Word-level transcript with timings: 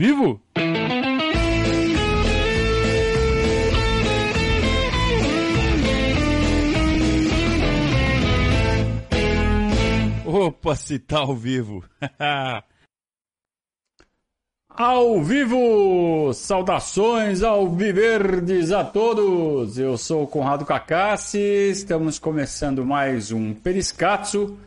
Vivo? 0.00 0.42
Opa, 10.26 10.74
se 10.74 10.98
tá 10.98 11.18
ao 11.18 11.36
vivo. 11.36 11.84
ao 14.68 15.22
vivo! 15.22 16.32
Saudações 16.34 17.44
ao 17.44 17.70
Viverdes 17.70 18.72
a 18.72 18.82
todos! 18.82 19.78
Eu 19.78 19.96
sou 19.96 20.24
o 20.24 20.26
Conrado 20.26 20.66
Cacassi, 20.66 21.38
estamos 21.38 22.18
começando 22.18 22.84
mais 22.84 23.30
um 23.30 23.54
Periscatso. 23.54 24.58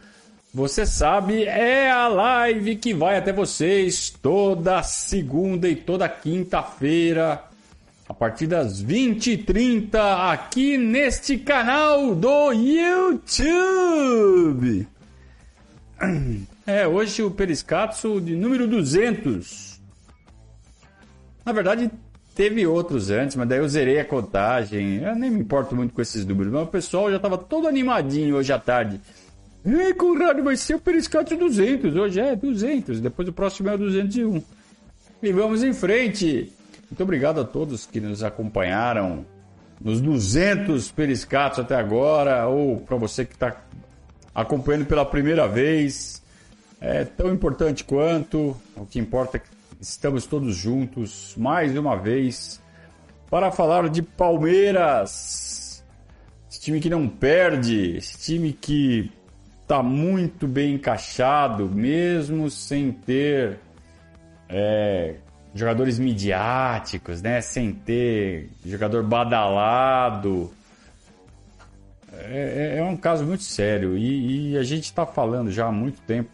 Você 0.53 0.85
sabe, 0.85 1.43
é 1.43 1.91
a 1.91 2.07
live 2.07 2.77
que 2.77 2.93
vai 2.93 3.17
até 3.17 3.33
vocês 3.33 4.09
toda 4.21 4.81
segunda 4.81 5.67
e 5.67 5.75
toda 5.75 6.07
quinta-feira, 6.07 7.43
a 8.07 8.13
partir 8.13 8.47
das 8.47 8.81
20h30, 8.81 9.95
aqui 10.31 10.77
neste 10.77 11.37
canal 11.37 12.15
do 12.15 12.53
YouTube. 12.53 14.87
É, 16.65 16.85
hoje 16.85 17.23
o 17.23 17.31
Periscatso 17.31 18.19
de 18.19 18.35
número 18.35 18.67
200. 18.67 19.79
Na 21.45 21.53
verdade, 21.53 21.89
teve 22.35 22.67
outros 22.67 23.09
antes, 23.09 23.37
mas 23.37 23.47
daí 23.47 23.59
eu 23.59 23.69
zerei 23.69 23.99
a 23.99 24.05
contagem. 24.05 24.97
Eu 24.97 25.15
nem 25.15 25.31
me 25.31 25.39
importo 25.39 25.75
muito 25.75 25.93
com 25.93 26.01
esses 26.01 26.25
números, 26.25 26.51
mas 26.51 26.63
o 26.63 26.67
pessoal 26.67 27.09
já 27.09 27.15
estava 27.15 27.37
todo 27.37 27.67
animadinho 27.67 28.35
hoje 28.35 28.51
à 28.51 28.59
tarde. 28.59 28.99
Ei, 29.69 29.93
Conrado, 29.93 30.41
vai 30.41 30.55
ser 30.55 30.75
o 30.75 30.79
Periscatso 30.79 31.35
200. 31.35 31.93
Hoje 31.93 32.21
é 32.21 32.37
200, 32.37 33.01
depois 33.01 33.27
o 33.27 33.33
próximo 33.33 33.67
é 33.67 33.75
o 33.75 33.77
201. 33.77 34.41
E 35.21 35.31
vamos 35.33 35.61
em 35.61 35.73
frente. 35.73 36.53
Muito 36.89 37.03
obrigado 37.03 37.41
a 37.41 37.43
todos 37.43 37.85
que 37.85 37.99
nos 37.99 38.23
acompanharam 38.23 39.25
nos 39.81 39.99
200 39.99 40.89
Periscatos 40.91 41.59
até 41.59 41.75
agora, 41.75 42.47
ou 42.47 42.79
para 42.79 42.95
você 42.95 43.25
que 43.25 43.33
está 43.33 43.61
acompanhando 44.33 44.85
pela 44.85 45.05
primeira 45.05 45.49
vez. 45.49 46.23
É 46.79 47.03
tão 47.03 47.33
importante 47.33 47.83
quanto. 47.83 48.55
O 48.73 48.85
que 48.85 48.99
importa 48.99 49.35
é 49.35 49.41
que 49.41 49.49
estamos 49.81 50.25
todos 50.25 50.55
juntos 50.55 51.35
mais 51.35 51.77
uma 51.77 51.97
vez 51.97 52.61
para 53.29 53.51
falar 53.51 53.89
de 53.89 54.01
Palmeiras. 54.01 55.83
Esse 56.49 56.61
time 56.61 56.79
que 56.79 56.89
não 56.89 57.09
perde, 57.09 57.97
esse 57.97 58.17
time 58.17 58.53
que 58.53 59.11
está 59.67 59.83
muito 59.83 60.47
bem 60.47 60.75
encaixado, 60.75 61.65
mesmo 61.65 62.49
sem 62.49 62.89
ter 62.89 63.59
é, 64.47 65.15
jogadores 65.53 65.99
midiáticos, 65.99 67.21
né? 67.21 67.41
Sem 67.41 67.73
ter 67.73 68.49
jogador 68.65 69.03
badalado. 69.03 70.53
É, 72.13 72.75
é, 72.75 72.79
é 72.79 72.83
um 72.83 72.95
caso 72.95 73.25
muito 73.25 73.43
sério 73.43 73.97
e, 73.97 74.51
e 74.53 74.57
a 74.57 74.63
gente 74.63 74.85
está 74.85 75.05
falando 75.05 75.51
já 75.51 75.67
há 75.67 75.71
muito 75.71 75.99
tempo 76.01 76.29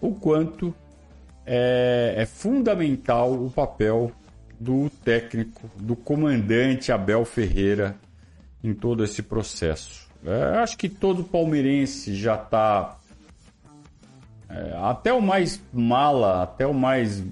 o 0.00 0.12
quanto 0.12 0.74
é, 1.46 2.14
é 2.16 2.26
fundamental 2.26 3.32
o 3.32 3.48
papel 3.48 4.10
do 4.58 4.90
técnico, 5.04 5.70
do 5.76 5.94
comandante 5.94 6.90
Abel 6.90 7.24
Ferreira 7.24 7.94
em 8.62 8.74
todo 8.74 9.04
esse 9.04 9.22
processo. 9.22 10.07
É, 10.24 10.58
acho 10.58 10.76
que 10.76 10.88
todo 10.88 11.24
palmeirense 11.24 12.14
já 12.14 12.34
está. 12.34 12.96
É, 14.48 14.76
até 14.82 15.12
o 15.12 15.20
mais 15.20 15.60
mala, 15.72 16.42
até 16.42 16.66
o 16.66 16.74
mais. 16.74 17.22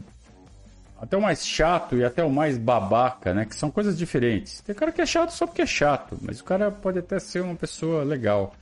Até 0.99 1.17
o 1.17 1.21
mais 1.21 1.47
chato 1.47 1.97
e 1.97 2.05
até 2.05 2.25
o 2.25 2.31
mais 2.31 2.57
babaca, 2.57 3.35
né? 3.35 3.45
Que 3.45 3.55
são 3.55 3.71
coisas 3.71 3.99
diferentes. 3.99 4.61
Tem 4.63 4.75
cara 4.75 4.91
que 4.91 5.03
é 5.03 5.07
chato 5.07 5.31
só 5.31 5.47
porque 5.47 5.61
é 5.61 5.67
chato, 5.67 6.19
mas 6.23 6.41
o 6.41 6.45
cara 6.45 6.71
pode 6.71 6.99
até 6.99 7.19
ser 7.19 7.43
uma 7.43 7.55
pessoa 7.55 8.03
legal. 8.03 8.55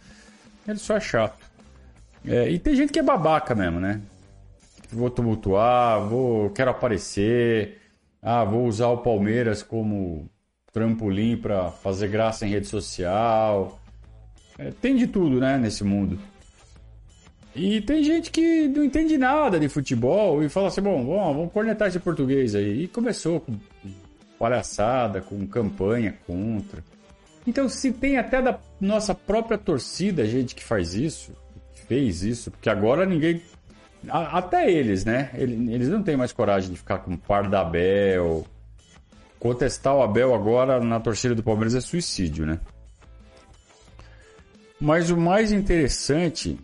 Ele 0.67 0.79
só 0.79 0.97
é 0.97 1.01
chato. 1.01 1.39
É, 2.27 2.51
e 2.51 2.59
tem 2.59 2.75
gente 2.75 2.93
que 2.93 2.99
é 2.99 3.03
babaca 3.03 3.55
mesmo, 3.55 3.79
né? 3.79 4.01
Vou 4.91 5.11
tumultuar, 5.11 6.01
vou, 6.09 6.51
quero 6.51 6.71
aparecer, 6.71 7.81
ah, 8.21 8.43
vou 8.45 8.67
usar 8.67 8.89
o 8.89 8.99
Palmeiras 8.99 9.63
como 9.63 10.29
trampolim 10.73 11.37
para 11.37 11.71
fazer 11.71 12.09
graça 12.09 12.47
em 12.47 12.51
rede 12.51 12.67
social. 12.67 13.79
É, 14.59 14.71
tem 14.81 14.97
de 14.97 15.07
tudo, 15.07 15.41
né, 15.41 15.59
nesse 15.59 15.83
mundo. 15.85 16.19
E 17.55 17.81
tem 17.81 18.03
gente 18.03 18.31
que 18.31 18.67
não 18.69 18.83
entende 18.83 19.17
nada 19.17 19.61
de 19.61 19.69
futebol 19.69 20.43
e 20.43 20.49
fala 20.49 20.69
assim: 20.69 20.83
bom, 20.83 21.05
bom 21.05 21.35
vamos 21.35 21.53
cornetar 21.53 21.89
esse 21.89 22.01
português 22.01 22.55
aí. 22.55 22.85
E 22.85 22.89
começou 22.89 23.41
com 23.41 23.57
palhaçada, 24.39 25.21
com 25.21 25.47
campanha 25.47 26.15
contra. 26.27 26.83
Então, 27.47 27.69
se 27.69 27.93
tem 27.93 28.17
até 28.17 28.43
da 28.43 28.59
nossa 28.81 29.15
própria 29.15 29.57
torcida 29.57 30.25
gente 30.25 30.55
que 30.55 30.65
faz 30.65 30.95
isso, 30.95 31.33
que 31.75 31.83
fez 31.87 32.23
isso, 32.23 32.51
porque 32.51 32.69
agora 32.69 33.07
ninguém. 33.07 33.41
Até 34.09 34.71
eles, 34.71 35.05
né? 35.05 35.31
Eles 35.35 35.89
não 35.89 36.03
têm 36.03 36.17
mais 36.17 36.33
coragem 36.33 36.71
de 36.71 36.77
ficar 36.77 36.99
com 36.99 37.15
o 37.15 37.19
par 37.19 37.49
da 37.49 37.61
Abel. 37.61 38.45
Contestar 39.39 39.95
o 39.95 40.03
Abel 40.03 40.35
agora 40.35 40.81
na 40.81 41.01
torcida 41.01 41.35
do 41.35 41.43
Palmeiras 41.43 41.75
é 41.75 41.81
suicídio, 41.81 42.45
né? 42.45 42.59
Mas 44.85 45.09
o 45.09 45.17
mais 45.17 45.51
interessante 45.51 46.61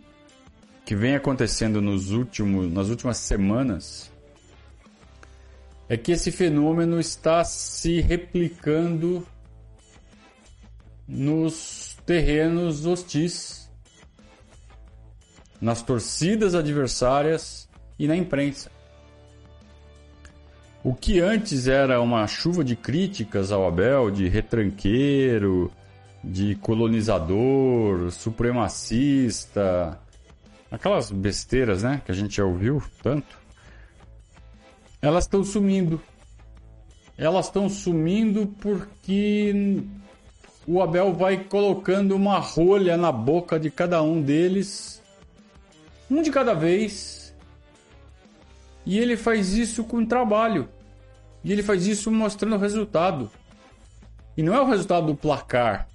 que 0.85 0.95
vem 0.95 1.15
acontecendo 1.15 1.81
nos 1.81 2.11
últimos, 2.11 2.71
nas 2.71 2.87
últimas 2.87 3.17
semanas 3.17 4.11
é 5.89 5.97
que 5.97 6.11
esse 6.11 6.31
fenômeno 6.31 6.99
está 6.99 7.43
se 7.43 7.99
replicando 7.99 9.25
nos 11.07 11.97
terrenos 12.05 12.85
hostis, 12.85 13.67
nas 15.59 15.81
torcidas 15.81 16.53
adversárias 16.53 17.67
e 17.97 18.07
na 18.07 18.15
imprensa. 18.15 18.69
O 20.83 20.93
que 20.93 21.19
antes 21.19 21.65
era 21.67 21.99
uma 21.99 22.27
chuva 22.27 22.63
de 22.63 22.75
críticas 22.75 23.51
ao 23.51 23.67
Abel, 23.67 24.11
de 24.11 24.27
retranqueiro, 24.27 25.71
de 26.23 26.55
colonizador, 26.55 28.11
supremacista, 28.11 29.99
aquelas 30.69 31.11
besteiras, 31.11 31.83
né, 31.83 32.01
que 32.05 32.11
a 32.11 32.15
gente 32.15 32.37
já 32.37 32.45
ouviu 32.45 32.81
tanto, 33.01 33.37
elas 35.01 35.25
estão 35.25 35.43
sumindo. 35.43 36.01
Elas 37.17 37.47
estão 37.47 37.67
sumindo 37.67 38.47
porque 38.61 39.83
o 40.65 40.81
Abel 40.81 41.13
vai 41.13 41.43
colocando 41.43 42.15
uma 42.15 42.39
rolha 42.39 42.95
na 42.95 43.11
boca 43.11 43.59
de 43.59 43.69
cada 43.69 44.01
um 44.01 44.21
deles, 44.21 45.01
um 46.09 46.21
de 46.21 46.31
cada 46.31 46.53
vez. 46.53 47.33
E 48.85 48.97
ele 48.97 49.17
faz 49.17 49.53
isso 49.53 49.83
com 49.83 50.05
trabalho. 50.05 50.69
E 51.43 51.51
ele 51.51 51.63
faz 51.63 51.85
isso 51.87 52.11
mostrando 52.11 52.55
o 52.55 52.59
resultado. 52.59 53.29
E 54.37 54.43
não 54.43 54.55
é 54.55 54.61
o 54.61 54.65
resultado 54.65 55.07
do 55.07 55.15
placar. 55.15 55.87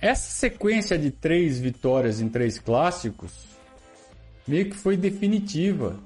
Essa 0.00 0.30
sequência 0.32 0.98
de 0.98 1.10
três 1.10 1.60
vitórias 1.60 2.20
em 2.20 2.28
três 2.28 2.58
clássicos 2.58 3.50
meio 4.46 4.70
que 4.70 4.76
foi 4.76 4.96
definitiva. 4.96 5.98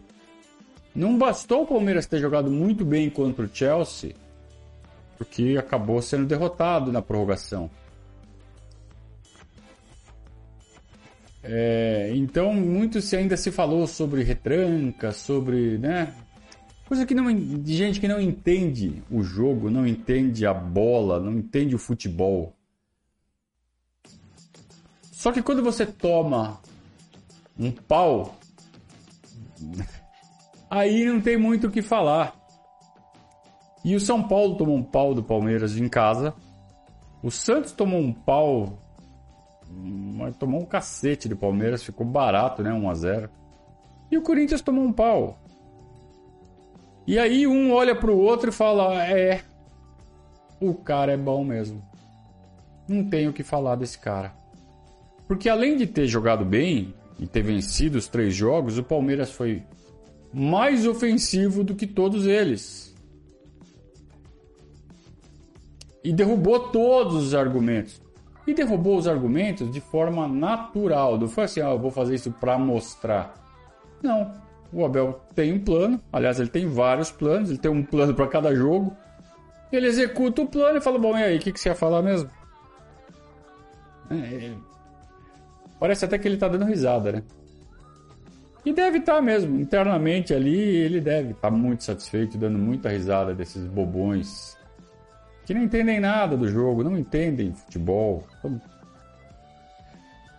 Não 0.95 1.17
bastou 1.17 1.63
o 1.63 1.67
Palmeiras 1.67 2.07
ter 2.07 2.21
jogado 2.21 2.51
muito 2.51 2.85
bem 2.85 3.09
contra 3.09 3.45
o 3.45 3.51
Chelsea, 3.53 4.15
porque 5.17 5.57
acabou 5.59 6.03
sendo 6.03 6.27
derrotado 6.27 6.93
na 6.93 7.01
prorrogação. 7.01 7.71
É, 11.43 12.13
então, 12.15 12.55
muito 12.55 13.01
se 13.01 13.17
ainda 13.17 13.37
se 13.37 13.51
falou 13.51 13.87
sobre 13.87 14.23
retranca, 14.23 15.13
sobre, 15.13 15.79
né? 15.79 16.15
Coisa 16.87 17.05
que 17.07 17.15
não, 17.15 17.35
de 17.35 17.77
gente 17.77 18.01
que 18.01 18.09
não 18.09 18.21
entende 18.21 19.03
o 19.11 19.23
jogo, 19.23 19.71
não 19.71 19.87
entende 19.87 20.47
a 20.47 20.55
bola, 20.55 21.21
não 21.21 21.33
entende 21.33 21.75
o 21.75 21.79
futebol. 21.79 22.55
Só 25.25 25.33
que 25.33 25.41
quando 25.41 25.63
você 25.63 25.87
toma 25.87 26.61
um 27.59 27.73
pau, 27.73 28.35
aí 30.69 31.07
não 31.07 31.19
tem 31.19 31.39
muito 31.39 31.67
o 31.69 31.71
que 31.71 31.81
falar. 31.81 32.37
E 33.83 33.97
o 33.97 34.01
São 34.01 34.23
Paulo 34.23 34.55
tomou 34.55 34.77
um 34.77 34.83
pau 34.83 35.15
do 35.15 35.25
Palmeiras 35.25 35.79
em 35.79 35.89
casa. 35.89 36.35
O 37.23 37.31
Santos 37.31 37.73
tomou 37.73 38.01
um 38.01 38.13
pau, 38.13 38.79
mas 39.67 40.37
tomou 40.37 40.61
um 40.61 40.67
cacete 40.67 41.27
do 41.27 41.39
Palmeiras, 41.39 41.83
ficou 41.83 42.05
barato, 42.05 42.63
né? 42.63 42.71
1 42.71 42.91
a 42.91 42.95
0. 42.95 43.31
E 44.11 44.19
o 44.19 44.23
Corinthians 44.23 44.61
tomou 44.61 44.85
um 44.85 44.93
pau. 44.93 45.39
E 47.07 47.19
aí 47.19 47.47
um 47.47 47.73
olha 47.73 47.97
pro 47.97 48.15
outro 48.15 48.51
e 48.51 48.53
fala: 48.53 49.03
"É, 49.07 49.41
o 50.61 50.75
cara 50.75 51.13
é 51.13 51.17
bom 51.17 51.43
mesmo. 51.43 51.83
Não 52.87 53.09
tenho 53.09 53.31
o 53.31 53.33
que 53.33 53.43
falar 53.43 53.77
desse 53.77 53.99
cara." 53.99 54.44
Porque 55.27 55.49
além 55.49 55.77
de 55.77 55.87
ter 55.87 56.07
jogado 56.07 56.45
bem 56.45 56.95
e 57.19 57.27
ter 57.27 57.43
vencido 57.43 57.99
os 57.99 58.09
três 58.09 58.35
jogos, 58.35 58.79
o 58.79 58.83
Palmeiras 58.83 59.31
foi 59.31 59.63
mais 60.33 60.87
ofensivo 60.87 61.63
do 61.63 61.75
que 61.75 61.87
todos 61.87 62.27
eles. 62.27 62.95
E 66.03 66.13
derrubou 66.13 66.69
todos 66.69 67.15
os 67.15 67.35
argumentos. 67.35 68.03
E 68.47 68.53
derrubou 68.53 68.99
os 68.99 69.09
argumentos 69.09 69.71
de 69.71 69.81
forma 69.81 70.29
natural. 70.29 71.19
Não 71.19 71.29
foi 71.29 71.45
assim, 71.45 71.61
ah, 71.61 71.71
eu 71.71 71.79
vou 71.79 71.91
fazer 71.91 72.17
isso 72.17 72.31
para 72.31 72.59
mostrar. 72.59 73.35
Não. 74.03 74.33
O 74.71 74.85
Abel 74.85 75.21
tem 75.35 75.53
um 75.53 75.61
plano. 75.61 75.99
Aliás, 76.13 76.39
ele 76.39 76.51
tem 76.51 76.67
vários 76.67 77.11
planos. 77.11 77.49
Ele 77.49 77.59
tem 77.59 77.71
um 77.71 77.83
plano 77.83 78.13
para 78.13 78.27
cada 78.27 78.55
jogo. 78.55 78.95
Ele 79.73 79.87
executa 79.87 80.43
o 80.43 80.47
plano 80.47 80.77
e 80.77 80.81
fala: 80.81 80.99
Bom, 80.99 81.17
e 81.17 81.23
aí, 81.23 81.37
o 81.39 81.41
que, 81.41 81.53
que 81.53 81.61
você 81.61 81.71
ia 81.71 81.75
falar 81.75 82.03
mesmo? 82.03 82.31
É, 84.11 84.15
é... 84.17 84.55
Parece 85.85 86.07
até 86.07 86.17
que 86.17 86.27
ele 86.27 86.39
tá 86.39 86.49
dando 86.49 86.65
risada, 86.65 87.13
né? 87.13 87.23
E 88.65 88.73
deve 88.73 89.01
estar 89.01 89.17
tá 89.17 89.21
mesmo. 89.21 89.61
Internamente 89.61 90.33
ali, 90.33 90.59
ele 90.59 90.99
deve 90.99 91.33
estar 91.33 91.51
tá 91.51 91.55
muito 91.55 91.85
satisfeito, 91.85 92.39
dando 92.39 92.59
muita 92.59 92.89
risada 92.89 93.35
desses 93.35 93.67
bobões 93.67 94.57
que 95.45 95.53
não 95.53 95.63
entendem 95.63 96.01
nada 96.01 96.39
do 96.39 96.49
jogo, 96.49 96.83
não 96.83 96.97
entendem 96.97 97.53
futebol. 97.53 98.27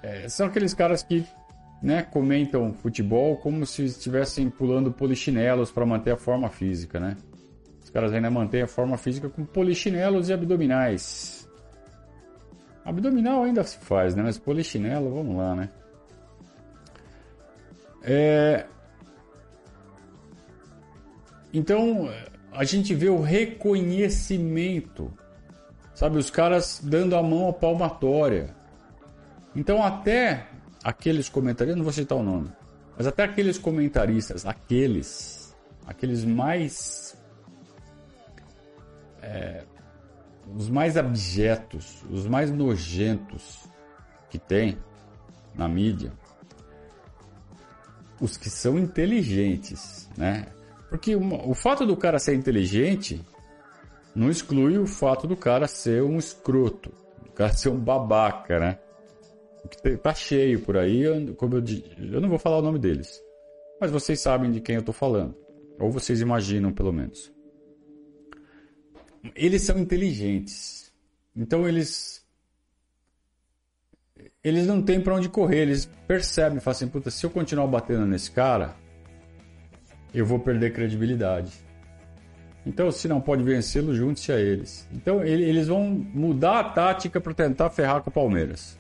É, 0.02 0.28
são 0.30 0.48
aqueles 0.48 0.74
caras 0.74 1.04
que 1.04 1.24
né, 1.80 2.02
comentam 2.02 2.74
futebol 2.74 3.38
como 3.38 3.68
se 3.68 3.86
estivessem 3.86 4.50
pulando 4.50 4.92
polichinelos 4.92 5.72
para 5.72 5.86
manter 5.86 6.10
a 6.10 6.18
forma 6.18 6.50
física, 6.50 7.00
né? 7.00 7.16
Os 7.84 7.92
caras 7.92 8.12
ainda 8.14 8.32
mantêm 8.32 8.64
a 8.64 8.68
forma 8.68 8.98
física 8.98 9.30
com 9.30 9.46
polichinelos 9.46 10.28
e 10.28 10.34
abdominais. 10.34 11.35
Abdominal 12.86 13.44
ainda 13.44 13.64
se 13.64 13.80
faz, 13.80 14.16
né? 14.16 14.22
Mas 14.22 14.38
polichinelo, 14.38 15.12
vamos 15.12 15.36
lá, 15.36 15.56
né? 15.56 15.70
É... 18.04 18.68
Então, 21.52 22.08
a 22.52 22.64
gente 22.64 22.94
vê 22.94 23.10
o 23.10 23.22
reconhecimento, 23.22 25.12
sabe? 25.96 26.18
Os 26.18 26.30
caras 26.30 26.80
dando 26.84 27.16
a 27.16 27.24
mão 27.24 27.50
à 27.50 27.54
palmatória. 27.54 28.56
Então, 29.56 29.84
até 29.84 30.48
aqueles 30.84 31.28
comentaristas, 31.28 31.78
não 31.78 31.84
vou 31.84 31.94
citar 31.94 32.18
o 32.18 32.24
nome, 32.24 32.52
mas 32.96 33.08
até 33.08 33.24
aqueles 33.24 33.58
comentaristas, 33.58 34.46
aqueles, 34.46 35.56
aqueles 35.88 36.24
mais. 36.24 37.18
É, 39.24 39.64
os 40.54 40.70
mais 40.70 40.98
abjetos, 40.98 42.04
os 42.10 42.28
mais 42.28 42.52
nojentos 42.52 43.68
que 44.30 44.38
tem 44.38 44.78
na 45.56 45.68
mídia, 45.68 46.12
os 48.20 48.38
que 48.38 48.50
são 48.50 48.78
inteligentes, 48.78 50.10
né? 50.18 50.48
Porque 50.90 51.16
o 51.16 51.54
fato 51.54 51.86
do 51.86 51.98
cara 51.98 52.20
ser 52.20 52.36
inteligente 52.36 53.22
não 54.16 54.30
exclui 54.30 54.78
o 54.78 54.88
fato 54.88 55.28
do 55.28 55.36
cara 55.36 55.68
ser 55.68 56.04
um 56.04 56.18
escroto, 56.18 56.92
o 57.28 57.32
cara 57.32 57.54
ser 57.54 57.70
um 57.70 57.80
babaca, 57.80 58.60
né? 58.60 58.80
Tá 60.02 60.14
cheio 60.14 60.62
por 60.62 60.78
aí, 60.78 61.04
como 61.36 61.56
eu, 61.56 61.64
eu 62.14 62.22
não 62.22 62.30
vou 62.30 62.38
falar 62.38 62.60
o 62.60 62.62
nome 62.62 62.80
deles, 62.80 63.22
mas 63.82 63.92
vocês 63.92 64.20
sabem 64.22 64.52
de 64.52 64.62
quem 64.62 64.76
eu 64.76 64.84
tô 64.84 64.94
falando, 64.94 65.36
ou 65.80 65.92
vocês 65.92 66.22
imaginam 66.22 66.72
pelo 66.72 66.94
menos. 66.94 67.35
Eles 69.34 69.62
são 69.64 69.80
inteligentes, 69.80 70.92
então 71.36 71.68
eles 71.68 72.24
eles 74.44 74.68
não 74.68 74.80
têm 74.80 75.02
para 75.02 75.16
onde 75.16 75.28
correr, 75.28 75.62
eles 75.62 75.90
percebem, 76.08 76.60
falam 76.60 76.76
assim, 76.76 76.88
puta, 76.88 77.10
se 77.10 77.26
eu 77.26 77.32
continuar 77.32 77.66
batendo 77.66 78.06
nesse 78.06 78.30
cara, 78.30 78.76
eu 80.14 80.24
vou 80.24 80.38
perder 80.38 80.72
credibilidade. 80.72 81.52
Então, 82.64 82.92
se 82.92 83.08
não 83.08 83.20
pode 83.20 83.44
vencê-lo, 83.44 83.94
junte-se 83.94 84.32
a 84.32 84.40
eles. 84.40 84.88
Então, 84.94 85.24
ele, 85.24 85.44
eles 85.44 85.68
vão 85.68 85.84
mudar 86.14 86.60
a 86.60 86.64
tática 86.64 87.20
para 87.20 87.34
tentar 87.34 87.72
ferrar 87.72 88.02
com 88.02 88.12
o 88.12 88.14
Palmeiras. 88.14 88.78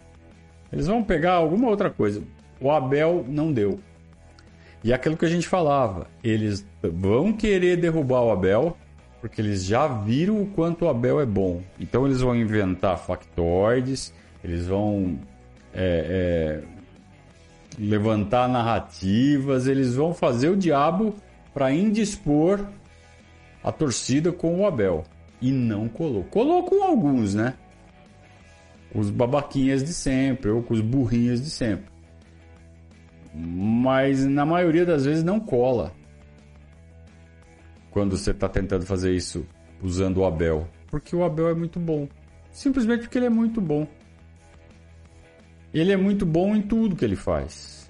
Eles 0.72 0.86
vão 0.86 1.04
pegar 1.04 1.34
alguma 1.34 1.68
outra 1.68 1.90
coisa. 1.90 2.22
O 2.60 2.70
Abel 2.70 3.26
não 3.28 3.52
deu. 3.52 3.80
E 4.84 4.92
é 4.92 4.96
aquilo 4.96 5.18
que 5.18 5.26
a 5.26 5.30
gente 5.30 5.48
falava, 5.48 6.08
eles 6.24 6.64
vão 6.82 7.34
querer 7.34 7.76
derrubar 7.76 8.22
o 8.22 8.32
Abel, 8.32 8.78
porque 9.26 9.42
eles 9.42 9.66
já 9.66 9.88
viram 9.88 10.40
o 10.40 10.46
quanto 10.46 10.86
o 10.86 10.88
Abel 10.88 11.20
é 11.20 11.26
bom. 11.26 11.64
Então, 11.80 12.06
eles 12.06 12.22
vão 12.22 12.36
inventar 12.36 12.96
factoides, 12.96 14.14
eles 14.44 14.68
vão 14.68 15.18
é, 15.74 16.62
é, 16.62 17.80
levantar 17.80 18.48
narrativas, 18.48 19.66
eles 19.66 19.96
vão 19.96 20.14
fazer 20.14 20.50
o 20.50 20.56
diabo 20.56 21.16
para 21.56 21.72
indispor 21.72 22.68
a 23.64 23.72
torcida 23.72 24.32
com 24.32 24.60
o 24.60 24.68
Abel. 24.68 25.04
E 25.42 25.52
não 25.52 25.88
colou. 25.88 26.24
Colou 26.26 26.62
com 26.62 26.84
alguns, 26.84 27.34
né? 27.34 27.56
Os 28.94 29.10
babaquinhas 29.10 29.84
de 29.84 29.96
sempre, 29.96 30.52
ou 30.52 30.62
com 30.62 30.76
os 30.76 30.82
burrinhos 30.82 31.42
de 31.42 31.50
sempre. 31.50 31.88
Mas 33.34 34.24
na 34.24 34.46
maioria 34.46 34.86
das 34.86 35.04
vezes 35.04 35.24
não 35.24 35.40
cola. 35.40 35.94
Quando 37.96 38.18
você 38.18 38.32
está 38.32 38.50
tentando 38.50 38.86
fazer 38.86 39.16
isso 39.16 39.48
usando 39.82 40.18
o 40.18 40.26
Abel. 40.26 40.68
Porque 40.88 41.16
o 41.16 41.24
Abel 41.24 41.48
é 41.48 41.54
muito 41.54 41.80
bom. 41.80 42.10
Simplesmente 42.52 43.04
porque 43.04 43.18
ele 43.18 43.28
é 43.28 43.30
muito 43.30 43.62
bom. 43.62 43.88
Ele 45.74 45.94
é 45.94 45.96
muito 45.96 46.26
bom 46.26 46.54
em 46.54 46.62
tudo 46.62 46.94
que 46.94 47.06
ele 47.06 47.16
faz. 47.16 47.90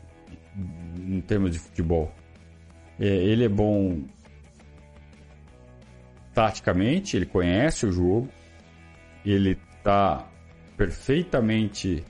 Em 0.95 1.19
termos 1.21 1.49
de 1.49 1.57
futebol. 1.57 2.13
É, 2.99 3.07
ele 3.07 3.45
é 3.45 3.49
bom 3.49 4.03
taticamente, 6.35 7.17
ele 7.17 7.25
conhece 7.25 7.87
o 7.87 7.91
jogo, 7.91 8.29
ele 9.25 9.57
está 9.75 10.29
perfeitamente 10.77 12.03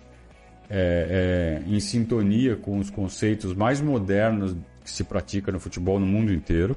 é, 0.70 1.62
é, 1.64 1.70
em 1.74 1.80
sintonia 1.80 2.58
com 2.58 2.78
os 2.78 2.90
conceitos 2.90 3.54
mais 3.54 3.80
modernos 3.80 4.54
que 4.84 4.92
se 4.92 5.06
pratica 5.06 5.50
no 5.50 5.62
futebol 5.62 5.98
no 5.98 6.06
mundo 6.06 6.34
inteiro. 6.34 6.76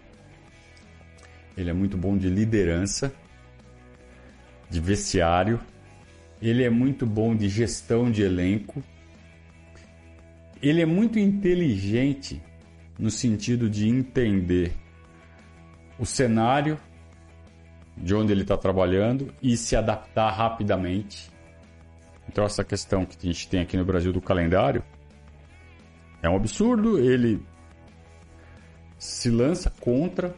Ele 1.59 1.71
é 1.71 1.73
muito 1.73 1.99
bom 1.99 2.17
de 2.17 2.29
liderança, 2.29 3.13
de 4.71 4.81
vestiário. 4.81 5.59
Ele 6.41 6.63
é 6.63 6.71
muito 6.71 7.05
bom 7.05 7.35
de 7.35 7.49
gestão 7.49 8.13
de 8.13 8.23
elenco. 8.23 8.81
Ele 10.63 10.81
é 10.81 10.87
muito 10.87 11.19
inteligente 11.19 12.41
no 12.97 13.11
sentido 13.11 13.69
de 13.69 13.89
entender 13.89 14.73
o 15.99 16.07
cenário 16.07 16.79
de 17.97 18.15
onde 18.15 18.31
ele 18.31 18.43
está 18.43 18.57
trabalhando 18.57 19.35
e 19.43 19.57
se 19.57 19.75
adaptar 19.75 20.31
rapidamente. 20.31 21.29
Então, 22.29 22.45
essa 22.45 22.63
questão 22.63 23.05
que 23.05 23.17
a 23.21 23.33
gente 23.33 23.49
tem 23.49 23.63
aqui 23.63 23.77
no 23.77 23.85
Brasil 23.85 24.13
do 24.13 24.21
calendário 24.21 24.85
é 26.23 26.29
um 26.29 26.37
absurdo. 26.37 27.01
Ele 27.01 27.43
se 28.97 29.29
lança 29.29 29.71
contra 29.81 30.37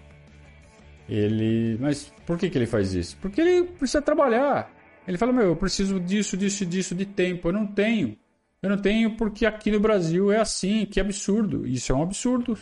ele. 1.11 1.77
Mas 1.81 2.13
por 2.25 2.39
que, 2.39 2.49
que 2.49 2.57
ele 2.57 2.67
faz 2.67 2.95
isso? 2.95 3.17
Porque 3.21 3.41
ele 3.41 3.65
precisa 3.65 4.01
trabalhar. 4.01 4.73
Ele 5.07 5.19
fala: 5.19 5.33
Meu, 5.33 5.47
eu 5.47 5.57
preciso 5.57 5.99
disso, 5.99 6.37
disso, 6.37 6.65
disso 6.65 6.95
de 6.95 7.05
tempo. 7.05 7.49
Eu 7.49 7.53
não 7.53 7.67
tenho. 7.67 8.17
Eu 8.63 8.71
não 8.71 8.79
tenho 8.79 9.17
porque 9.17 9.45
aqui 9.45 9.71
no 9.71 9.81
Brasil 9.81 10.31
é 10.31 10.39
assim, 10.39 10.87
que 10.87 11.01
absurdo. 11.01 11.67
Isso 11.67 11.91
é 11.93 11.95
um 11.95 12.03
absurdo. 12.03 12.57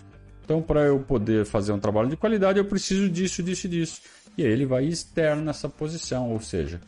Então, 0.45 0.62
para 0.62 0.81
eu 0.83 1.00
poder 1.00 1.45
fazer 1.45 1.73
um 1.73 1.78
trabalho 1.78 2.09
de 2.09 2.17
qualidade, 2.17 2.59
eu 2.59 2.64
preciso 2.64 3.11
disso, 3.11 3.43
disso 3.43 3.67
e 3.67 3.71
disso. 3.71 4.00
E 4.37 4.45
aí 4.45 4.50
ele 4.50 4.64
vai 4.64 4.85
externo 4.85 5.43
nessa 5.43 5.69
posição, 5.69 6.31
ou 6.31 6.40
seja, 6.40 6.81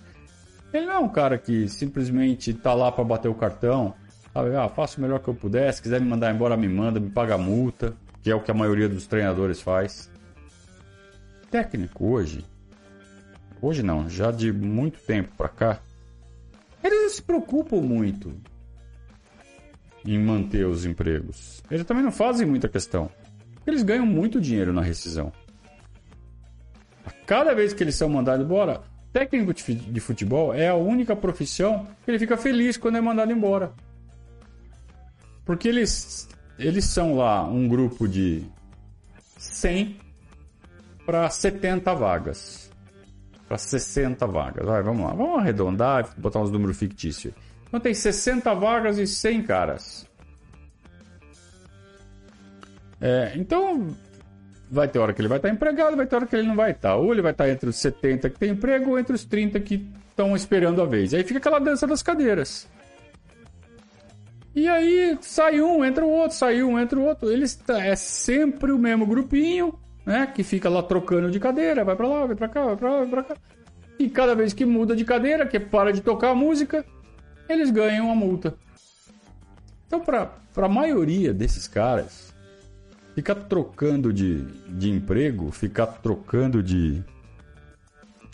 ele 0.72 0.86
não 0.86 0.92
é 0.92 0.98
um 0.98 1.08
cara 1.08 1.36
que 1.36 1.68
simplesmente 1.68 2.52
está 2.52 2.72
lá 2.72 2.92
para 2.92 3.02
bater 3.02 3.28
o 3.28 3.34
cartão, 3.34 3.92
sabe? 4.32 4.54
Ah, 4.54 4.68
faço 4.68 4.98
o 4.98 5.02
melhor 5.02 5.18
que 5.18 5.28
eu 5.28 5.34
puder, 5.34 5.70
se 5.74 5.82
quiser 5.82 6.00
me 6.00 6.08
mandar 6.08 6.32
embora, 6.32 6.56
me 6.56 6.68
manda, 6.68 7.00
me 7.00 7.10
paga 7.10 7.34
a 7.34 7.38
multa, 7.38 7.94
que 8.22 8.30
é 8.30 8.34
o 8.34 8.40
que 8.40 8.50
a 8.50 8.54
maioria 8.54 8.88
dos 8.88 9.06
treinadores 9.06 9.60
faz. 9.60 10.08
Técnico 11.50 12.06
hoje, 12.06 12.44
hoje 13.60 13.82
não, 13.82 14.08
já 14.08 14.30
de 14.30 14.52
muito 14.52 15.00
tempo 15.00 15.30
para 15.36 15.48
cá, 15.48 15.80
eles 16.82 17.12
se 17.14 17.22
preocupam 17.22 17.80
muito 17.80 18.32
em 20.04 20.18
manter 20.18 20.64
os 20.64 20.86
empregos. 20.86 21.60
Eles 21.68 21.84
também 21.84 22.04
não 22.04 22.12
fazem 22.12 22.46
muita 22.46 22.68
questão. 22.68 23.10
Eles 23.66 23.82
ganham 23.82 24.06
muito 24.06 24.40
dinheiro 24.40 24.72
na 24.72 24.80
rescisão. 24.80 25.32
A 27.04 27.10
cada 27.26 27.52
vez 27.52 27.72
que 27.72 27.82
eles 27.82 27.96
são 27.96 28.08
mandados 28.08 28.44
embora, 28.44 28.82
técnico 29.12 29.52
de 29.52 30.00
futebol 30.00 30.54
é 30.54 30.68
a 30.68 30.76
única 30.76 31.16
profissão 31.16 31.86
que 32.04 32.10
ele 32.10 32.18
fica 32.18 32.36
feliz 32.36 32.76
quando 32.76 32.96
é 32.96 33.00
mandado 33.00 33.32
embora. 33.32 33.72
Porque 35.44 35.68
eles, 35.68 36.28
eles 36.58 36.84
são 36.84 37.16
lá 37.16 37.44
um 37.44 37.66
grupo 37.66 38.06
de 38.06 38.44
100 39.36 40.09
para 41.04 41.28
70 41.28 41.94
vagas. 41.94 42.70
Para 43.48 43.58
60 43.58 44.26
vagas. 44.26 44.64
Vai, 44.64 44.82
vamos 44.82 45.04
lá. 45.04 45.12
Vamos 45.12 45.38
arredondar 45.40 46.08
e 46.16 46.20
botar 46.20 46.40
uns 46.40 46.50
números 46.50 46.78
fictícios. 46.78 47.34
Então 47.66 47.80
tem 47.80 47.94
60 47.94 48.52
vagas 48.54 48.98
e 48.98 49.06
100 49.06 49.42
caras. 49.42 50.06
É, 53.00 53.32
então, 53.36 53.88
vai 54.70 54.86
ter 54.86 54.98
hora 54.98 55.12
que 55.12 55.20
ele 55.20 55.28
vai 55.28 55.38
estar 55.38 55.48
empregado, 55.48 55.96
vai 55.96 56.06
ter 56.06 56.16
hora 56.16 56.26
que 56.26 56.36
ele 56.36 56.46
não 56.46 56.56
vai 56.56 56.72
estar. 56.72 56.96
Ou 56.96 57.12
ele 57.12 57.22
vai 57.22 57.32
estar 57.32 57.48
entre 57.48 57.68
os 57.68 57.76
70 57.76 58.30
que 58.30 58.38
tem 58.38 58.50
emprego, 58.50 58.90
ou 58.90 58.98
entre 58.98 59.14
os 59.14 59.24
30 59.24 59.58
que 59.60 59.88
estão 60.08 60.36
esperando 60.36 60.82
a 60.82 60.86
vez. 60.86 61.14
Aí 61.14 61.24
fica 61.24 61.38
aquela 61.38 61.58
dança 61.58 61.86
das 61.86 62.02
cadeiras. 62.02 62.68
E 64.54 64.68
aí 64.68 65.16
sai 65.20 65.60
um, 65.60 65.84
entra 65.84 66.04
o 66.04 66.10
outro, 66.10 66.36
sai 66.36 66.62
um, 66.62 66.78
entra 66.78 66.98
o 66.98 67.04
outro. 67.04 67.30
Eles 67.30 67.58
é 67.68 67.96
sempre 67.96 68.72
o 68.72 68.78
mesmo 68.78 69.06
grupinho, 69.06 69.78
né? 70.04 70.26
Que 70.26 70.42
fica 70.42 70.68
lá 70.68 70.82
trocando 70.82 71.30
de 71.30 71.40
cadeira, 71.40 71.84
vai 71.84 71.96
para 71.96 72.08
lá, 72.08 72.26
vai 72.26 72.36
para 72.36 72.48
cá, 72.48 72.64
vai 72.64 72.76
para 72.76 72.90
lá, 72.90 72.98
vai 72.98 73.08
para 73.08 73.22
cá. 73.24 73.36
E 73.98 74.08
cada 74.08 74.34
vez 74.34 74.52
que 74.52 74.64
muda 74.64 74.96
de 74.96 75.04
cadeira, 75.04 75.46
que 75.46 75.60
para 75.60 75.92
de 75.92 76.00
tocar 76.00 76.30
a 76.30 76.34
música, 76.34 76.84
eles 77.48 77.70
ganham 77.70 78.06
uma 78.06 78.14
multa. 78.14 78.54
Então, 79.86 80.00
para 80.00 80.30
a 80.56 80.68
maioria 80.68 81.34
desses 81.34 81.66
caras, 81.66 82.32
ficar 83.14 83.34
trocando 83.34 84.12
de, 84.12 84.44
de 84.68 84.88
emprego, 84.88 85.50
ficar 85.50 85.86
trocando 85.86 86.62
de, 86.62 87.02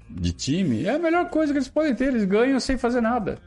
de 0.08 0.32
time, 0.32 0.84
é 0.84 0.90
a 0.90 0.98
melhor 0.98 1.30
coisa 1.30 1.52
que 1.52 1.58
eles 1.58 1.68
podem 1.68 1.94
ter. 1.94 2.08
Eles 2.08 2.24
ganham 2.24 2.60
sem 2.60 2.78
fazer 2.78 3.00
nada. 3.00 3.38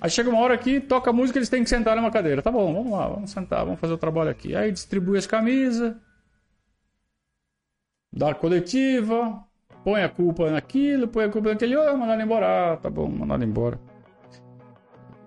Aí 0.00 0.10
chega 0.10 0.28
uma 0.28 0.38
hora 0.38 0.54
aqui, 0.54 0.78
toca 0.78 1.12
música, 1.12 1.38
eles 1.38 1.48
têm 1.48 1.64
que 1.64 1.70
sentar 1.70 1.96
numa 1.96 2.10
cadeira. 2.10 2.42
Tá 2.42 2.50
bom, 2.50 2.72
vamos 2.72 2.92
lá, 2.92 3.08
vamos 3.08 3.30
sentar, 3.30 3.64
vamos 3.64 3.80
fazer 3.80 3.94
o 3.94 3.98
trabalho 3.98 4.30
aqui. 4.30 4.54
Aí 4.54 4.70
distribui 4.70 5.18
as 5.18 5.26
camisas, 5.26 5.94
a 8.24 8.34
coletiva, 8.34 9.44
põe 9.84 10.02
a 10.02 10.08
culpa 10.08 10.50
naquilo, 10.50 11.08
põe 11.08 11.24
a 11.24 11.28
culpa 11.28 11.50
naquele, 11.50 11.76
oh, 11.76 11.96
mandar 11.96 12.20
embora, 12.20 12.72
ah, 12.72 12.76
tá 12.76 12.88
bom, 12.88 13.08
mandar 13.08 13.42
embora. 13.42 13.78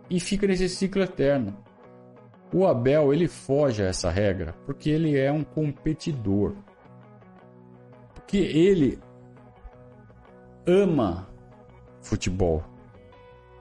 E 0.10 0.20
fica 0.20 0.48
nesse 0.48 0.68
ciclo 0.68 1.04
eterno. 1.04 1.56
O 2.52 2.66
Abel, 2.66 3.14
ele 3.14 3.28
foge 3.28 3.84
a 3.84 3.88
essa 3.88 4.10
regra, 4.10 4.56
porque 4.66 4.90
ele 4.90 5.18
é 5.18 5.32
um 5.32 5.44
competidor. 5.44 6.56
Porque 8.16 8.38
ele 8.38 9.00
ama 10.66 11.28
futebol. 12.02 12.64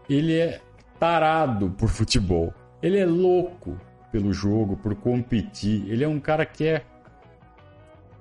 Ele 0.09 0.39
é 0.39 0.61
tarado 0.99 1.71
por 1.71 1.91
futebol. 1.91 2.53
Ele 2.83 2.99
é 2.99 3.05
louco 3.05 3.79
pelo 4.11 4.33
jogo, 4.33 4.77
por 4.77 4.95
competir. 4.95 5.87
Ele 5.91 6.03
é 6.03 6.09
um 6.09 6.19
cara 6.19 6.47
que 6.47 6.65
é 6.65 6.85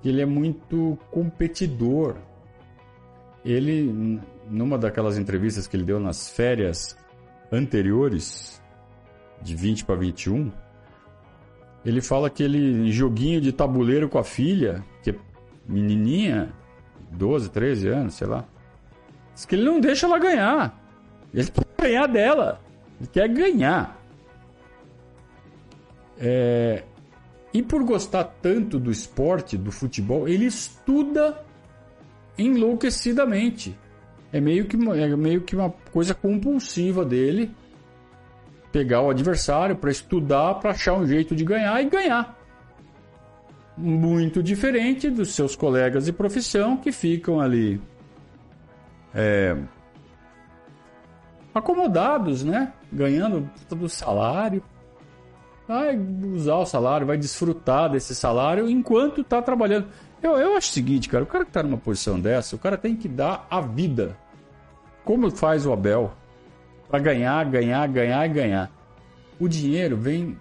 ele 0.04 0.22
é 0.22 0.26
muito 0.26 0.98
competidor. 1.12 2.16
Ele 3.44 4.20
numa 4.50 4.78
daquelas 4.78 5.18
entrevistas 5.18 5.68
que 5.68 5.76
ele 5.76 5.84
deu 5.84 6.00
nas 6.00 6.30
férias 6.30 6.98
anteriores 7.52 8.62
de 9.42 9.56
20 9.56 9.86
para 9.86 9.96
21, 9.96 10.52
ele 11.86 12.02
fala 12.02 12.30
que 12.30 12.44
ele 12.44 12.92
joguinho 12.92 13.40
de 13.40 13.52
tabuleiro 13.52 14.10
com 14.10 14.18
a 14.18 14.24
filha, 14.24 14.84
que 15.04 15.12
é 15.12 15.16
menininha, 15.68 16.54
12, 17.12 17.50
13 17.50 17.88
anos, 17.88 18.14
sei 18.16 18.28
lá. 18.28 18.46
Diz 19.34 19.46
que 19.46 19.56
ele 19.56 19.66
não 19.66 19.80
deixa 19.80 20.06
ela 20.06 20.20
ganhar. 20.20 20.78
Ele 21.34 21.50
quer 21.50 21.66
ganhar 21.82 22.08
dela. 22.08 22.62
Ele 23.00 23.10
quer 23.12 23.28
ganhar. 23.30 23.98
É... 26.18 26.84
E 27.58 27.64
por 27.64 27.84
gostar 27.84 28.24
tanto 28.40 28.78
do 28.78 28.92
esporte, 28.92 29.58
do 29.58 29.72
futebol, 29.72 30.28
ele 30.28 30.46
estuda 30.46 31.44
enlouquecidamente. 32.38 33.76
É 34.32 34.40
meio 34.40 34.66
que, 34.66 34.76
é 34.76 35.16
meio 35.16 35.42
que 35.42 35.56
uma 35.56 35.72
coisa 35.92 36.14
compulsiva 36.14 37.04
dele 37.04 37.50
pegar 38.72 39.02
o 39.02 39.10
adversário 39.10 39.76
para 39.76 39.90
estudar, 39.90 40.54
para 40.60 40.70
achar 40.70 40.94
um 40.94 41.08
jeito 41.08 41.36
de 41.36 41.44
ganhar 41.44 41.82
e 41.82 41.90
ganhar. 41.90 42.38
Muito 43.76 44.44
diferente 44.44 45.10
dos 45.10 45.34
seus 45.34 45.56
colegas 45.56 46.06
de 46.06 46.14
profissão 46.14 46.78
que 46.78 46.92
ficam 46.92 47.42
ali 47.42 47.82
é, 49.16 49.58
acomodados, 51.56 52.44
né? 52.44 52.72
Ganhando 52.94 53.50
todo 53.68 53.86
o 53.86 53.90
salário. 53.90 54.62
Vai 55.68 55.98
usar 55.98 56.56
o 56.56 56.66
salário, 56.66 57.06
vai 57.06 57.18
desfrutar 57.18 57.90
desse 57.90 58.16
salário 58.16 58.70
enquanto 58.70 59.22
está 59.22 59.42
trabalhando. 59.42 59.88
Eu, 60.22 60.38
eu 60.38 60.56
acho 60.56 60.70
o 60.70 60.74
seguinte, 60.74 61.10
cara, 61.10 61.24
o 61.24 61.28
cara 61.28 61.44
que 61.44 61.50
está 61.50 61.62
numa 61.62 61.78
posição 61.78 62.20
dessa, 62.20 62.56
o 62.56 62.60
cara 62.60 62.78
tem 62.78 62.96
que 62.96 63.08
dar 63.08 63.46
a 63.50 63.60
vida. 63.60 64.18
Como 65.04 65.30
faz 65.30 65.66
o 65.66 65.74
Abel? 65.74 66.12
Para 66.90 67.00
ganhar, 67.00 67.44
ganhar, 67.46 67.88
ganhar 67.88 68.26
e 68.26 68.30
ganhar. 68.30 68.72
O 69.40 69.48
dinheiro 69.48 69.98
vem 69.98 70.38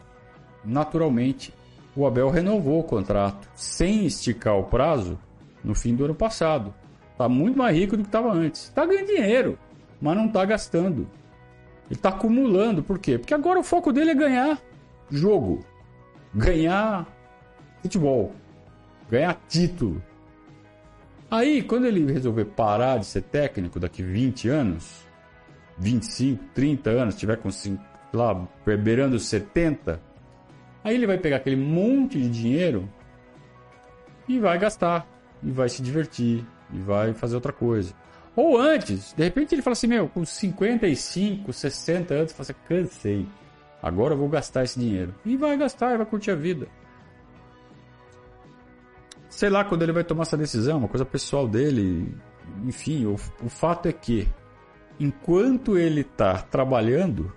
naturalmente. 0.65 1.53
O 1.95 2.07
Abel 2.07 2.31
renovou 2.31 2.81
o 2.81 2.85
contrato 2.85 3.49
sem 3.55 4.07
esticar 4.07 4.57
o 4.57 4.65
prazo 4.65 5.19
no 5.65 5.75
fim 5.75 5.95
do 5.95 6.05
ano 6.05 6.15
passado. 6.15 6.73
Está 7.13 7.29
muito 7.29 7.59
mais 7.59 7.77
rico 7.77 7.97
do 7.97 8.03
que 8.03 8.09
estava 8.09 8.33
antes. 8.33 8.65
Está 8.65 8.87
ganhando 8.87 9.07
dinheiro 9.07 9.59
mas 10.01 10.17
não 10.17 10.27
está 10.27 10.45
gastando. 10.45 11.09
Ele 11.87 11.95
está 11.95 12.11
acumulando. 12.11 12.83
Por 12.83 12.99
quê? 12.99 13.19
Porque 13.19 13.35
agora 13.35 13.59
o 13.59 13.65
foco 13.65 13.93
dele 13.93 14.11
é 14.11 14.15
ganhar 14.15 14.59
jogo, 15.11 15.65
ganhar 16.35 17.07
futebol, 17.83 18.33
ganhar 19.11 19.41
título. 19.49 20.03
Aí, 21.31 21.63
quando 21.63 21.87
ele 21.87 22.11
resolver 22.13 22.45
parar 22.45 22.99
de 22.99 23.07
ser 23.07 23.23
técnico 23.23 23.81
daqui 23.81 24.03
20 24.03 24.49
anos, 24.49 25.07
25, 25.79 26.45
30 26.55 26.91
anos, 26.91 27.15
estiver 27.15 27.37
com 27.37 27.51
5, 27.51 27.83
lá, 28.13 28.47
beirando 28.65 29.19
70, 29.19 30.01
aí 30.85 30.95
ele 30.95 31.07
vai 31.07 31.19
pegar 31.19 31.37
aquele 31.37 31.57
monte 31.57 32.21
de 32.21 32.29
dinheiro 32.29 32.89
e 34.29 34.39
vai 34.39 34.59
gastar, 34.59 35.07
e 35.43 35.51
vai 35.51 35.69
se 35.69 35.83
divertir, 35.83 36.45
e 36.73 36.79
vai 36.79 37.13
fazer 37.13 37.35
outra 37.35 37.53
coisa. 37.53 37.95
Ou 38.35 38.59
antes, 38.59 39.13
de 39.15 39.25
repente 39.25 39.55
ele 39.55 39.63
fala 39.63 39.73
assim, 39.73 39.87
meu, 39.87 40.09
com 40.09 40.25
55, 40.25 41.53
60 41.53 42.15
anos, 42.15 42.33
você 42.33 42.53
assim, 42.53 42.61
cansei. 42.69 43.27
Agora 43.83 44.15
eu 44.15 44.19
vou 44.19 44.29
gastar 44.29 44.65
esse 44.65 44.79
dinheiro. 44.79 45.15
E 45.25 45.37
vai 45.37 45.57
gastar, 45.57 45.97
vai 45.97 46.07
curtir 46.07 46.31
a 46.31 46.35
vida. 46.35 46.67
Sei 49.29 49.51
lá 49.51 49.65
quando 49.65 49.83
ele 49.83 49.93
vai 49.93 50.05
tomar 50.05 50.23
essa 50.23 50.37
decisão, 50.37 50.79
uma 50.79 50.89
coisa 50.89 51.05
pessoal 51.05 51.47
dele. 51.47 52.15
Enfim, 52.65 53.07
o, 53.07 53.15
o 53.45 53.49
fato 53.49 53.87
é 53.87 53.93
que, 53.93 54.29
enquanto 54.99 55.77
ele 55.77 56.01
está 56.01 56.39
trabalhando, 56.39 57.33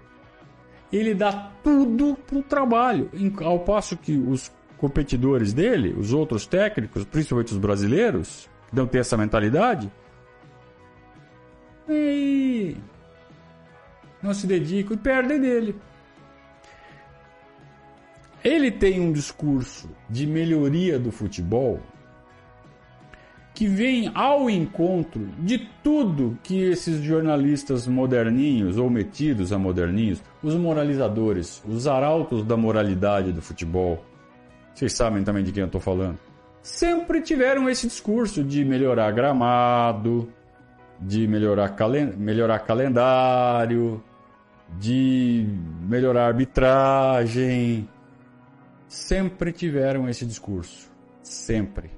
ele 0.91 1.13
dá 1.13 1.51
tudo 1.63 2.17
pro 2.25 2.41
trabalho. 2.41 3.09
Ao 3.43 3.59
passo 3.59 3.97
que 3.97 4.17
os 4.17 4.51
competidores 4.77 5.53
dele, 5.53 5.93
os 5.97 6.13
outros 6.13 6.45
técnicos, 6.45 7.03
principalmente 7.05 7.51
os 7.51 7.57
brasileiros, 7.57 8.49
que 8.69 8.75
não 8.75 8.87
têm 8.87 9.01
essa 9.01 9.17
mentalidade, 9.17 9.91
e 11.89 12.77
não 14.21 14.33
se 14.33 14.47
dedicam 14.47 14.95
e 14.95 14.97
perdem 14.97 15.39
dele. 15.39 15.75
Ele 18.43 18.71
tem 18.71 18.99
um 18.99 19.11
discurso 19.11 19.89
de 20.09 20.25
melhoria 20.25 20.97
do 20.97 21.11
futebol 21.11 21.79
que 23.53 23.67
vem 23.67 24.09
ao 24.15 24.49
encontro 24.49 25.27
de 25.39 25.67
tudo 25.83 26.37
que 26.41 26.61
esses 26.61 27.01
jornalistas 27.01 27.85
moderninhos 27.85 28.77
ou 28.77 28.89
metidos 28.89 29.51
a 29.51 29.59
moderninhos, 29.59 30.23
os 30.41 30.55
moralizadores, 30.55 31.61
os 31.67 31.85
arautos 31.85 32.45
da 32.45 32.55
moralidade 32.55 33.33
do 33.33 33.41
futebol, 33.41 34.05
vocês 34.73 34.93
sabem 34.93 35.25
também 35.25 35.43
de 35.43 35.51
quem 35.51 35.59
eu 35.59 35.65
estou 35.65 35.81
falando, 35.81 36.17
sempre 36.61 37.21
tiveram 37.21 37.69
esse 37.69 37.85
discurso 37.85 38.45
de 38.45 38.63
melhorar 38.63 39.11
gramado, 39.11 40.31
de 40.97 41.27
melhorar, 41.27 41.67
calen 41.75 42.13
melhorar 42.15 42.59
calendário, 42.59 44.01
de 44.79 45.45
melhorar 45.81 46.27
arbitragem. 46.27 47.89
Sempre 48.89 49.53
tiveram 49.53 50.09
esse 50.09 50.25
discurso. 50.25 50.89
Sempre. 51.21 51.91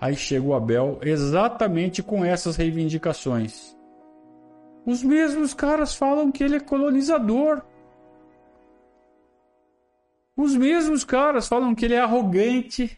Aí 0.00 0.14
chega 0.14 0.46
o 0.46 0.54
Abel 0.54 1.00
exatamente 1.02 2.04
com 2.04 2.24
essas 2.24 2.54
reivindicações. 2.54 3.76
Os 4.86 5.02
mesmos 5.02 5.52
caras 5.52 5.94
falam 5.94 6.30
que 6.30 6.44
ele 6.44 6.54
é 6.54 6.60
colonizador. 6.60 7.62
Os 10.36 10.56
mesmos 10.56 11.04
caras 11.04 11.48
falam 11.48 11.74
que 11.74 11.84
ele 11.84 11.94
é 11.94 12.00
arrogante. 12.00 12.96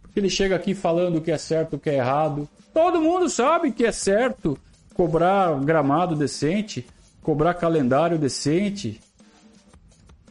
Porque 0.00 0.20
ele 0.20 0.30
chega 0.30 0.54
aqui 0.54 0.74
falando 0.74 1.16
o 1.16 1.20
que 1.20 1.32
é 1.32 1.38
certo, 1.38 1.74
o 1.74 1.78
que 1.80 1.90
é 1.90 1.96
errado. 1.96 2.48
Todo 2.72 3.02
mundo 3.02 3.28
sabe 3.28 3.72
que 3.72 3.84
é 3.84 3.92
certo 3.92 4.56
cobrar 4.94 5.58
gramado 5.64 6.14
decente, 6.14 6.86
cobrar 7.22 7.54
calendário 7.54 8.18
decente, 8.18 9.00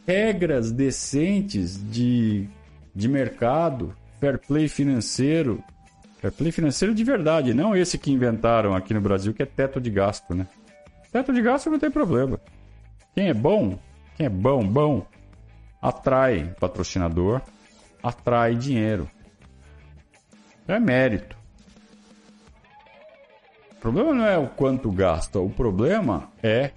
regras 0.08 0.72
decentes 0.72 1.78
de, 1.90 2.48
de 2.94 3.06
mercado, 3.06 3.94
fair 4.18 4.38
play 4.38 4.66
financeiro. 4.66 5.62
Fair 6.18 6.32
play 6.32 6.50
financeiro 6.50 6.94
de 6.94 7.04
verdade, 7.04 7.52
não 7.52 7.76
esse 7.76 7.98
que 7.98 8.10
inventaram 8.10 8.74
aqui 8.74 8.94
no 8.94 9.02
Brasil, 9.02 9.34
que 9.34 9.42
é 9.42 9.46
teto 9.46 9.78
de 9.78 9.90
gasto, 9.90 10.34
né? 10.34 10.46
Teto 11.12 11.30
de 11.30 11.42
gasto 11.42 11.68
não 11.68 11.78
tem 11.78 11.90
problema. 11.90 12.40
Quem 13.14 13.28
é 13.28 13.34
bom, 13.34 13.78
quem 14.16 14.24
é 14.24 14.30
bom, 14.30 14.66
bom, 14.66 15.06
atrai 15.80 16.54
patrocinador, 16.58 17.42
atrai 18.02 18.54
dinheiro. 18.54 19.06
É 20.66 20.80
mérito. 20.80 21.36
O 23.72 23.74
problema 23.76 24.14
não 24.14 24.24
é 24.24 24.38
o 24.38 24.48
quanto 24.48 24.90
gasta, 24.90 25.38
o 25.38 25.50
problema 25.50 26.30
é 26.42 26.72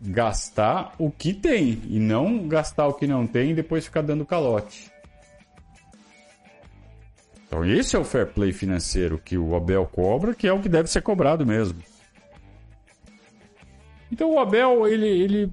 gastar 0.00 0.94
o 0.98 1.10
que 1.10 1.34
tem 1.34 1.82
e 1.88 1.98
não 1.98 2.48
gastar 2.48 2.86
o 2.86 2.94
que 2.94 3.06
não 3.06 3.26
tem 3.26 3.50
e 3.50 3.54
depois 3.54 3.84
ficar 3.84 4.02
dando 4.02 4.24
calote. 4.24 4.90
Então 7.46 7.64
esse 7.64 7.96
é 7.96 7.98
o 7.98 8.04
fair 8.04 8.28
play 8.28 8.52
financeiro 8.52 9.18
que 9.18 9.36
o 9.36 9.54
Abel 9.54 9.84
cobra, 9.84 10.34
que 10.34 10.46
é 10.46 10.52
o 10.52 10.60
que 10.60 10.68
deve 10.68 10.88
ser 10.88 11.02
cobrado 11.02 11.44
mesmo. 11.44 11.82
Então 14.10 14.32
o 14.32 14.38
Abel, 14.38 14.86
ele, 14.88 15.08
ele, 15.08 15.52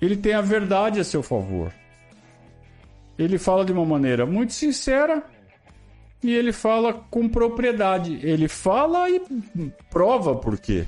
ele 0.00 0.16
tem 0.16 0.34
a 0.34 0.40
verdade 0.40 1.00
a 1.00 1.04
seu 1.04 1.22
favor. 1.22 1.72
Ele 3.18 3.38
fala 3.38 3.64
de 3.64 3.72
uma 3.72 3.84
maneira 3.84 4.24
muito 4.24 4.52
sincera 4.52 5.22
e 6.22 6.32
ele 6.32 6.52
fala 6.52 6.92
com 6.92 7.28
propriedade. 7.28 8.18
Ele 8.22 8.46
fala 8.46 9.10
e 9.10 9.20
prova 9.90 10.36
por 10.36 10.58
quê. 10.58 10.86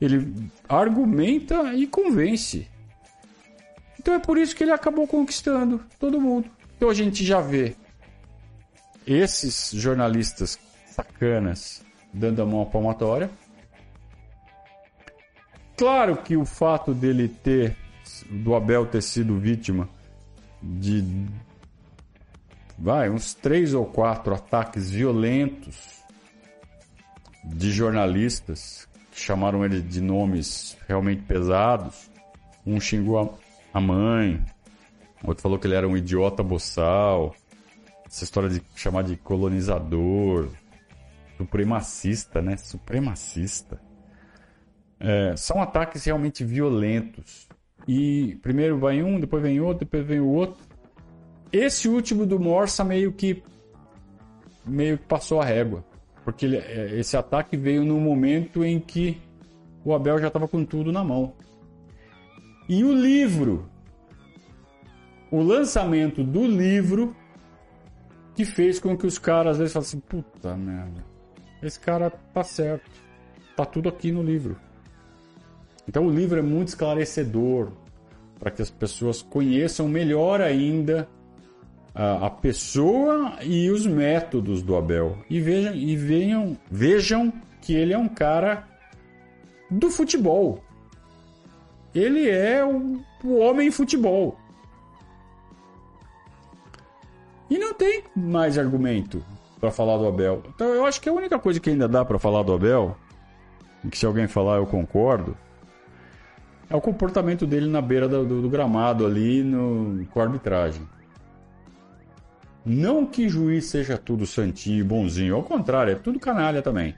Ele 0.00 0.50
argumenta 0.68 1.74
e 1.74 1.86
convence. 1.86 2.68
Então 3.98 4.14
é 4.14 4.18
por 4.18 4.38
isso 4.38 4.54
que 4.54 4.62
ele 4.62 4.72
acabou 4.72 5.06
conquistando 5.06 5.80
todo 5.98 6.20
mundo. 6.20 6.50
Então 6.76 6.90
a 6.90 6.94
gente 6.94 7.24
já 7.24 7.40
vê 7.40 7.74
esses 9.06 9.70
jornalistas 9.72 10.58
sacanas 10.86 11.82
dando 12.12 12.42
a 12.42 12.46
mão 12.46 12.62
à 12.62 12.66
palmatória. 12.66 13.30
Claro 15.76 16.16
que 16.16 16.36
o 16.36 16.44
fato 16.44 16.94
dele 16.94 17.28
ter, 17.28 17.76
do 18.30 18.54
Abel 18.54 18.86
ter 18.86 19.02
sido 19.02 19.38
vítima 19.38 19.88
de 20.62 21.04
vai, 22.78 23.10
uns 23.10 23.34
três 23.34 23.74
ou 23.74 23.86
quatro 23.86 24.34
ataques 24.34 24.90
violentos 24.90 26.02
de 27.44 27.70
jornalistas 27.70 28.85
chamaram 29.20 29.64
ele 29.64 29.80
de 29.80 30.00
nomes 30.00 30.76
realmente 30.86 31.22
pesados. 31.22 32.10
Um 32.66 32.80
xingou 32.80 33.38
a 33.72 33.80
mãe, 33.80 34.44
outro 35.24 35.42
falou 35.42 35.58
que 35.58 35.66
ele 35.66 35.74
era 35.74 35.88
um 35.88 35.96
idiota 35.96 36.42
boçal. 36.42 37.34
Essa 38.06 38.24
história 38.24 38.48
de 38.48 38.62
chamar 38.74 39.02
de 39.02 39.16
colonizador, 39.16 40.48
supremacista, 41.36 42.40
né? 42.40 42.56
Supremacista. 42.56 43.80
É, 44.98 45.36
são 45.36 45.60
ataques 45.60 46.04
realmente 46.04 46.44
violentos. 46.44 47.48
E 47.86 48.38
primeiro 48.42 48.78
vai 48.78 49.02
um, 49.02 49.20
depois 49.20 49.42
vem 49.42 49.60
outro, 49.60 49.80
depois 49.80 50.06
vem 50.06 50.20
o 50.20 50.28
outro. 50.28 50.64
Esse 51.52 51.88
último 51.88 52.26
do 52.26 52.38
Morsa 52.38 52.84
meio 52.84 53.12
que 53.12 53.42
meio 54.64 54.98
que 54.98 55.04
passou 55.04 55.40
a 55.40 55.44
régua, 55.44 55.84
porque 56.26 56.44
ele, 56.44 56.56
é, 56.56 56.98
esse 56.98 57.16
ataque 57.16 57.56
veio 57.56 57.84
no 57.84 58.00
momento 58.00 58.64
em 58.64 58.80
que 58.80 59.22
o 59.84 59.94
Abel 59.94 60.18
já 60.18 60.26
estava 60.26 60.48
com 60.48 60.64
tudo 60.64 60.90
na 60.90 61.04
mão. 61.04 61.34
E 62.68 62.82
o 62.82 62.92
livro, 62.92 63.70
o 65.30 65.40
lançamento 65.40 66.24
do 66.24 66.44
livro 66.44 67.14
que 68.34 68.44
fez 68.44 68.80
com 68.80 68.98
que 68.98 69.06
os 69.06 69.20
caras 69.20 69.52
às 69.52 69.58
vezes 69.58 69.72
falassem, 69.72 70.00
puta 70.00 70.56
merda, 70.56 71.04
esse 71.62 71.78
cara 71.78 72.10
tá 72.10 72.42
certo, 72.42 72.90
tá 73.56 73.64
tudo 73.64 73.88
aqui 73.88 74.10
no 74.10 74.20
livro. 74.20 74.56
Então 75.86 76.08
o 76.08 76.10
livro 76.10 76.40
é 76.40 76.42
muito 76.42 76.68
esclarecedor 76.68 77.70
para 78.36 78.50
que 78.50 78.60
as 78.60 78.70
pessoas 78.70 79.22
conheçam 79.22 79.86
melhor 79.86 80.40
ainda 80.40 81.08
a, 81.96 82.28
pessoa 82.28 83.38
e 83.42 83.70
os 83.70 83.86
métodos 83.86 84.62
do 84.62 84.76
Abel 84.76 85.16
e 85.30 85.40
vejam 85.40 85.74
e 85.74 85.96
venham, 85.96 86.58
vejam 86.70 87.32
que 87.62 87.74
ele 87.74 87.94
é 87.94 87.98
um 87.98 88.08
cara 88.08 88.68
do 89.70 89.90
futebol. 89.90 90.62
Ele 91.94 92.28
é 92.28 92.62
o, 92.62 93.00
o 93.24 93.38
homem 93.38 93.70
futebol. 93.70 94.38
E 97.48 97.56
não 97.56 97.72
tem 97.72 98.04
mais 98.14 98.58
argumento 98.58 99.24
para 99.58 99.70
falar 99.70 99.96
do 99.96 100.06
Abel. 100.06 100.42
Então 100.54 100.68
eu 100.68 100.84
acho 100.84 101.00
que 101.00 101.08
a 101.08 101.12
única 101.12 101.38
coisa 101.38 101.58
que 101.58 101.70
ainda 101.70 101.88
dá 101.88 102.04
para 102.04 102.18
falar 102.18 102.42
do 102.42 102.52
Abel, 102.52 102.94
que 103.90 103.96
se 103.96 104.04
alguém 104.04 104.28
falar 104.28 104.56
eu 104.56 104.66
concordo, 104.66 105.34
é 106.68 106.76
o 106.76 106.80
comportamento 106.80 107.46
dele 107.46 107.66
na 107.66 107.80
beira 107.80 108.06
do, 108.06 108.26
do, 108.26 108.42
do 108.42 108.50
gramado 108.50 109.06
ali 109.06 109.42
no, 109.42 110.04
com 110.08 110.20
a 110.20 110.24
arbitragem. 110.24 110.86
Não 112.66 113.06
que 113.06 113.28
juiz 113.28 113.66
seja 113.66 113.96
tudo 113.96 114.26
santinho 114.26 114.80
e 114.80 114.82
bonzinho, 114.82 115.36
ao 115.36 115.42
contrário, 115.44 115.92
é 115.92 115.94
tudo 115.94 116.18
canalha 116.18 116.60
também. 116.60 116.96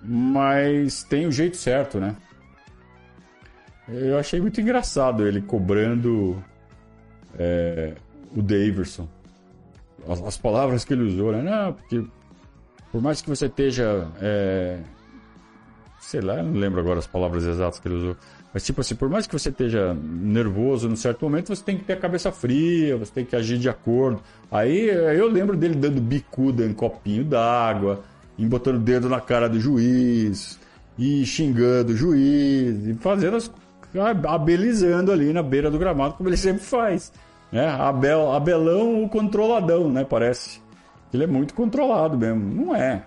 Mas 0.00 1.02
tem 1.02 1.26
o 1.26 1.32
jeito 1.32 1.56
certo, 1.56 1.98
né? 1.98 2.14
Eu 3.88 4.16
achei 4.16 4.40
muito 4.40 4.60
engraçado 4.60 5.26
ele 5.26 5.42
cobrando 5.42 6.40
é, 7.36 7.94
o 8.34 8.40
Daverson. 8.40 9.08
As, 10.08 10.22
as, 10.22 10.36
palavras 10.36 10.84
que 10.84 10.94
ele 10.94 11.02
usou, 11.02 11.32
né? 11.32 11.42
Não, 11.42 11.72
porque 11.72 12.04
por 12.92 13.02
mais 13.02 13.20
que 13.20 13.28
você 13.28 13.46
esteja 13.46 14.08
é, 14.20 14.78
sei 16.06 16.20
lá, 16.20 16.40
não 16.40 16.52
lembro 16.52 16.80
agora 16.80 17.00
as 17.00 17.06
palavras 17.06 17.44
exatas 17.44 17.80
que 17.80 17.88
ele 17.88 17.96
usou. 17.96 18.16
Mas 18.56 18.64
tipo 18.64 18.80
assim, 18.80 18.94
por 18.94 19.10
mais 19.10 19.26
que 19.26 19.38
você 19.38 19.50
esteja 19.50 19.92
nervoso 19.92 20.88
num 20.88 20.96
certo 20.96 21.22
momento, 21.26 21.54
você 21.54 21.62
tem 21.62 21.76
que 21.76 21.84
ter 21.84 21.92
a 21.92 21.96
cabeça 21.98 22.32
fria, 22.32 22.96
você 22.96 23.12
tem 23.12 23.22
que 23.22 23.36
agir 23.36 23.58
de 23.58 23.68
acordo. 23.68 24.22
Aí 24.50 24.88
eu 24.88 25.28
lembro 25.28 25.54
dele 25.58 25.74
dando 25.74 26.00
bicuda 26.00 26.64
em 26.64 26.72
copinho 26.72 27.22
d'água, 27.22 28.02
em 28.38 28.48
botando 28.48 28.76
o 28.76 28.78
dedo 28.78 29.10
na 29.10 29.20
cara 29.20 29.46
do 29.46 29.60
juiz, 29.60 30.58
e 30.98 31.22
xingando 31.26 31.92
o 31.92 31.94
juiz, 31.94 32.86
e 32.86 32.94
fazendo 32.94 33.36
as 33.36 33.52
abelizando 34.26 35.12
ali 35.12 35.34
na 35.34 35.42
beira 35.42 35.70
do 35.70 35.78
gramado, 35.78 36.14
como 36.14 36.30
ele 36.30 36.36
sempre 36.40 36.62
faz. 36.62 37.12
Né? 37.52 37.68
Abel, 37.68 38.32
Abelão 38.32 39.04
o 39.04 39.08
controladão, 39.10 39.92
né? 39.92 40.02
Parece. 40.02 40.62
Ele 41.12 41.24
é 41.24 41.26
muito 41.26 41.52
controlado 41.52 42.16
mesmo. 42.16 42.64
Não 42.64 42.74
é. 42.74 43.04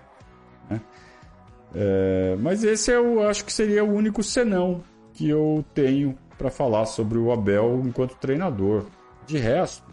É, 1.74 2.36
mas 2.40 2.62
esse 2.62 2.92
eu 2.92 3.28
acho 3.28 3.44
que 3.44 3.52
seria 3.52 3.84
o 3.84 3.92
único 3.92 4.22
senão 4.22 4.88
que 5.20 5.28
eu 5.28 5.62
tenho 5.74 6.16
para 6.38 6.50
falar 6.50 6.86
sobre 6.86 7.18
o 7.18 7.30
Abel 7.30 7.82
enquanto 7.84 8.16
treinador. 8.16 8.86
De 9.26 9.36
resto, 9.36 9.84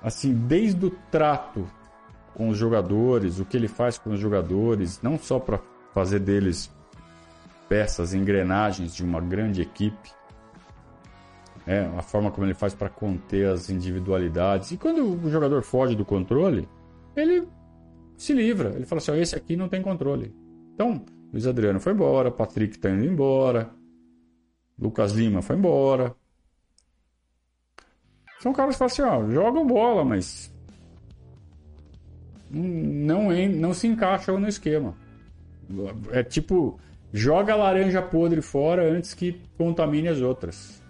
assim, 0.00 0.32
desde 0.32 0.86
o 0.86 0.90
trato 1.10 1.66
com 2.34 2.50
os 2.50 2.56
jogadores, 2.56 3.40
o 3.40 3.44
que 3.44 3.56
ele 3.56 3.66
faz 3.66 3.98
com 3.98 4.10
os 4.10 4.20
jogadores, 4.20 5.02
não 5.02 5.18
só 5.18 5.40
para 5.40 5.58
fazer 5.92 6.20
deles 6.20 6.72
peças, 7.68 8.14
engrenagens 8.14 8.94
de 8.94 9.02
uma 9.02 9.20
grande 9.20 9.60
equipe, 9.60 10.12
é, 11.66 11.80
a 11.96 12.02
forma 12.02 12.30
como 12.30 12.46
ele 12.46 12.54
faz 12.54 12.76
para 12.76 12.88
conter 12.88 13.48
as 13.48 13.68
individualidades. 13.68 14.70
E 14.70 14.76
quando 14.76 15.02
o 15.02 15.28
jogador 15.28 15.62
foge 15.62 15.96
do 15.96 16.04
controle, 16.04 16.68
ele 17.16 17.48
se 18.16 18.32
livra. 18.32 18.68
Ele 18.76 18.86
fala 18.86 19.00
assim: 19.00 19.20
esse 19.20 19.34
aqui 19.34 19.56
não 19.56 19.68
tem 19.68 19.82
controle. 19.82 20.32
Então, 20.74 21.04
Luiz 21.32 21.46
Adriano 21.46 21.80
foi 21.80 21.92
embora, 21.92 22.30
Patrick 22.30 22.76
está 22.76 22.90
indo 22.90 23.04
embora, 23.04 23.70
Lucas 24.78 25.12
Lima 25.12 25.42
foi 25.42 25.56
embora. 25.56 26.14
São 28.40 28.52
caras 28.52 28.74
que 28.74 28.78
falam 28.78 28.92
assim: 28.92 29.02
ó, 29.02 29.30
jogam 29.30 29.66
bola, 29.66 30.04
mas 30.04 30.52
não, 32.50 33.30
não 33.48 33.74
se 33.74 33.86
encaixam 33.86 34.38
no 34.38 34.48
esquema. 34.48 34.94
É 36.10 36.22
tipo, 36.22 36.78
joga 37.12 37.52
a 37.52 37.56
laranja 37.56 38.00
podre 38.00 38.40
fora 38.40 38.90
antes 38.90 39.12
que 39.12 39.40
contamine 39.56 40.08
as 40.08 40.20
outras. 40.20 40.82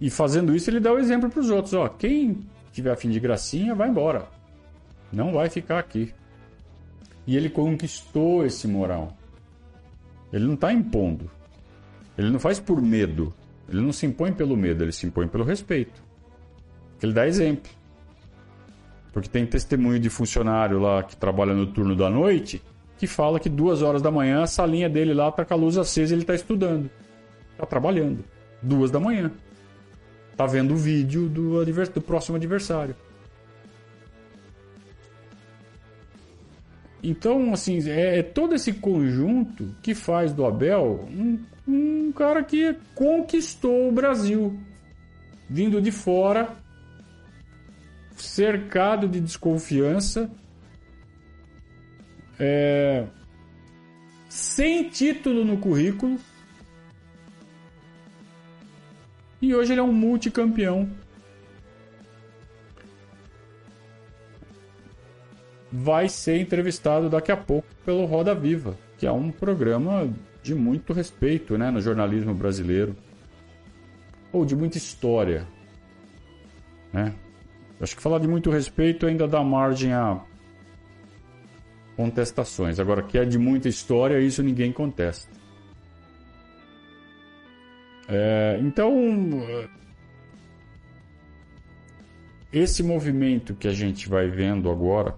E 0.00 0.10
fazendo 0.10 0.54
isso, 0.54 0.70
ele 0.70 0.78
dá 0.78 0.92
o 0.92 0.98
exemplo 0.98 1.30
para 1.30 1.40
os 1.40 1.50
outros: 1.50 1.74
ó, 1.74 1.88
quem 1.88 2.46
tiver 2.72 2.92
a 2.92 2.96
fim 2.96 3.10
de 3.10 3.18
gracinha, 3.18 3.74
vai 3.74 3.88
embora. 3.88 4.28
Não 5.12 5.32
vai 5.32 5.48
ficar 5.48 5.78
aqui. 5.78 6.12
E 7.26 7.36
ele 7.36 7.50
conquistou 7.50 8.44
esse 8.44 8.68
moral. 8.68 9.16
Ele 10.32 10.44
não 10.44 10.54
está 10.54 10.72
impondo. 10.72 11.30
Ele 12.16 12.30
não 12.30 12.38
faz 12.38 12.60
por 12.60 12.80
medo. 12.80 13.34
Ele 13.68 13.80
não 13.80 13.92
se 13.92 14.06
impõe 14.06 14.32
pelo 14.32 14.56
medo, 14.56 14.84
ele 14.84 14.92
se 14.92 15.06
impõe 15.06 15.26
pelo 15.26 15.44
respeito. 15.44 16.02
Ele 17.02 17.12
dá 17.12 17.26
exemplo. 17.26 17.70
Porque 19.12 19.28
tem 19.28 19.44
testemunho 19.44 19.98
de 19.98 20.08
funcionário 20.08 20.78
lá 20.78 21.02
que 21.02 21.16
trabalha 21.16 21.54
no 21.54 21.66
turno 21.66 21.96
da 21.96 22.08
noite 22.08 22.62
que 22.98 23.06
fala 23.06 23.38
que 23.38 23.48
duas 23.48 23.82
horas 23.82 24.00
da 24.00 24.10
manhã 24.10 24.42
a 24.42 24.46
salinha 24.46 24.88
dele 24.88 25.12
lá 25.12 25.28
está 25.28 25.44
com 25.44 25.54
a 25.54 25.56
luz 25.56 25.76
acesa 25.76 26.12
e 26.12 26.14
ele 26.14 26.22
está 26.22 26.34
estudando. 26.34 26.90
Está 27.52 27.66
trabalhando. 27.66 28.24
Duas 28.62 28.90
da 28.90 28.98
manhã. 28.98 29.30
Está 30.32 30.46
vendo 30.46 30.74
o 30.74 30.76
vídeo 30.76 31.28
do, 31.28 31.64
do 31.64 32.00
próximo 32.00 32.36
adversário. 32.36 32.94
Então, 37.08 37.52
assim, 37.52 37.88
é, 37.88 38.18
é, 38.18 38.22
todo 38.24 38.52
esse 38.52 38.72
conjunto 38.72 39.72
que 39.80 39.94
faz 39.94 40.32
do 40.32 40.44
Abel 40.44 41.08
um, 41.08 41.38
um 41.68 42.10
cara 42.10 42.42
que 42.42 42.76
conquistou 42.96 43.88
o 43.88 43.92
Brasil, 43.92 44.58
vindo 45.48 45.80
de 45.80 45.92
fora 45.92 46.56
cercado 48.16 49.06
de 49.06 49.20
desconfiança, 49.20 50.28
é, 52.40 53.06
sem 54.28 54.88
título 54.88 55.44
no 55.44 55.58
currículo. 55.58 56.18
E 59.40 59.54
hoje 59.54 59.74
ele 59.74 59.80
é 59.80 59.84
um 59.84 59.92
multicampeão. 59.92 60.90
Vai 65.78 66.08
ser 66.08 66.40
entrevistado 66.40 67.10
daqui 67.10 67.30
a 67.30 67.36
pouco 67.36 67.68
pelo 67.84 68.06
Roda 68.06 68.34
Viva, 68.34 68.78
que 68.96 69.06
é 69.06 69.12
um 69.12 69.30
programa 69.30 70.08
de 70.42 70.54
muito 70.54 70.94
respeito 70.94 71.58
né, 71.58 71.70
no 71.70 71.82
jornalismo 71.82 72.32
brasileiro. 72.32 72.96
Ou 74.32 74.46
de 74.46 74.56
muita 74.56 74.78
história. 74.78 75.46
Né? 76.92 77.14
Acho 77.78 77.94
que 77.94 78.00
falar 78.00 78.20
de 78.20 78.26
muito 78.26 78.50
respeito 78.50 79.06
ainda 79.06 79.28
dá 79.28 79.42
margem 79.44 79.92
a 79.92 80.20
contestações. 81.94 82.80
Agora, 82.80 83.02
que 83.02 83.18
é 83.18 83.24
de 83.26 83.38
muita 83.38 83.68
história, 83.68 84.18
isso 84.18 84.42
ninguém 84.42 84.72
contesta. 84.72 85.30
É, 88.08 88.58
então, 88.62 88.94
esse 92.52 92.82
movimento 92.82 93.54
que 93.54 93.68
a 93.68 93.72
gente 93.72 94.08
vai 94.08 94.28
vendo 94.28 94.70
agora, 94.70 95.14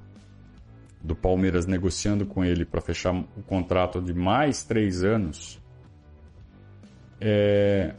do 1.02 1.14
Palmeiras 1.14 1.66
negociando 1.66 2.26
com 2.26 2.44
ele 2.44 2.64
para 2.64 2.80
fechar 2.80 3.14
o 3.14 3.42
contrato 3.46 4.00
de 4.00 4.12
mais 4.12 4.62
três 4.64 5.04
anos, 5.04 5.60
é, 7.20 7.94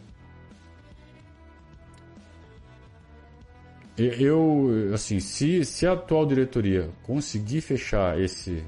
Eu, 3.99 4.91
assim, 4.93 5.19
se, 5.19 5.65
se 5.65 5.85
a 5.85 5.91
atual 5.91 6.25
diretoria 6.25 6.89
conseguir 7.03 7.59
fechar 7.59 8.17
esse, 8.17 8.63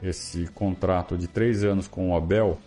esse 0.00 0.46
contrato 0.48 1.18
de 1.18 1.26
três 1.26 1.64
anos 1.64 1.88
com 1.88 2.10
o 2.10 2.16
Abel, 2.16 2.60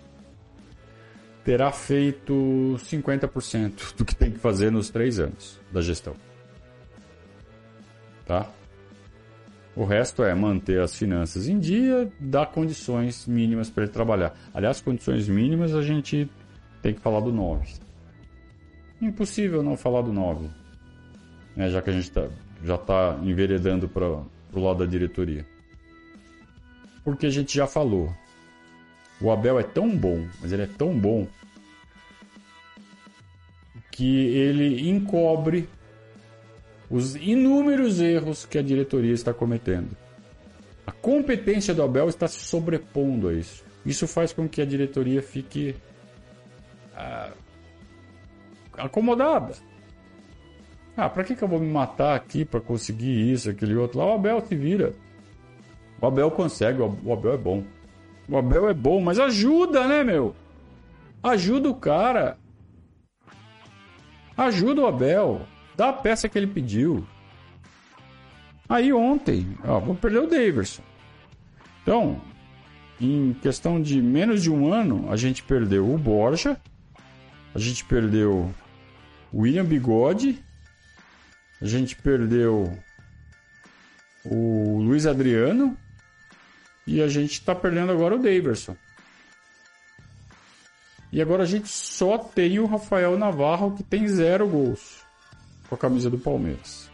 terá 1.46 1.72
feito 1.72 2.34
50% 2.80 3.96
do 3.96 4.04
que 4.04 4.14
tem 4.14 4.30
que 4.30 4.40
fazer 4.40 4.72
nos 4.72 4.90
três 4.90 5.20
anos 5.20 5.58
da 5.72 5.80
gestão. 5.80 6.16
Tá? 8.26 8.50
O 9.82 9.84
resto 9.84 10.24
é 10.24 10.36
manter 10.36 10.80
as 10.80 10.96
finanças 10.96 11.48
em 11.48 11.58
dia, 11.58 12.08
dar 12.20 12.46
condições 12.46 13.26
mínimas 13.26 13.68
para 13.68 13.86
ele 13.86 13.92
trabalhar. 13.92 14.38
Aliás, 14.54 14.80
condições 14.80 15.28
mínimas 15.28 15.74
a 15.74 15.82
gente 15.82 16.30
tem 16.84 16.94
que 16.94 17.02
falar 17.02 17.20
do 17.20 17.34
9. 17.34 17.68
Impossível 19.02 19.64
não 19.64 19.76
falar 19.76 20.04
do 20.04 20.14
9 20.14 20.52
né, 21.56 21.68
já 21.72 21.82
que 21.82 21.90
a 21.90 21.94
gente 21.94 22.12
tá, 22.12 22.30
já 22.64 22.76
está 22.76 23.20
enveredando 23.24 23.90
para 23.90 24.06
o 24.06 24.64
lado 24.64 24.78
da 24.78 24.86
diretoria. 24.86 25.44
Porque 27.04 27.26
a 27.26 27.32
gente 27.32 27.58
já 27.58 27.66
falou, 27.66 28.16
o 29.20 29.32
Abel 29.32 29.60
é 29.60 29.64
tão 29.64 29.98
bom, 29.98 30.28
mas 30.40 30.52
ele 30.52 30.62
é 30.62 30.68
tão 30.68 30.96
bom 30.96 31.28
que 33.92 34.28
ele 34.28 34.88
encobre 34.88 35.68
os 36.92 37.16
inúmeros 37.16 38.02
erros 38.02 38.46
que 38.46 38.58
a 38.58 38.62
diretoria 38.62 39.14
está 39.14 39.34
cometendo. 39.34 39.96
A 40.86 40.92
competência 40.92 41.74
do 41.74 41.82
Abel 41.82 42.10
está 42.10 42.28
se 42.28 42.40
sobrepondo 42.40 43.30
a 43.30 43.34
isso. 43.34 43.64
Isso 43.86 44.06
faz 44.08 44.34
com 44.34 44.48
que 44.48 44.62
a 44.62 44.66
diretoria 44.66 45.22
fique 45.22 45.74
ah, 46.94 47.32
acomodada. 48.78 49.54
Ah, 50.98 51.10
pra 51.10 51.24
que, 51.24 51.34
que 51.34 51.42
eu 51.42 51.48
vou 51.48 51.60
me 51.60 51.72
matar 51.72 52.14
aqui 52.14 52.44
para 52.44 52.60
conseguir 52.60 53.32
isso, 53.32 53.50
aquele 53.50 53.76
outro 53.76 54.00
lá? 54.00 54.06
O 54.08 54.16
Abel 54.16 54.42
se 54.46 54.56
vira. 54.56 54.94
O 56.02 56.06
Abel 56.06 56.30
consegue, 56.30 56.82
o 56.82 57.14
Abel 57.14 57.34
é 57.34 57.38
bom. 57.38 57.64
O 58.28 58.38
Abel 58.38 58.68
é 58.68 58.74
bom, 58.74 59.00
mas 59.00 59.18
ajuda, 59.18 59.88
né, 59.88 60.04
meu? 60.04 60.36
Ajuda 61.24 61.70
o 61.70 61.76
cara. 61.76 62.38
Ajuda 64.36 64.82
o 64.82 64.88
Abel. 64.88 65.42
Dá 65.82 65.90
a 65.90 65.94
peça 65.94 66.30
que 66.30 66.38
ele 66.38 66.46
pediu. 66.46 67.04
Aí 68.70 68.94
ontem, 68.94 69.58
ó, 69.66 69.80
vou 69.80 69.96
perder 69.96 70.20
o 70.20 70.28
Daverson. 70.28 70.84
Então, 71.82 72.22
em 73.00 73.34
questão 73.42 73.82
de 73.82 74.00
menos 74.00 74.44
de 74.44 74.52
um 74.52 74.72
ano, 74.72 75.12
a 75.12 75.16
gente 75.16 75.42
perdeu 75.42 75.92
o 75.92 75.98
Borja, 75.98 76.56
a 77.56 77.58
gente 77.58 77.84
perdeu 77.84 78.54
o 79.34 79.42
William 79.42 79.66
Bigode 79.66 80.40
a 81.60 81.66
gente 81.66 81.96
perdeu 81.96 82.78
o 84.24 84.78
Luiz 84.84 85.08
Adriano 85.08 85.76
e 86.86 87.02
a 87.02 87.08
gente 87.08 87.32
está 87.32 87.56
perdendo 87.56 87.92
agora 87.92 88.18
o 88.18 88.22
Daverson. 88.22 88.78
E 91.12 91.20
agora 91.20 91.42
a 91.42 91.48
gente 91.48 91.70
só 91.70 92.20
tem 92.20 92.60
o 92.60 92.68
Rafael 92.68 93.18
Navarro 93.18 93.76
que 93.76 93.82
tem 93.82 94.08
zero 94.08 94.48
gols 94.48 95.10
com 95.72 95.76
a 95.76 95.78
camisa 95.78 96.10
do 96.10 96.20
Palmeiras. 96.20 96.92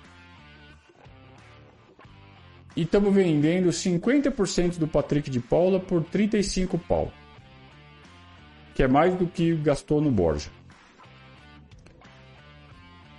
E 2.75 2.83
estamos 2.83 3.11
vendendo 3.11 3.69
50% 3.69 4.77
do 4.77 4.87
Patrick 4.87 5.31
de 5.31 5.39
Paula 5.39 5.79
por 5.79 6.03
35 6.03 6.77
pau. 6.77 7.11
Que 8.75 8.83
é 8.83 8.87
mais 8.87 9.15
do 9.15 9.25
que 9.25 9.55
gastou 9.55 9.99
no 9.99 10.11
Borja. 10.11 10.51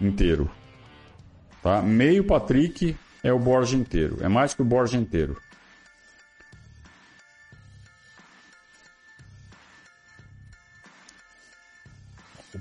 Inteiro. 0.00 0.48
Tá? 1.60 1.82
Meio 1.82 2.22
Patrick 2.22 2.96
é 3.24 3.32
o 3.32 3.38
Borja 3.40 3.76
inteiro. 3.76 4.18
É 4.20 4.28
mais 4.28 4.54
que 4.54 4.62
o 4.62 4.64
Borja 4.64 4.96
inteiro. 4.96 5.36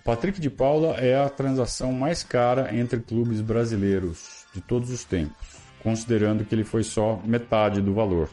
Patrick 0.08 0.40
de 0.40 0.50
Paula 0.50 0.96
é 0.96 1.22
a 1.22 1.30
transação 1.30 1.92
mais 1.92 2.24
cara 2.24 2.74
entre 2.74 3.02
clubes 3.02 3.42
brasileiros 3.42 4.46
de 4.54 4.62
todos 4.62 4.90
os 4.90 5.04
tempos, 5.04 5.58
considerando 5.84 6.46
que 6.46 6.56
ele 6.56 6.64
foi 6.64 6.82
só 6.82 7.22
metade 7.26 7.82
do 7.82 7.94
valor. 7.94 8.30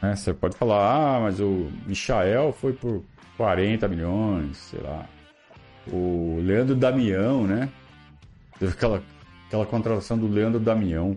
Né? 0.00 0.14
Você 0.14 0.32
pode 0.32 0.56
falar, 0.56 1.16
ah, 1.16 1.20
mas 1.20 1.40
o 1.40 1.68
Michael 1.84 2.52
foi 2.52 2.72
por 2.72 3.02
40 3.36 3.88
milhões, 3.88 4.56
sei 4.58 4.80
lá. 4.80 5.08
O 5.92 6.38
Leandro 6.40 6.76
Damião, 6.76 7.44
né? 7.44 7.68
Teve 8.60 8.74
aquela 8.74 9.02
Aquela 9.48 9.64
contratação 9.64 10.18
do 10.18 10.28
Leandro 10.28 10.60
Damião. 10.60 11.16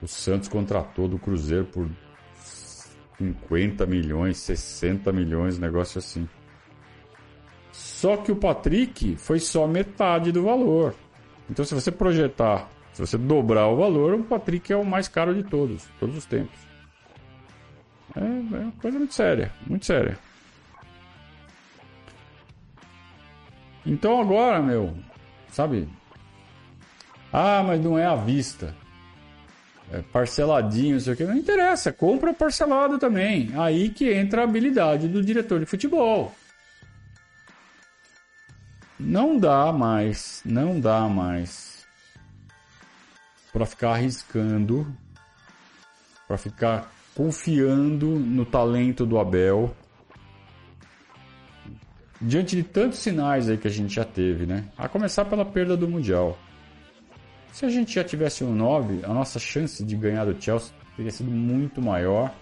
O 0.00 0.06
Santos 0.06 0.46
contratou 0.46 1.08
do 1.08 1.18
Cruzeiro 1.18 1.64
por 1.64 1.88
50 3.16 3.86
milhões, 3.86 4.36
60 4.36 5.10
milhões, 5.10 5.58
negócio 5.58 5.98
assim. 5.98 6.28
Só 7.78 8.16
que 8.16 8.32
o 8.32 8.36
Patrick 8.36 9.14
foi 9.16 9.38
só 9.38 9.64
metade 9.68 10.32
do 10.32 10.42
valor. 10.42 10.96
Então, 11.48 11.64
se 11.64 11.72
você 11.72 11.92
projetar, 11.92 12.68
se 12.92 13.00
você 13.00 13.16
dobrar 13.16 13.68
o 13.68 13.76
valor, 13.76 14.14
o 14.14 14.24
Patrick 14.24 14.72
é 14.72 14.76
o 14.76 14.84
mais 14.84 15.06
caro 15.06 15.32
de 15.32 15.44
todos, 15.44 15.86
todos 16.00 16.16
os 16.16 16.26
tempos. 16.26 16.58
É, 18.16 18.20
é 18.20 18.58
uma 18.62 18.72
coisa 18.82 18.98
muito 18.98 19.14
séria, 19.14 19.52
muito 19.64 19.86
séria. 19.86 20.18
Então 23.86 24.20
agora, 24.20 24.60
meu, 24.60 24.92
sabe? 25.52 25.88
Ah, 27.32 27.62
mas 27.64 27.80
não 27.80 27.96
é 27.96 28.04
à 28.04 28.16
vista. 28.16 28.74
É 29.92 30.02
parceladinho, 30.02 30.94
não 30.94 31.00
sei 31.00 31.14
o 31.14 31.16
que. 31.16 31.24
Não 31.24 31.36
interessa, 31.36 31.92
compra 31.92 32.34
parcelado 32.34 32.98
também. 32.98 33.50
Aí 33.56 33.88
que 33.88 34.12
entra 34.12 34.40
a 34.40 34.44
habilidade 34.44 35.06
do 35.06 35.22
diretor 35.22 35.60
de 35.60 35.66
futebol. 35.66 36.34
Não 38.98 39.38
dá 39.38 39.72
mais, 39.72 40.42
não 40.44 40.80
dá 40.80 41.08
mais 41.08 41.86
para 43.52 43.64
ficar 43.64 43.92
arriscando, 43.92 44.86
para 46.26 46.36
ficar 46.36 46.92
confiando 47.14 48.06
no 48.18 48.44
talento 48.44 49.06
do 49.06 49.18
Abel. 49.18 49.74
Diante 52.20 52.56
de 52.56 52.64
tantos 52.64 52.98
sinais 52.98 53.48
aí 53.48 53.56
que 53.56 53.68
a 53.68 53.70
gente 53.70 53.94
já 53.94 54.04
teve, 54.04 54.46
né? 54.46 54.64
A 54.76 54.88
começar 54.88 55.24
pela 55.24 55.44
perda 55.44 55.76
do 55.76 55.88
Mundial. 55.88 56.36
Se 57.52 57.64
a 57.64 57.68
gente 57.68 57.94
já 57.94 58.04
tivesse 58.04 58.42
um 58.42 58.54
9, 58.54 59.04
a 59.04 59.14
nossa 59.14 59.38
chance 59.38 59.84
de 59.84 59.96
ganhar 59.96 60.24
do 60.24 60.40
Chelsea 60.40 60.72
teria 60.96 61.10
sido 61.10 61.30
muito 61.30 61.80
maior. 61.80 62.32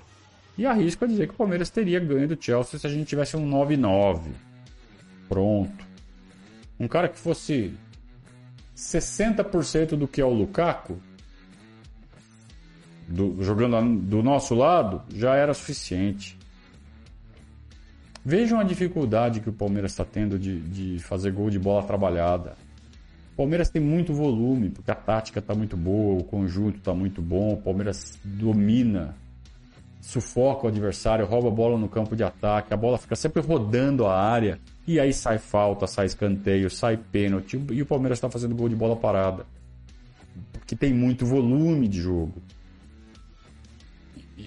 E 0.58 0.64
arrisco 0.64 1.04
a 1.04 1.08
dizer 1.08 1.28
que 1.28 1.34
o 1.34 1.36
Palmeiras 1.36 1.68
teria 1.68 2.00
ganho 2.00 2.28
do 2.28 2.42
Chelsea 2.42 2.78
se 2.78 2.86
a 2.86 2.90
gente 2.90 3.06
tivesse 3.06 3.36
um 3.36 3.48
9-9. 3.50 4.20
Pronto. 5.28 5.85
Um 6.78 6.86
cara 6.86 7.08
que 7.08 7.18
fosse 7.18 7.74
60% 8.76 9.96
do 9.96 10.06
que 10.06 10.20
é 10.20 10.24
o 10.24 10.32
Lukaku, 10.32 10.98
do, 13.08 13.42
jogando 13.42 14.00
do 14.00 14.22
nosso 14.22 14.54
lado, 14.54 15.02
já 15.14 15.34
era 15.34 15.54
suficiente. 15.54 16.38
Vejam 18.24 18.58
a 18.58 18.64
dificuldade 18.64 19.40
que 19.40 19.48
o 19.48 19.52
Palmeiras 19.52 19.92
está 19.92 20.04
tendo 20.04 20.38
de, 20.38 20.60
de 20.60 20.98
fazer 20.98 21.30
gol 21.30 21.48
de 21.48 21.58
bola 21.58 21.82
trabalhada. 21.84 22.54
O 23.32 23.36
Palmeiras 23.36 23.70
tem 23.70 23.80
muito 23.80 24.12
volume, 24.12 24.70
porque 24.70 24.90
a 24.90 24.94
tática 24.94 25.38
está 25.38 25.54
muito 25.54 25.76
boa, 25.76 26.20
o 26.20 26.24
conjunto 26.24 26.78
está 26.78 26.92
muito 26.92 27.22
bom, 27.22 27.52
o 27.52 27.56
Palmeiras 27.56 28.18
domina, 28.24 29.14
sufoca 30.00 30.66
o 30.66 30.68
adversário, 30.68 31.24
rouba 31.24 31.48
a 31.48 31.50
bola 31.50 31.78
no 31.78 31.88
campo 31.88 32.16
de 32.16 32.24
ataque, 32.24 32.74
a 32.74 32.76
bola 32.76 32.98
fica 32.98 33.14
sempre 33.14 33.40
rodando 33.40 34.06
a 34.06 34.18
área, 34.18 34.58
e 34.86 35.00
aí 35.00 35.12
sai 35.12 35.38
falta, 35.38 35.86
sai 35.86 36.06
escanteio, 36.06 36.70
sai 36.70 36.96
pênalti, 36.96 37.60
e 37.70 37.82
o 37.82 37.86
Palmeiras 37.86 38.18
está 38.18 38.30
fazendo 38.30 38.54
gol 38.54 38.68
de 38.68 38.76
bola 38.76 38.96
parada. 38.96 39.44
Porque 40.52 40.76
tem 40.76 40.92
muito 40.92 41.26
volume 41.26 41.88
de 41.88 42.00
jogo. 42.00 42.34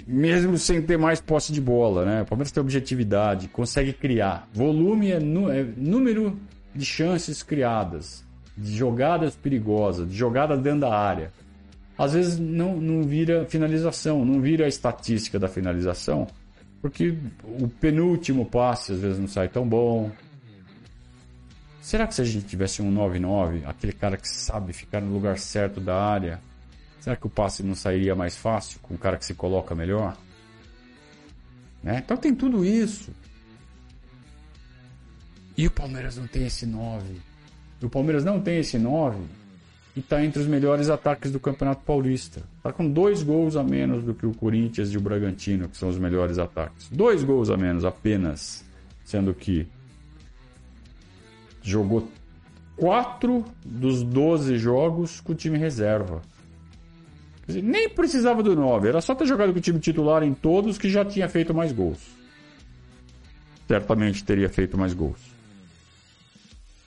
Mesmo 0.08 0.58
sem 0.58 0.82
ter 0.82 0.98
mais 0.98 1.20
posse 1.20 1.52
de 1.52 1.60
bola, 1.60 2.06
né? 2.06 2.22
O 2.22 2.26
Palmeiras 2.26 2.52
tem 2.52 2.62
objetividade, 2.62 3.48
consegue 3.48 3.94
criar. 3.94 4.48
Volume 4.54 5.12
é, 5.12 5.18
é 5.18 5.64
número 5.78 6.40
de 6.74 6.86
chances 6.86 7.44
criadas 7.44 8.24
de 8.60 8.76
jogadas 8.76 9.36
perigosas, 9.36 10.10
de 10.10 10.16
jogadas 10.16 10.60
dentro 10.62 10.82
da 10.82 10.94
área. 10.94 11.32
Às 11.98 12.14
vezes 12.14 12.40
não, 12.40 12.76
não 12.78 13.04
vira 13.04 13.46
finalização, 13.46 14.26
não 14.26 14.42
vira 14.42 14.66
a 14.66 14.68
estatística 14.68 15.40
da 15.40 15.48
finalização, 15.48 16.28
porque 16.82 17.18
o 17.44 17.68
penúltimo 17.68 18.46
passe 18.46 18.92
às 18.92 19.00
vezes 19.00 19.20
não 19.20 19.28
sai 19.28 19.48
tão 19.48 19.68
bom. 19.68 20.12
Será 21.90 22.06
que 22.06 22.14
se 22.14 22.22
a 22.22 22.24
gente 22.24 22.46
tivesse 22.46 22.84
um 22.84 22.94
9-9, 22.94 23.64
aquele 23.66 23.94
cara 23.94 24.16
que 24.16 24.30
sabe 24.30 24.74
ficar 24.74 25.02
no 25.02 25.12
lugar 25.12 25.40
certo 25.40 25.82
da 25.82 26.00
área, 26.00 26.40
será 27.00 27.16
que 27.16 27.26
o 27.26 27.30
passe 27.32 27.64
não 27.64 27.74
sairia 27.74 28.14
mais 28.14 28.38
fácil 28.38 28.80
com 28.84 28.94
o 28.94 28.98
cara 29.00 29.18
que 29.18 29.26
se 29.26 29.34
coloca 29.34 29.74
melhor? 29.74 30.16
Né? 31.82 32.04
Então 32.06 32.16
tem 32.16 32.36
tudo 32.36 32.64
isso. 32.64 33.10
E 35.58 35.66
o 35.66 35.72
Palmeiras 35.72 36.16
não 36.16 36.28
tem 36.28 36.46
esse 36.46 36.68
9. 36.68 37.20
O 37.82 37.90
Palmeiras 37.90 38.24
não 38.24 38.40
tem 38.40 38.60
esse 38.60 38.78
9 38.78 39.18
e 39.96 40.00
está 40.00 40.24
entre 40.24 40.44
os 40.44 40.48
melhores 40.48 40.92
ataques 40.92 41.32
do 41.32 41.40
Campeonato 41.40 41.84
Paulista. 41.84 42.44
Está 42.58 42.72
com 42.72 42.88
dois 42.88 43.24
gols 43.24 43.56
a 43.56 43.64
menos 43.64 44.04
do 44.04 44.14
que 44.14 44.28
o 44.28 44.36
Corinthians 44.36 44.92
e 44.92 44.98
o 45.00 45.02
Bragantino, 45.02 45.68
que 45.68 45.76
são 45.76 45.90
os 45.90 45.98
melhores 45.98 46.38
ataques. 46.38 46.88
Dois 46.92 47.24
gols 47.24 47.50
a 47.50 47.58
menos 47.58 47.84
apenas, 47.84 48.64
sendo 49.04 49.34
que 49.34 49.68
jogou 51.62 52.10
quatro 52.76 53.46
dos 53.66 54.04
12 54.04 54.58
jogos 54.58 55.20
com 55.20 55.34
o 55.34 55.36
time 55.36 55.58
reserva. 55.58 56.22
Dizer, 57.48 57.64
nem 57.64 57.90
precisava 57.90 58.44
do 58.44 58.56
9, 58.56 58.88
era 58.88 59.02
só 59.02 59.16
ter 59.16 59.26
jogado 59.26 59.52
com 59.52 59.60
o 59.60 59.62
time 59.62 59.80
titular 59.80 60.24
em 60.24 60.34
todos 60.34 60.78
que 60.78 60.90
já 60.90 61.04
tinha 61.04 61.28
feito 61.28 61.54
mais 61.54 61.72
gols. 61.72 62.00
Certamente 63.68 64.24
teria 64.24 64.50
feito 64.50 64.78
mais 64.78 64.94
gols. 64.94 65.20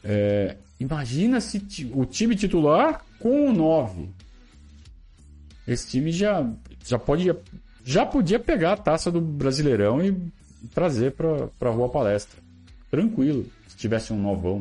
É, 0.05 0.57
Imagina 0.83 1.41
se 1.41 1.65
o 1.95 2.05
time 2.05 2.35
titular 2.35 3.05
com 3.21 3.49
o 3.49 3.53
9. 3.53 4.09
Esse 5.65 5.87
time 5.87 6.11
já, 6.11 6.45
já, 6.85 6.99
pode, 6.99 7.33
já 7.85 8.05
podia 8.05 8.41
pegar 8.41 8.73
a 8.73 8.77
taça 8.77 9.09
do 9.09 9.21
Brasileirão 9.21 10.05
e 10.05 10.13
trazer 10.75 11.13
para 11.13 11.71
a 11.71 11.73
Rua 11.73 11.89
Palestra. 11.89 12.42
Tranquilo, 12.93 13.47
se 13.67 13.75
tivesse 13.79 14.13
um 14.13 14.21
novão. 14.21 14.61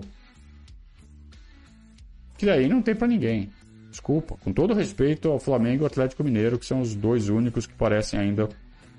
Que 2.37 2.45
daí 2.45 2.69
não 2.69 2.81
tem 2.81 2.95
para 2.95 3.05
ninguém. 3.05 3.51
Desculpa, 3.89 4.37
com 4.41 4.53
todo 4.53 4.73
respeito 4.73 5.29
ao 5.29 5.37
Flamengo 5.37 5.81
e 5.81 5.83
ao 5.83 5.87
Atlético 5.87 6.23
Mineiro, 6.23 6.57
que 6.57 6.65
são 6.65 6.79
os 6.79 6.95
dois 6.95 7.27
únicos 7.27 7.67
que 7.67 7.73
parecem 7.73 8.17
ainda 8.17 8.47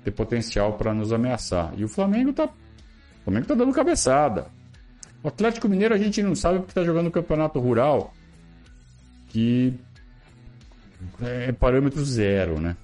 ter 0.03 0.11
potencial 0.11 0.77
para 0.77 0.93
nos 0.93 1.11
ameaçar. 1.11 1.73
E 1.75 1.83
o 1.83 1.87
Flamengo 1.87 2.31
tá, 2.31 2.45
o 2.45 3.23
Flamengo 3.23 3.47
tá 3.47 3.55
dando 3.55 3.73
cabeçada. 3.73 4.51
O 5.23 5.29
Atlético 5.29 5.67
Mineiro 5.67 5.95
a 5.95 5.97
gente 5.97 6.21
não 6.21 6.35
sabe 6.35 6.59
porque 6.59 6.69
está 6.69 6.83
jogando 6.83 7.07
o 7.07 7.11
Campeonato 7.11 7.59
Rural, 7.59 8.13
que 9.29 9.73
é 11.23 11.51
parâmetro 11.51 12.05
zero, 12.05 12.61
né? 12.61 12.77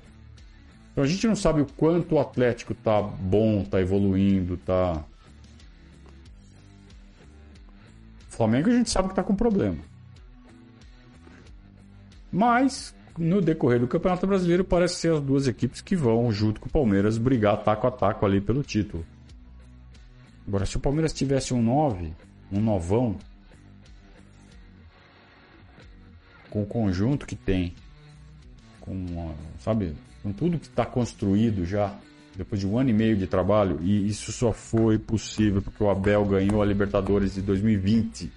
Então 0.91 1.03
a 1.03 1.07
gente 1.07 1.27
não 1.27 1.35
sabe 1.35 1.61
o 1.61 1.67
quanto 1.77 2.15
o 2.15 2.19
Atlético 2.19 2.73
tá 2.73 2.99
bom, 3.03 3.63
tá 3.63 3.79
evoluindo, 3.79 4.57
tá. 4.57 5.05
Flamengo 8.39 8.69
a 8.69 8.73
gente 8.73 8.89
sabe 8.89 9.09
que 9.09 9.15
tá 9.15 9.21
com 9.21 9.35
problema. 9.35 9.77
Mas 12.31 12.95
no 13.17 13.41
decorrer 13.41 13.81
do 13.81 13.87
Campeonato 13.87 14.25
Brasileiro 14.25 14.63
parece 14.63 14.95
ser 14.95 15.11
as 15.11 15.19
duas 15.19 15.45
equipes 15.45 15.81
que 15.81 15.93
vão, 15.93 16.31
junto 16.31 16.61
com 16.61 16.69
o 16.69 16.71
Palmeiras, 16.71 17.17
brigar 17.17 17.61
taco 17.65 17.85
a 17.85 17.91
taco 17.91 18.25
ali 18.25 18.39
pelo 18.39 18.63
título. 18.63 19.05
Agora, 20.47 20.65
se 20.65 20.77
o 20.77 20.79
Palmeiras 20.79 21.11
tivesse 21.11 21.53
um 21.53 21.61
9, 21.61 22.13
um 22.49 22.61
novão 22.61 23.17
com 26.49 26.63
o 26.63 26.65
conjunto 26.65 27.27
que 27.27 27.35
tem, 27.35 27.75
com 28.79 29.35
sabe, 29.59 29.97
com 30.23 30.31
tudo 30.31 30.57
que 30.57 30.67
está 30.67 30.85
construído 30.85 31.65
já 31.65 31.93
depois 32.35 32.61
de 32.61 32.67
um 32.67 32.77
ano 32.77 32.89
e 32.89 32.93
meio 32.93 33.17
de 33.17 33.27
trabalho 33.27 33.79
e 33.81 34.07
isso 34.07 34.31
só 34.31 34.51
foi 34.51 34.97
possível 34.97 35.61
porque 35.61 35.83
o 35.83 35.89
Abel 35.89 36.23
ganhou 36.25 36.61
a 36.61 36.65
Libertadores 36.65 37.33
de 37.33 37.41
2020 37.41 38.31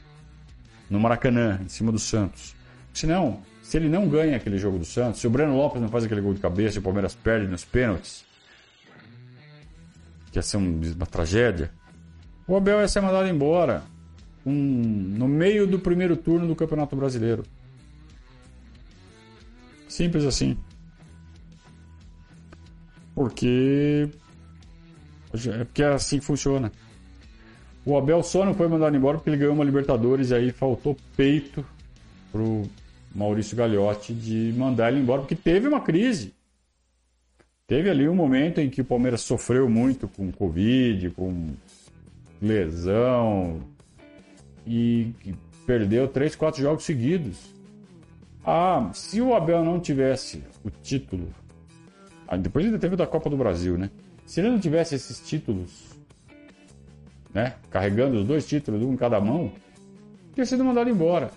no 0.91 0.99
Maracanã, 1.01 1.61
em 1.65 1.69
cima 1.69 1.91
do 1.91 1.99
Santos. 1.99 2.55
Senão, 2.93 3.41
se 3.63 3.77
ele 3.77 3.89
não 3.89 4.09
ganha 4.09 4.37
aquele 4.37 4.59
jogo 4.59 4.79
do 4.79 4.85
Santos, 4.85 5.21
se 5.21 5.27
o 5.27 5.31
Breno 5.31 5.57
Lopes 5.57 5.81
não 5.81 5.89
faz 5.89 6.05
aquele 6.05 6.21
gol 6.21 6.35
de 6.35 6.41
cabeça 6.41 6.77
e 6.77 6.81
o 6.81 6.83
Palmeiras 6.83 7.15
perde 7.15 7.47
nos 7.47 7.65
pênaltis, 7.65 8.25
que 10.31 10.39
ia 10.39 10.43
ser 10.43 10.59
uma 10.59 11.07
tragédia, 11.07 11.71
o 12.47 12.57
Abel 12.57 12.81
ia 12.81 12.89
ser 12.89 13.01
mandado 13.01 13.29
embora 13.29 13.83
um, 14.45 14.53
no 14.53 15.29
meio 15.29 15.67
do 15.67 15.79
primeiro 15.79 16.17
turno 16.17 16.47
do 16.47 16.57
Campeonato 16.57 16.97
Brasileiro. 16.97 17.45
Simples 19.89 20.25
assim. 20.25 20.59
Porque. 23.15 24.09
É 25.35 25.65
porque 25.65 25.83
é 25.83 25.89
assim 25.89 26.19
que 26.19 26.25
funciona. 26.25 26.71
O 27.85 27.97
Abel 27.97 28.23
só 28.23 28.45
não 28.45 28.55
foi 28.55 28.69
mandado 28.69 28.97
embora 28.97 29.19
porque 29.19 29.31
ele 29.31 29.39
ganhou 29.39 29.55
uma 29.55 29.65
Libertadores 29.65 30.31
e 30.31 30.35
aí 30.35 30.53
faltou 30.53 30.97
peito 31.17 31.65
pro 32.31 32.63
Maurício 33.15 33.57
Gagliotti 33.57 34.15
de 34.15 34.55
mandar 34.57 34.93
ele 34.93 35.01
embora, 35.01 35.23
porque 35.23 35.35
teve 35.35 35.69
uma 35.69 35.81
crise. 35.81 36.33
Teve 37.67 37.91
ali 37.91 38.09
um 38.09 38.15
momento 38.15 38.61
em 38.61 38.69
que 38.69 38.81
o 38.81 38.85
Palmeiras 38.85 39.23
sofreu 39.23 39.69
muito 39.69 40.07
com 40.07 40.31
Covid, 40.31 41.11
com 41.11 41.51
lesão, 42.41 43.61
e 44.67 45.13
perdeu 45.67 46.09
três, 46.09 46.37
quatro 46.37 46.61
jogos 46.61 46.85
seguidos. 46.85 47.39
Ah, 48.45 48.91
se 48.93 49.21
o 49.21 49.35
Abel 49.35 49.65
não 49.65 49.79
tivesse 49.79 50.43
o 50.65 50.71
título, 50.71 51.33
depois 52.41 52.65
ainda 52.65 52.79
teve 52.79 52.95
o 52.95 52.97
da 52.97 53.07
Copa 53.07 53.29
do 53.29 53.37
Brasil, 53.37 53.77
né? 53.77 53.91
Se 54.25 54.41
ele 54.41 54.51
não 54.51 54.59
tivesse 54.59 54.95
esses 54.95 55.21
títulos, 55.21 55.91
né? 57.35 57.57
Carregando 57.71 58.19
os 58.19 58.25
dois 58.25 58.47
títulos, 58.47 58.83
um 58.83 58.95
em 58.95 58.97
cada 58.97 59.21
mão, 59.21 59.53
teria 60.31 60.47
sido 60.47 60.65
mandado 60.65 60.89
embora. 60.89 61.31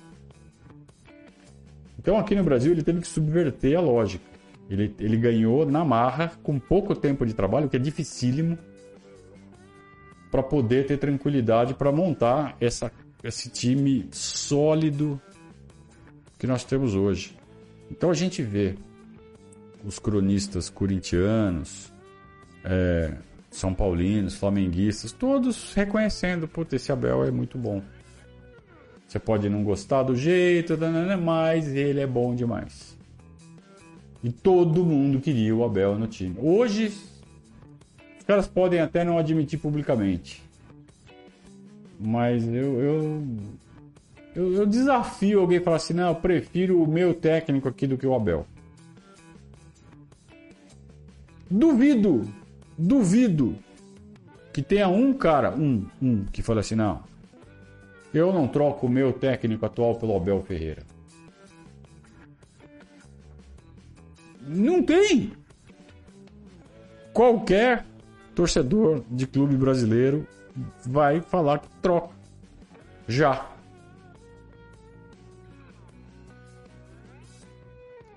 Então 2.00 2.18
aqui 2.18 2.36
no 2.36 2.44
Brasil 2.44 2.72
ele 2.72 2.84
teve 2.84 3.02
que 3.02 3.08
subverter 3.08 3.78
a 3.78 3.82
lógica. 3.82 4.24
Ele, 4.70 4.96
ele 5.00 5.18
ganhou 5.18 5.66
na 5.66 5.84
marra, 5.84 6.32
com 6.42 6.60
pouco 6.60 6.96
tempo 6.96 7.26
de 7.26 7.34
trabalho, 7.34 7.70
que 7.70 7.76
é 7.76 7.80
dificílimo, 7.80 8.58
para 10.32 10.42
poder 10.42 10.86
ter 10.86 10.98
tranquilidade 10.98 11.74
para 11.74 11.92
montar 11.92 12.56
essa 12.60 12.92
esse 13.24 13.50
time 13.50 14.08
sólido 14.12 15.20
que 16.38 16.46
nós 16.46 16.64
temos 16.64 16.94
hoje. 16.94 17.36
Então 17.90 18.12
a 18.12 18.14
gente 18.14 18.44
vê 18.44 18.76
os 19.86 20.00
cronistas 20.00 20.70
corintianos, 20.70 21.94
é, 22.64 23.14
são 23.52 23.74
paulinos, 23.74 24.36
flamenguistas, 24.36 25.12
todos 25.12 25.74
reconhecendo, 25.74 26.48
que 26.48 26.76
esse 26.76 26.92
Abel 26.92 27.24
é 27.24 27.32
muito 27.32 27.58
bom. 27.58 27.82
Você 29.08 29.20
pode 29.20 29.48
não 29.48 29.64
gostar 29.64 30.04
do 30.04 30.16
jeito, 30.16 30.78
mas 31.24 31.74
ele 31.74 32.02
é 32.02 32.08
bom 32.08 32.34
demais. 32.34 32.98
E 34.24 34.32
todo 34.32 34.84
mundo 34.84 35.22
queria 35.22 35.56
o 35.56 35.64
Abel 35.64 35.98
no 36.00 36.08
time. 36.08 36.36
Hoje, 36.40 36.92
os 38.18 38.26
caras 38.26 38.48
podem 38.48 38.82
até 38.82 39.04
não 39.04 39.20
admitir 39.20 39.60
publicamente. 39.60 40.44
Mas 42.00 42.44
eu, 42.48 42.80
eu, 42.82 43.28
eu, 44.36 44.54
eu 44.56 44.66
desafio 44.66 45.40
alguém 45.40 45.60
a 45.60 45.62
falar 45.62 45.78
assim: 45.78 45.94
não, 45.94 46.10
eu 46.10 46.16
prefiro 46.16 46.82
o 46.82 46.88
meu 46.88 47.14
técnico 47.14 47.70
aqui 47.70 47.86
do 47.86 47.98
que 47.98 48.08
o 48.08 48.16
Abel. 48.16 48.48
Duvido, 51.50 52.28
duvido 52.78 53.56
que 54.52 54.62
tenha 54.62 54.88
um 54.88 55.14
cara, 55.14 55.54
um, 55.56 55.86
um, 56.02 56.26
que 56.26 56.42
fale 56.42 56.62
assim: 56.62 56.76
não, 56.76 57.04
eu 58.14 58.32
não 58.32 58.48
troco 58.48 58.88
o 58.88 58.90
meu 58.90 59.12
técnico 59.14 59.66
atual 59.66 59.96
pelo 59.96 60.16
Abel 60.16 60.42
Ferreira. 60.42 60.84
Não 64.48 64.82
tem. 64.82 65.34
Qualquer 67.12 67.86
torcedor 68.34 69.04
de 69.10 69.26
clube 69.26 69.56
brasileiro 69.56 70.28
vai 70.86 71.22
falar 71.22 71.60
que 71.60 71.70
troca. 71.82 72.14
Já. 73.08 73.55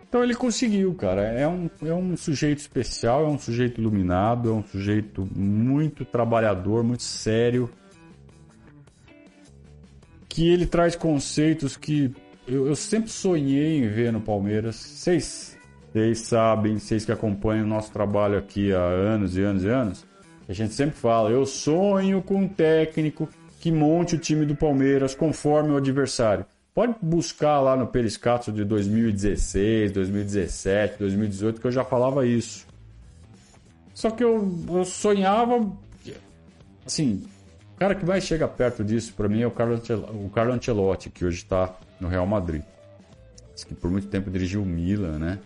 Então 0.09 0.25
ele 0.25 0.35
conseguiu, 0.35 0.94
cara. 0.94 1.23
É 1.23 1.47
um, 1.47 1.68
é 1.85 1.92
um 1.92 2.16
sujeito 2.16 2.59
especial, 2.59 3.25
é 3.25 3.29
um 3.29 3.38
sujeito 3.38 3.81
iluminado, 3.81 4.49
é 4.49 4.53
um 4.53 4.64
sujeito 4.64 5.29
muito 5.37 6.05
trabalhador, 6.05 6.83
muito 6.83 7.03
sério. 7.03 7.71
Que 10.29 10.49
ele 10.49 10.66
traz 10.66 10.97
conceitos 10.97 11.77
que 11.77 12.14
eu, 12.47 12.66
eu 12.66 12.75
sempre 12.75 13.11
sonhei 13.11 13.79
em 13.79 13.88
ver 13.88 14.11
no 14.11 14.21
Palmeiras. 14.21 14.77
Vocês, 14.77 15.59
vocês 15.92 16.18
sabem, 16.21 16.79
vocês 16.79 17.05
que 17.05 17.12
acompanham 17.12 17.66
o 17.66 17.68
nosso 17.68 17.92
trabalho 17.92 18.38
aqui 18.38 18.73
há 18.73 18.81
anos 18.81 19.37
e 19.37 19.42
anos 19.42 19.64
e 19.64 19.68
anos, 19.68 20.07
a 20.49 20.55
gente 20.55 20.73
sempre 20.73 20.97
fala: 20.97 21.31
eu 21.31 21.44
sonho 21.44 22.23
com 22.23 22.37
um 22.37 22.49
técnico 22.49 23.29
que 23.61 23.71
monte 23.71 24.14
o 24.14 24.18
time 24.18 24.47
do 24.47 24.57
Palmeiras 24.57 25.14
conforme 25.14 25.73
o 25.73 25.77
adversário. 25.77 26.47
Pode 26.78 26.94
buscar 27.02 27.58
lá 27.58 27.76
no 27.76 27.88
Periscato 27.88 28.52
de 28.52 28.64
2016, 28.64 29.90
2017, 29.90 30.96
2018, 31.00 31.60
que 31.60 31.66
eu 31.66 31.72
já 31.72 31.84
falava 31.84 32.24
isso. 32.24 32.68
Só 33.92 34.12
que 34.12 34.22
eu, 34.22 34.48
eu 34.68 34.84
sonhava. 34.84 35.72
Assim, 36.86 37.26
o 37.74 37.78
cara 37.80 37.96
que 37.96 38.06
mais 38.06 38.22
chega 38.22 38.46
perto 38.46 38.84
disso 38.84 39.12
para 39.14 39.28
mim 39.28 39.42
é 39.42 39.46
o 39.48 39.50
Carlo, 39.50 39.74
Ancelotti, 40.52 41.10
que 41.10 41.24
hoje 41.24 41.38
está 41.38 41.76
no 41.98 42.06
Real 42.06 42.28
Madrid. 42.28 42.62
Que 43.66 43.74
por 43.74 43.90
muito 43.90 44.06
tempo 44.06 44.30
dirigiu 44.30 44.62
o 44.62 44.64
Milan, 44.64 45.18
né? 45.18 45.40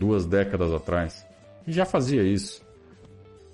Duas 0.00 0.26
décadas 0.26 0.72
atrás. 0.72 1.24
E 1.64 1.70
já 1.70 1.84
fazia 1.84 2.24
isso. 2.24 2.60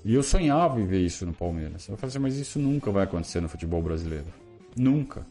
E 0.02 0.14
eu 0.14 0.22
sonhava 0.22 0.80
em 0.80 0.86
ver 0.86 1.02
isso 1.02 1.26
no 1.26 1.34
Palmeiras. 1.34 1.86
Eu 1.90 1.98
falei 1.98 2.08
assim, 2.08 2.18
mas 2.20 2.38
isso 2.38 2.58
nunca 2.58 2.90
vai 2.90 3.04
acontecer 3.04 3.42
no 3.42 3.50
futebol 3.50 3.82
brasileiro. 3.82 4.32
Nunca. 4.74 5.26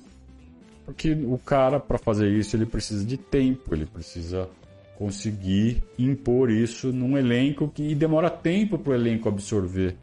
Porque 0.85 1.11
o 1.11 1.37
cara, 1.37 1.79
para 1.79 1.97
fazer 1.97 2.29
isso, 2.29 2.55
ele 2.55 2.65
precisa 2.65 3.05
de 3.05 3.17
tempo, 3.17 3.73
ele 3.73 3.85
precisa 3.85 4.49
conseguir 4.97 5.83
impor 5.97 6.51
isso 6.51 6.91
num 6.91 7.17
elenco 7.17 7.67
que 7.67 7.83
e 7.83 7.95
demora 7.95 8.29
tempo 8.29 8.77
para 8.77 8.91
o 8.91 8.93
elenco 8.93 9.29
absorver. 9.29 9.95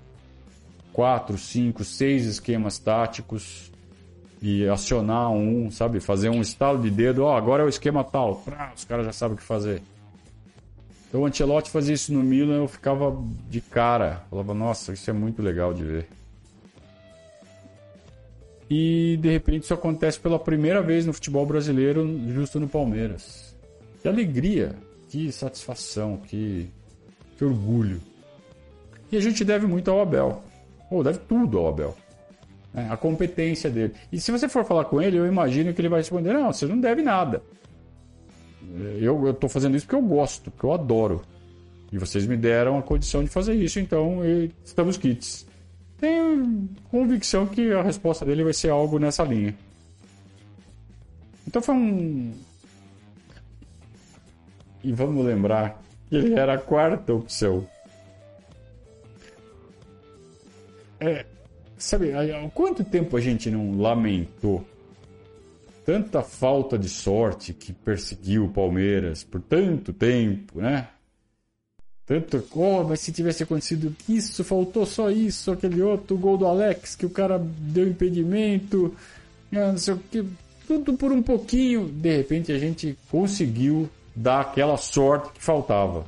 Quatro, 0.92 1.38
cinco, 1.38 1.84
seis 1.84 2.26
esquemas 2.26 2.78
táticos 2.78 3.70
e 4.42 4.66
acionar 4.68 5.30
um, 5.30 5.70
sabe, 5.70 6.00
fazer 6.00 6.30
um 6.30 6.40
estalo 6.40 6.80
de 6.80 6.90
dedo, 6.90 7.24
ó, 7.24 7.34
oh, 7.34 7.36
agora 7.36 7.62
é 7.62 7.66
o 7.66 7.68
esquema 7.68 8.02
tal, 8.02 8.36
Prá, 8.36 8.72
os 8.74 8.84
caras 8.84 9.04
já 9.04 9.12
sabem 9.12 9.34
o 9.34 9.38
que 9.38 9.44
fazer. 9.44 9.82
Então 11.08 11.20
o 11.20 11.26
Ancelotti 11.26 11.70
fazia 11.70 11.94
isso 11.94 12.12
no 12.12 12.22
Milan, 12.22 12.56
eu 12.56 12.68
ficava 12.68 13.16
de 13.48 13.60
cara, 13.60 14.22
falava, 14.30 14.54
nossa, 14.54 14.92
isso 14.92 15.10
é 15.10 15.12
muito 15.12 15.42
legal 15.42 15.74
de 15.74 15.84
ver 15.84 16.19
e 18.70 19.18
de 19.20 19.28
repente 19.28 19.64
isso 19.64 19.74
acontece 19.74 20.20
pela 20.20 20.38
primeira 20.38 20.80
vez 20.80 21.04
no 21.04 21.12
futebol 21.12 21.44
brasileiro, 21.44 22.06
justo 22.28 22.60
no 22.60 22.68
Palmeiras. 22.68 23.56
Que 24.00 24.06
alegria, 24.06 24.76
que 25.08 25.32
satisfação, 25.32 26.18
que, 26.18 26.70
que 27.36 27.44
orgulho. 27.44 28.00
E 29.10 29.16
a 29.16 29.20
gente 29.20 29.44
deve 29.44 29.66
muito 29.66 29.90
ao 29.90 30.00
Abel, 30.00 30.40
ou 30.88 31.02
deve 31.02 31.18
tudo 31.18 31.58
ao 31.58 31.66
Abel. 31.66 31.96
Né? 32.72 32.86
A 32.88 32.96
competência 32.96 33.68
dele. 33.68 33.92
E 34.12 34.20
se 34.20 34.30
você 34.30 34.48
for 34.48 34.64
falar 34.64 34.84
com 34.84 35.02
ele, 35.02 35.16
eu 35.16 35.26
imagino 35.26 35.74
que 35.74 35.80
ele 35.80 35.88
vai 35.88 35.98
responder: 35.98 36.32
não, 36.32 36.52
você 36.52 36.64
não 36.66 36.80
deve 36.80 37.02
nada. 37.02 37.42
Eu 39.00 39.30
estou 39.30 39.50
fazendo 39.50 39.76
isso 39.76 39.84
porque 39.84 39.96
eu 39.96 40.08
gosto, 40.08 40.48
porque 40.48 40.64
eu 40.64 40.72
adoro. 40.72 41.22
E 41.90 41.98
vocês 41.98 42.24
me 42.24 42.36
deram 42.36 42.78
a 42.78 42.82
condição 42.82 43.24
de 43.24 43.28
fazer 43.28 43.54
isso, 43.54 43.80
então 43.80 44.20
estamos 44.64 44.96
kits 44.96 45.49
tenho 46.00 46.68
convicção 46.90 47.46
que 47.46 47.72
a 47.72 47.82
resposta 47.82 48.24
dele 48.24 48.42
vai 48.42 48.54
ser 48.54 48.70
algo 48.70 48.98
nessa 48.98 49.22
linha. 49.22 49.54
Então 51.46 51.60
foi 51.60 51.74
um. 51.74 52.32
E 54.82 54.92
vamos 54.92 55.24
lembrar 55.24 55.80
que 56.08 56.16
ele 56.16 56.34
era 56.34 56.54
a 56.54 56.58
quarta 56.58 57.12
opção. 57.12 57.68
É, 60.98 61.26
sabe, 61.76 62.12
há 62.12 62.48
quanto 62.50 62.82
tempo 62.82 63.16
a 63.16 63.20
gente 63.20 63.50
não 63.50 63.78
lamentou 63.78 64.66
tanta 65.84 66.22
falta 66.22 66.78
de 66.78 66.88
sorte 66.88 67.52
que 67.52 67.72
perseguiu 67.72 68.44
o 68.44 68.52
Palmeiras 68.52 69.24
por 69.24 69.40
tanto 69.40 69.92
tempo, 69.92 70.60
né? 70.60 70.88
Tanto, 72.10 72.44
oh, 72.56 72.82
mas 72.82 72.98
se 72.98 73.12
tivesse 73.12 73.44
acontecido 73.44 73.94
isso, 74.08 74.42
faltou 74.42 74.84
só 74.84 75.12
isso, 75.12 75.52
aquele 75.52 75.80
outro 75.80 76.18
gol 76.18 76.36
do 76.36 76.44
Alex, 76.44 76.96
que 76.96 77.06
o 77.06 77.10
cara 77.10 77.38
deu 77.38 77.86
impedimento, 77.86 78.92
ah, 79.52 79.70
não 79.70 79.78
sei 79.78 79.94
o 79.94 79.98
que, 79.98 80.26
tudo 80.66 80.94
por 80.94 81.12
um 81.12 81.22
pouquinho. 81.22 81.86
De 81.86 82.16
repente 82.16 82.50
a 82.50 82.58
gente 82.58 82.98
conseguiu 83.08 83.88
dar 84.12 84.40
aquela 84.40 84.76
sorte 84.76 85.34
que 85.34 85.40
faltava. 85.40 86.04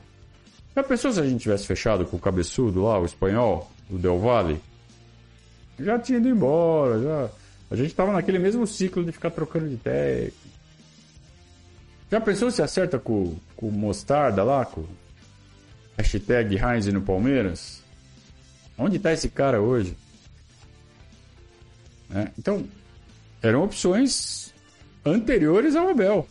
Já 0.75 0.83
pensou 0.83 1.13
se 1.13 1.21
a 1.21 1.25
gente 1.25 1.43
tivesse 1.43 1.69
fechado 1.69 2.05
com 2.05 2.17
o 2.17 2.21
cabeçudo 2.21 2.83
lá, 2.83 2.99
o 2.99 3.05
espanhol, 3.05 3.71
o 3.89 3.97
Del 3.97 4.19
Valle? 4.19 4.61
Já 5.79 6.01
tinha 6.01 6.19
ido 6.19 6.29
embora, 6.29 7.01
já. 7.01 7.31
A 7.71 7.77
gente 7.77 7.91
estava 7.91 8.11
naquele 8.11 8.41
mesmo 8.41 8.67
ciclo 8.67 9.05
de 9.05 9.13
ficar 9.13 9.31
trocando 9.31 9.69
de 9.69 9.77
técnico. 9.77 10.37
Já 12.11 12.21
pensou 12.21 12.51
se 12.51 12.61
acerta 12.61 12.99
com, 12.99 13.37
com 13.55 13.69
o 13.69 13.73
Mostarda 13.73 14.43
lá, 14.43 14.65
com 14.65 14.85
Hashtag 15.97 16.57
Heinz 16.57 16.87
no 16.87 17.03
Palmeiras. 17.03 17.83
Onde 18.77 18.97
está 18.97 19.13
esse 19.13 19.29
cara 19.29 19.61
hoje? 19.61 19.97
É, 22.15 22.31
então, 22.39 22.65
eram 23.43 23.65
opções 23.65 24.53
anteriores 25.05 25.75
ao 25.77 25.89
Abel. 25.89 26.27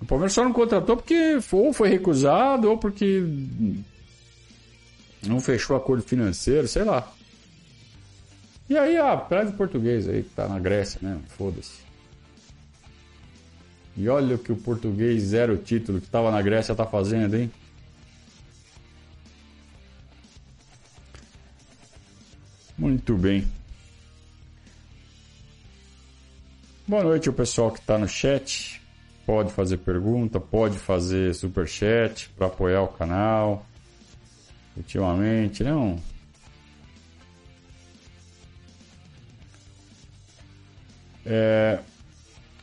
O 0.00 0.06
Palmeiras 0.06 0.32
só 0.32 0.44
não 0.44 0.52
contratou 0.52 0.96
porque 0.96 1.38
ou 1.50 1.72
foi 1.72 1.88
recusado 1.88 2.70
ou 2.70 2.78
porque 2.78 3.22
não 5.26 5.40
fechou 5.40 5.76
acordo 5.76 6.02
financeiro, 6.02 6.68
sei 6.68 6.84
lá. 6.84 7.12
E 8.68 8.76
aí, 8.76 8.96
ah, 8.98 9.16
traz 9.16 9.48
o 9.48 9.54
português 9.54 10.08
aí 10.08 10.22
que 10.22 10.30
tá 10.30 10.46
na 10.46 10.58
Grécia, 10.58 11.00
né? 11.02 11.18
Foda-se. 11.28 11.80
E 13.96 14.08
olha 14.08 14.36
o 14.36 14.38
que 14.38 14.52
o 14.52 14.56
português 14.56 15.22
zero 15.22 15.56
título 15.56 16.00
que 16.00 16.08
tava 16.08 16.30
na 16.30 16.40
Grécia 16.40 16.74
tá 16.74 16.86
fazendo, 16.86 17.34
hein? 17.34 17.50
Muito 22.88 23.18
bem. 23.18 23.46
Boa 26.86 27.04
noite, 27.04 27.28
o 27.28 27.34
pessoal 27.34 27.70
que 27.70 27.80
está 27.80 27.98
no 27.98 28.08
chat. 28.08 28.80
Pode 29.26 29.52
fazer 29.52 29.76
pergunta, 29.76 30.40
pode 30.40 30.78
fazer 30.78 31.34
super 31.34 31.68
chat 31.68 32.30
para 32.30 32.46
apoiar 32.46 32.80
o 32.80 32.88
canal. 32.88 33.66
Ultimamente, 34.74 35.62
não. 35.62 36.00
É, 41.26 41.80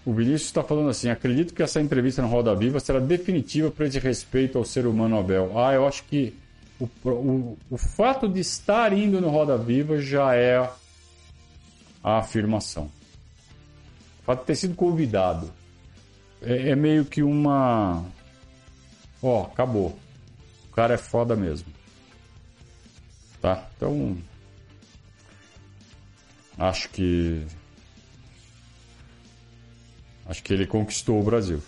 o 0.03 0.11
Vinícius 0.11 0.45
está 0.45 0.63
falando 0.63 0.89
assim: 0.89 1.07
acredito 1.07 1.53
que 1.53 1.61
essa 1.61 1.79
entrevista 1.79 2.23
no 2.23 2.29
Roda 2.29 2.55
Viva 2.55 2.79
será 2.79 2.97
definitiva 2.99 3.69
para 3.69 3.85
esse 3.85 3.99
respeito 3.99 4.57
ao 4.57 4.65
ser 4.65 4.87
humano 4.87 5.19
Abel. 5.19 5.55
Ah, 5.55 5.75
eu 5.75 5.87
acho 5.87 6.03
que 6.05 6.33
o, 6.79 6.89
o, 7.09 7.57
o 7.69 7.77
fato 7.77 8.27
de 8.27 8.39
estar 8.39 8.91
indo 8.91 9.21
no 9.21 9.29
Roda 9.29 9.57
Viva 9.57 9.99
já 9.99 10.35
é 10.35 10.57
a 12.03 12.19
afirmação. 12.19 12.91
O 14.19 14.23
fato 14.25 14.41
de 14.41 14.45
ter 14.45 14.55
sido 14.55 14.75
convidado 14.75 15.51
é, 16.41 16.69
é 16.69 16.75
meio 16.75 17.05
que 17.05 17.23
uma. 17.23 18.03
Ó, 19.21 19.41
oh, 19.41 19.45
acabou. 19.45 19.97
O 20.69 20.75
cara 20.75 20.93
é 20.93 20.97
foda 20.97 21.35
mesmo. 21.35 21.67
Tá? 23.41 23.67
Então. 23.75 24.17
Acho 26.57 26.89
que. 26.89 27.45
Acho 30.27 30.43
que 30.43 30.53
ele 30.53 30.67
conquistou 30.67 31.19
o 31.19 31.23
Brasil. 31.23 31.61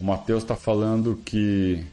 O 0.00 0.04
Matheus 0.04 0.42
está 0.42 0.56
falando 0.56 1.16
que 1.24 1.86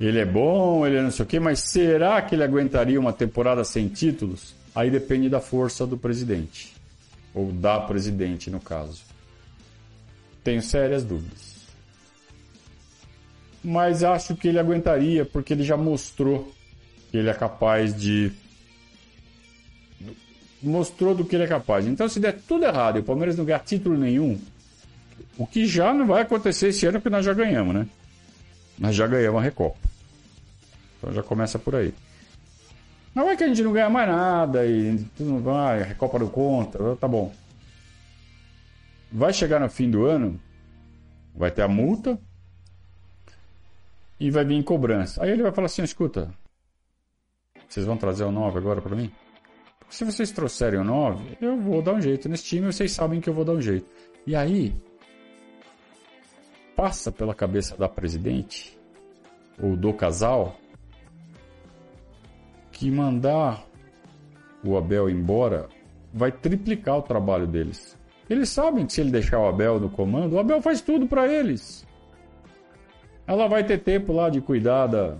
ele 0.00 0.18
é 0.18 0.24
bom, 0.24 0.86
ele 0.86 0.96
é 0.96 1.02
não 1.02 1.10
sei 1.10 1.24
o 1.24 1.28
quê, 1.28 1.38
mas 1.38 1.60
será 1.60 2.22
que 2.22 2.34
ele 2.34 2.42
aguentaria 2.42 2.98
uma 2.98 3.12
temporada 3.12 3.62
sem 3.64 3.86
títulos? 3.86 4.54
Aí 4.74 4.90
depende 4.90 5.28
da 5.28 5.40
força 5.40 5.86
do 5.86 5.98
presidente. 5.98 6.72
Ou 7.34 7.52
da 7.52 7.78
presidente, 7.78 8.50
no 8.50 8.58
caso. 8.58 9.02
Tenho 10.42 10.62
sérias 10.62 11.04
dúvidas. 11.04 11.60
Mas 13.62 14.02
acho 14.02 14.34
que 14.34 14.48
ele 14.48 14.58
aguentaria, 14.58 15.26
porque 15.26 15.52
ele 15.52 15.64
já 15.64 15.76
mostrou 15.76 16.50
que 17.10 17.18
ele 17.18 17.28
é 17.28 17.34
capaz 17.34 17.94
de. 17.94 18.32
Mostrou 20.62 21.14
do 21.14 21.26
que 21.26 21.36
ele 21.36 21.44
é 21.44 21.46
capaz. 21.46 21.86
Então, 21.86 22.08
se 22.08 22.18
der 22.18 22.38
tudo 22.48 22.64
errado 22.64 22.96
e 22.96 23.00
o 23.00 23.04
Palmeiras 23.04 23.36
não 23.36 23.44
ganhar 23.44 23.60
título 23.60 23.98
nenhum, 23.98 24.40
o 25.36 25.46
que 25.46 25.66
já 25.66 25.92
não 25.92 26.06
vai 26.06 26.22
acontecer 26.22 26.68
esse 26.68 26.86
ano, 26.86 27.00
porque 27.00 27.14
nós 27.14 27.24
já 27.24 27.34
ganhamos, 27.34 27.74
né? 27.74 27.86
Nós 28.80 28.96
já 28.96 29.06
ganhamos 29.06 29.40
a 29.40 29.44
Recopa. 29.44 29.78
Então 30.98 31.12
já 31.12 31.22
começa 31.22 31.58
por 31.58 31.76
aí. 31.76 31.94
Não 33.14 33.28
é 33.28 33.36
que 33.36 33.44
a 33.44 33.48
gente 33.48 33.62
não 33.62 33.72
ganha 33.72 33.90
mais 33.90 34.08
nada 34.08 34.66
e 34.66 34.98
tudo 35.16 35.38
vai, 35.40 35.82
a 35.82 35.84
Recopa 35.84 36.18
do 36.18 36.28
Contra, 36.28 36.96
tá 36.96 37.06
bom. 37.06 37.32
Vai 39.12 39.32
chegar 39.32 39.60
no 39.60 39.68
fim 39.68 39.88
do 39.88 40.06
ano 40.06 40.40
vai 41.34 41.50
ter 41.50 41.62
a 41.62 41.68
multa 41.68 42.18
e 44.18 44.30
vai 44.30 44.44
vir 44.44 44.54
em 44.54 44.62
cobrança. 44.62 45.22
Aí 45.22 45.30
ele 45.30 45.42
vai 45.42 45.52
falar 45.52 45.66
assim: 45.66 45.82
escuta, 45.82 46.32
vocês 47.68 47.86
vão 47.86 47.96
trazer 47.96 48.24
o 48.24 48.32
9 48.32 48.58
agora 48.58 48.80
para 48.80 48.96
mim? 48.96 49.10
Porque 49.78 49.94
se 49.94 50.04
vocês 50.04 50.30
trouxerem 50.30 50.80
o 50.80 50.84
9, 50.84 51.38
eu 51.40 51.56
vou 51.56 51.82
dar 51.82 51.94
um 51.94 52.00
jeito 52.00 52.28
nesse 52.28 52.44
time, 52.44 52.66
vocês 52.66 52.92
sabem 52.92 53.20
que 53.20 53.28
eu 53.28 53.34
vou 53.34 53.44
dar 53.44 53.52
um 53.52 53.62
jeito. 53.62 53.86
E 54.26 54.36
aí, 54.36 54.74
passa 56.76 57.12
pela 57.12 57.34
cabeça 57.34 57.76
da 57.76 57.88
presidente 57.88 58.78
ou 59.62 59.76
do 59.76 59.92
casal 59.92 60.56
que 62.72 62.90
mandar 62.90 63.64
o 64.64 64.76
Abel 64.76 65.10
embora 65.10 65.68
vai 66.12 66.32
triplicar 66.32 66.98
o 66.98 67.02
trabalho 67.02 67.46
deles. 67.46 67.96
Eles 68.28 68.48
sabem 68.48 68.86
que 68.86 68.92
se 68.92 69.00
ele 69.00 69.10
deixar 69.10 69.38
o 69.40 69.48
Abel 69.48 69.80
no 69.80 69.90
comando, 69.90 70.34
o 70.34 70.38
Abel 70.38 70.62
faz 70.62 70.80
tudo 70.80 71.06
para 71.06 71.26
eles. 71.26 71.86
Ela 73.26 73.48
vai 73.48 73.64
ter 73.64 73.78
tempo 73.78 74.12
lá 74.12 74.28
de 74.28 74.40
cuidar 74.40 74.86
da, 74.86 75.16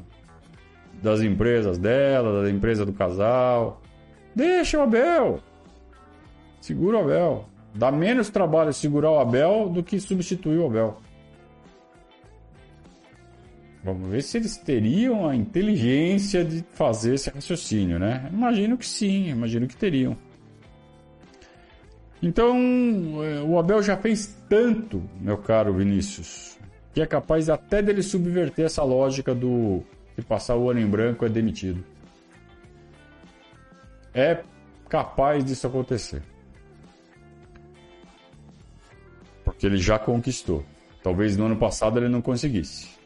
das 1.03 1.21
empresas 1.21 1.79
dela, 1.79 2.43
da 2.43 2.51
empresa 2.51 2.87
do 2.87 2.93
casal. 2.93 3.81
Deixa 4.35 4.79
o 4.79 4.83
Abel. 4.83 5.41
Segura 6.61 6.99
o 6.99 7.01
Abel. 7.01 7.45
Dá 7.75 7.91
menos 7.91 8.31
trabalho 8.31 8.73
segurar 8.73 9.11
o 9.11 9.19
Abel 9.19 9.69
do 9.69 9.83
que 9.83 9.99
substituir 10.01 10.59
o 10.59 10.67
Abel. 10.67 10.99
Vamos 13.83 14.11
ver 14.11 14.23
se 14.23 14.37
eles 14.37 14.59
teriam 14.59 15.27
a 15.27 15.35
inteligência 15.35 16.45
de 16.45 16.63
fazer 16.75 17.15
esse 17.15 17.31
raciocínio, 17.31 17.99
né? 17.99 18.29
Imagino 18.31 18.77
que 18.77 18.87
sim, 18.87 19.29
imagino 19.29 19.67
que 19.67 19.77
teriam. 19.77 20.17
Então, 22.23 22.55
é, 23.25 23.41
o 23.41 23.59
Abel 23.59 23.83
já 23.83 23.97
fez 23.97 24.37
tanto, 24.49 25.03
meu 25.19 25.39
caro 25.39 25.73
Vinícius, 25.73 26.59
que 26.93 27.01
é 27.01 27.07
capaz 27.07 27.49
até 27.49 27.81
dele 27.81 28.03
subverter 28.03 28.67
essa 28.67 28.83
lógica 28.83 29.35
do 29.35 29.83
que 30.15 30.21
passar 30.21 30.57
o 30.57 30.69
ano 30.69 30.81
em 30.81 30.87
branco 30.87 31.25
é 31.25 31.31
demitido. 31.31 31.83
É 34.13 34.43
capaz 34.91 35.43
disso 35.43 35.67
acontecer. 35.67 36.23
Porque 39.43 39.65
ele 39.65 39.79
já 39.79 39.99
conquistou. 39.99 40.63
Talvez 41.03 41.37
no 41.39 41.47
ano 41.47 41.57
passado 41.57 41.99
ele 41.99 42.09
não 42.09 42.21
conseguisse. 42.21 43.00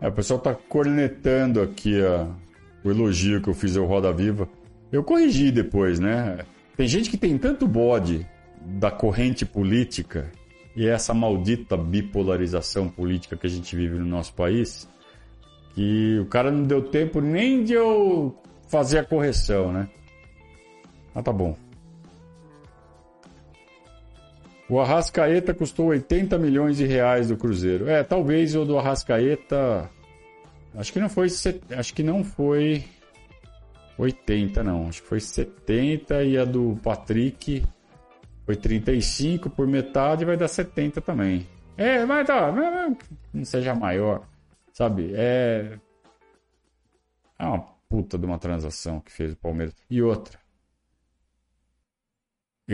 É, 0.00 0.08
o 0.08 0.12
pessoal 0.12 0.40
tá 0.40 0.54
cornetando 0.54 1.60
aqui 1.60 2.00
a, 2.02 2.26
o 2.82 2.90
elogio 2.90 3.42
que 3.42 3.48
eu 3.48 3.54
fiz 3.54 3.76
ao 3.76 3.86
Roda 3.86 4.12
Viva. 4.12 4.48
Eu 4.90 5.04
corrigi 5.04 5.50
depois, 5.50 5.98
né? 6.00 6.38
Tem 6.76 6.88
gente 6.88 7.10
que 7.10 7.16
tem 7.16 7.36
tanto 7.36 7.66
bode 7.68 8.26
da 8.60 8.90
corrente 8.90 9.44
política 9.44 10.30
e 10.74 10.86
essa 10.86 11.12
maldita 11.12 11.76
bipolarização 11.76 12.88
política 12.88 13.36
que 13.36 13.46
a 13.46 13.50
gente 13.50 13.74
vive 13.76 13.98
no 13.98 14.06
nosso 14.06 14.32
país 14.34 14.88
que 15.74 16.18
o 16.18 16.26
cara 16.26 16.50
não 16.50 16.64
deu 16.64 16.82
tempo 16.82 17.20
nem 17.20 17.62
de 17.64 17.74
eu 17.74 18.36
fazer 18.68 18.98
a 18.98 19.04
correção, 19.04 19.72
né? 19.72 19.88
Ah, 21.14 21.22
tá 21.22 21.32
bom. 21.32 21.56
O 24.70 24.78
Arrascaeta 24.78 25.52
custou 25.52 25.86
80 25.86 26.38
milhões 26.38 26.76
de 26.76 26.86
reais 26.86 27.26
do 27.26 27.36
Cruzeiro. 27.36 27.90
É, 27.90 28.04
talvez 28.04 28.54
o 28.54 28.64
do 28.64 28.78
Arrascaeta. 28.78 29.90
Acho 30.76 30.92
que 30.92 31.00
não 31.00 31.08
foi. 31.08 31.26
Acho 31.76 31.92
que 31.92 32.04
não 32.04 32.22
foi 32.22 32.84
80, 33.98 34.62
não. 34.62 34.86
Acho 34.86 35.02
que 35.02 35.08
foi 35.08 35.18
70 35.18 36.22
e 36.22 36.38
a 36.38 36.44
do 36.44 36.78
Patrick 36.84 37.64
foi 38.46 38.54
35 38.54 39.50
por 39.50 39.66
metade 39.66 40.24
vai 40.24 40.36
dar 40.36 40.46
70 40.46 41.00
também. 41.00 41.48
É, 41.76 42.04
mas 42.04 42.24
tá. 42.28 42.52
Não 43.32 43.44
seja 43.44 43.74
maior. 43.74 44.22
Sabe? 44.72 45.10
É. 45.16 45.78
É 47.36 47.44
uma 47.44 47.66
puta 47.88 48.16
de 48.16 48.24
uma 48.24 48.38
transação 48.38 49.00
que 49.00 49.10
fez 49.10 49.32
o 49.32 49.36
Palmeiras. 49.36 49.74
E 49.90 50.00
outra 50.00 50.38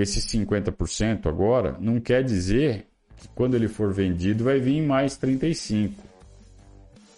esse 0.00 0.20
50% 0.20 1.26
agora 1.26 1.76
não 1.80 1.98
quer 2.00 2.22
dizer 2.22 2.86
que 3.16 3.28
quando 3.28 3.54
ele 3.54 3.68
for 3.68 3.92
vendido 3.92 4.44
vai 4.44 4.60
vir 4.60 4.82
mais 4.82 5.16
35. 5.16 6.02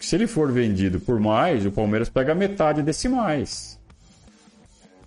Se 0.01 0.15
ele 0.15 0.27
for 0.27 0.53
vendido 0.53 1.01
por 1.01 1.19
mais, 1.19 1.67
o 1.67 1.73
Palmeiras 1.73 2.09
pega 2.09 2.35
metade 2.35 2.83
desse 2.83 3.09
mais. 3.09 3.79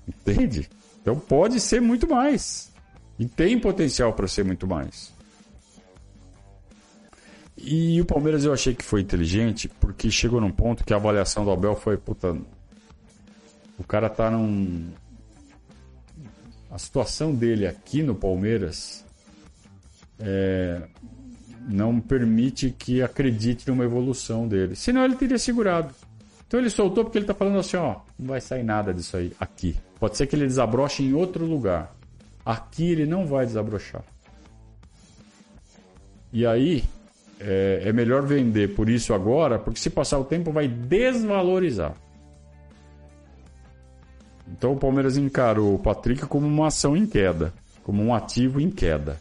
Entende? 0.07 0.69
Então 1.01 1.17
pode 1.17 1.59
ser 1.59 1.81
muito 1.81 2.07
mais. 2.09 2.71
E 3.17 3.25
tem 3.25 3.57
potencial 3.57 4.13
para 4.13 4.27
ser 4.27 4.43
muito 4.43 4.67
mais. 4.67 5.13
E 7.57 8.01
o 8.01 8.05
Palmeiras 8.05 8.43
eu 8.43 8.51
achei 8.51 8.73
que 8.73 8.83
foi 8.83 9.01
inteligente 9.01 9.69
porque 9.79 10.09
chegou 10.09 10.41
num 10.41 10.51
ponto 10.51 10.83
que 10.83 10.93
a 10.93 10.97
avaliação 10.97 11.45
do 11.45 11.51
Abel 11.51 11.75
foi, 11.75 11.95
puta, 11.95 12.35
o 13.77 13.83
cara 13.83 14.09
tá 14.09 14.29
num, 14.31 14.89
a 16.71 16.77
situação 16.77 17.35
dele 17.35 17.67
aqui 17.67 18.01
no 18.01 18.15
Palmeiras 18.15 19.05
é, 20.17 20.81
não 21.67 21.99
permite 21.99 22.69
que 22.71 23.01
acredite 23.01 23.67
numa 23.67 23.83
evolução 23.83 24.47
dele. 24.47 24.75
Senão 24.75 25.03
ele 25.03 25.15
teria 25.15 25.37
segurado. 25.37 25.93
Então 26.47 26.59
ele 26.59 26.69
soltou 26.69 27.03
porque 27.03 27.17
ele 27.17 27.25
está 27.25 27.33
falando 27.33 27.59
assim, 27.59 27.75
ó, 27.75 27.97
não 28.17 28.27
vai 28.27 28.39
sair 28.39 28.63
nada 28.63 28.93
disso 28.93 29.17
aí 29.17 29.33
aqui. 29.39 29.75
Pode 29.99 30.15
ser 30.15 30.27
que 30.27 30.35
ele 30.35 30.47
desabroche 30.47 31.03
em 31.03 31.13
outro 31.13 31.45
lugar. 31.45 31.93
Aqui 32.45 32.91
ele 32.91 33.05
não 33.05 33.25
vai 33.25 33.45
desabrochar. 33.45 34.03
E 36.31 36.45
aí 36.45 36.85
é, 37.37 37.83
é 37.85 37.93
melhor 37.93 38.25
vender 38.25 38.75
por 38.75 38.89
isso 38.89 39.13
agora, 39.13 39.59
porque 39.59 39.79
se 39.79 39.89
passar 39.89 40.17
o 40.19 40.23
tempo 40.23 40.51
vai 40.51 40.67
desvalorizar. 40.69 41.93
Então 44.51 44.73
o 44.73 44.77
Palmeiras 44.77 45.17
encarou 45.17 45.73
o 45.73 45.79
Patrick 45.79 46.25
como 46.25 46.45
uma 46.45 46.67
ação 46.67 46.95
em 46.95 47.05
queda, 47.05 47.53
como 47.83 48.03
um 48.03 48.13
ativo 48.13 48.59
em 48.59 48.69
queda. 48.69 49.19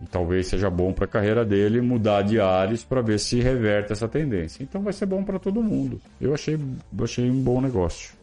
E 0.00 0.06
talvez 0.06 0.46
seja 0.46 0.70
bom 0.70 0.92
para 0.92 1.06
a 1.06 1.08
carreira 1.08 1.44
dele 1.44 1.80
mudar 1.80 2.22
de 2.22 2.38
ares 2.38 2.84
para 2.84 3.00
ver 3.00 3.18
se 3.18 3.40
reverte 3.40 3.92
essa 3.92 4.06
tendência. 4.06 4.62
Então 4.62 4.82
vai 4.82 4.92
ser 4.92 5.06
bom 5.06 5.24
para 5.24 5.38
todo 5.38 5.62
mundo. 5.62 6.00
Eu 6.20 6.34
achei, 6.34 6.58
achei 7.02 7.30
um 7.30 7.42
bom 7.42 7.60
negócio. 7.60 8.15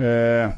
É... 0.00 0.52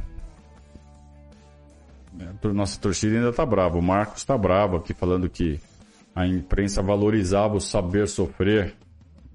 Nossa 2.53 2.79
torcida 2.79 3.17
ainda 3.17 3.33
tá 3.33 3.45
brava. 3.45 3.79
O 3.79 3.83
Marcos 3.83 4.25
tá 4.25 4.39
bravo 4.39 4.77
aqui 4.77 4.95
falando 4.95 5.29
que 5.29 5.61
a 6.15 6.27
imprensa 6.27 6.83
valorizava 6.83 7.57
o 7.57 7.61
saber 7.61 8.07
sofrer 8.07 8.75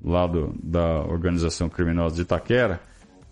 lá 0.04 0.28
do, 0.28 0.54
da 0.62 1.02
organização 1.02 1.70
criminosa 1.70 2.16
de 2.16 2.22
Itaquera 2.22 2.80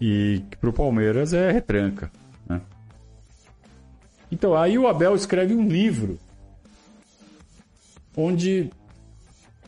e 0.01 0.43
que 0.49 0.57
pro 0.57 0.73
Palmeiras 0.73 1.33
é 1.33 1.51
retranca. 1.51 2.11
Né? 2.47 2.59
Então, 4.31 4.55
aí 4.55 4.77
o 4.77 4.87
Abel 4.87 5.15
escreve 5.15 5.53
um 5.55 5.67
livro 5.67 6.19
onde 8.17 8.69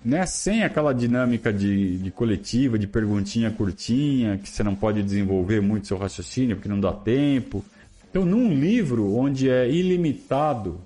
né, 0.08 0.26
sem 0.26 0.64
aquela 0.64 0.94
dinâmica 0.94 1.52
de, 1.52 1.98
de 1.98 2.12
coletiva, 2.12 2.80
de 2.80 2.88
perguntinha 2.88 3.52
curtinha, 3.52 4.38
que 4.38 4.48
você 4.48 4.64
não 4.64 4.74
pode 4.74 5.04
desenvolver 5.04 5.62
muito 5.62 5.86
seu 5.86 5.98
raciocínio 5.98 6.56
porque 6.56 6.70
não 6.70 6.80
dá 6.80 6.94
tempo. 6.94 7.64
Então, 8.10 8.24
num 8.24 8.54
livro 8.58 9.14
onde 9.14 9.50
é 9.50 9.70
ilimitado 9.70 10.80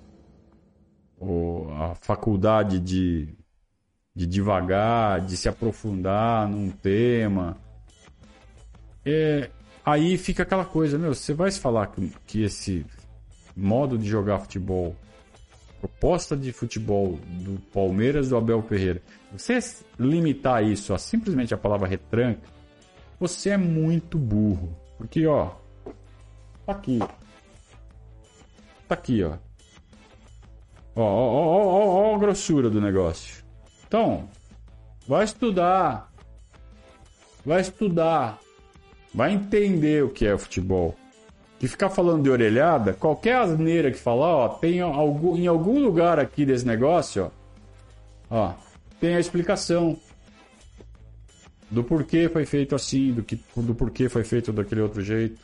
a 1.77 1.93
faculdade 2.01 2.79
de, 2.79 3.29
de 4.15 4.25
devagar, 4.25 5.21
de 5.21 5.37
se 5.37 5.47
aprofundar 5.47 6.49
num 6.49 6.71
tema, 6.71 7.57
é, 9.05 9.51
aí 9.85 10.17
fica 10.17 10.41
aquela 10.41 10.65
coisa, 10.65 10.97
meu, 10.97 11.13
você 11.13 11.31
vai 11.31 11.51
falar 11.51 11.85
que, 11.91 12.11
que 12.25 12.41
esse 12.41 12.83
modo 13.55 13.99
de 13.99 14.09
jogar 14.09 14.39
futebol 14.39 14.95
proposta 15.81 16.37
de 16.37 16.53
futebol 16.53 17.19
do 17.25 17.59
Palmeiras 17.73 18.29
do 18.29 18.37
Abel 18.37 18.61
Ferreira, 18.61 19.01
você 19.31 19.59
limitar 19.99 20.63
isso 20.63 20.93
a 20.93 20.97
simplesmente 20.97 21.53
a 21.53 21.57
palavra 21.57 21.87
retranca, 21.87 22.47
você 23.19 23.49
é 23.49 23.57
muito 23.57 24.17
burro. 24.17 24.77
Porque, 24.97 25.25
ó, 25.25 25.51
tá 26.65 26.73
aqui. 26.73 26.99
Tá 28.87 28.95
aqui, 28.95 29.23
ó. 29.23 29.37
Ó, 30.95 31.01
ó, 31.01 31.03
ó, 31.03 31.65
ó, 31.65 32.11
ó, 32.11 32.15
a 32.15 32.19
grossura 32.19 32.69
do 32.69 32.79
negócio. 32.79 33.43
Então, 33.87 34.29
Vai 35.07 35.25
estudar. 35.25 36.11
Vai 37.45 37.61
estudar. 37.61 38.39
Vai 39.13 39.33
entender 39.33 40.03
o 40.03 40.09
que 40.09 40.25
é 40.25 40.37
futebol. 40.37 40.95
Que 41.61 41.67
ficar 41.67 41.91
falando 41.91 42.23
de 42.23 42.29
orelhada, 42.31 42.91
qualquer 42.91 43.35
asneira 43.35 43.91
que 43.91 43.99
falar, 43.99 44.35
ó, 44.35 44.49
tem 44.49 44.79
algum, 44.81 45.37
em 45.37 45.45
algum 45.45 45.79
lugar 45.79 46.17
aqui 46.17 46.43
desse 46.43 46.65
negócio, 46.65 47.31
ó, 48.31 48.35
ó, 48.35 48.53
tem 48.99 49.13
a 49.13 49.19
explicação 49.19 49.95
do 51.69 51.83
porquê 51.83 52.27
foi 52.27 52.47
feito 52.47 52.73
assim, 52.73 53.13
do, 53.13 53.21
que, 53.21 53.39
do 53.55 53.75
porquê 53.75 54.09
foi 54.09 54.23
feito 54.23 54.51
daquele 54.51 54.81
outro 54.81 55.03
jeito. 55.03 55.39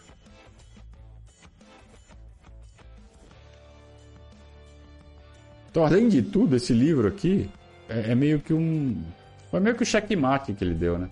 Então, 5.70 5.86
além 5.86 6.10
de 6.10 6.24
tudo, 6.24 6.56
esse 6.56 6.74
livro 6.74 7.08
aqui 7.08 7.48
é, 7.88 8.14
é 8.14 8.16
meio 8.16 8.40
que 8.40 8.56
um. 8.56 9.04
Foi 9.52 9.60
meio 9.60 9.76
que 9.76 9.84
o 9.84 9.86
checkmate 9.86 10.54
que 10.54 10.64
ele 10.64 10.74
deu, 10.74 10.98
né? 10.98 11.12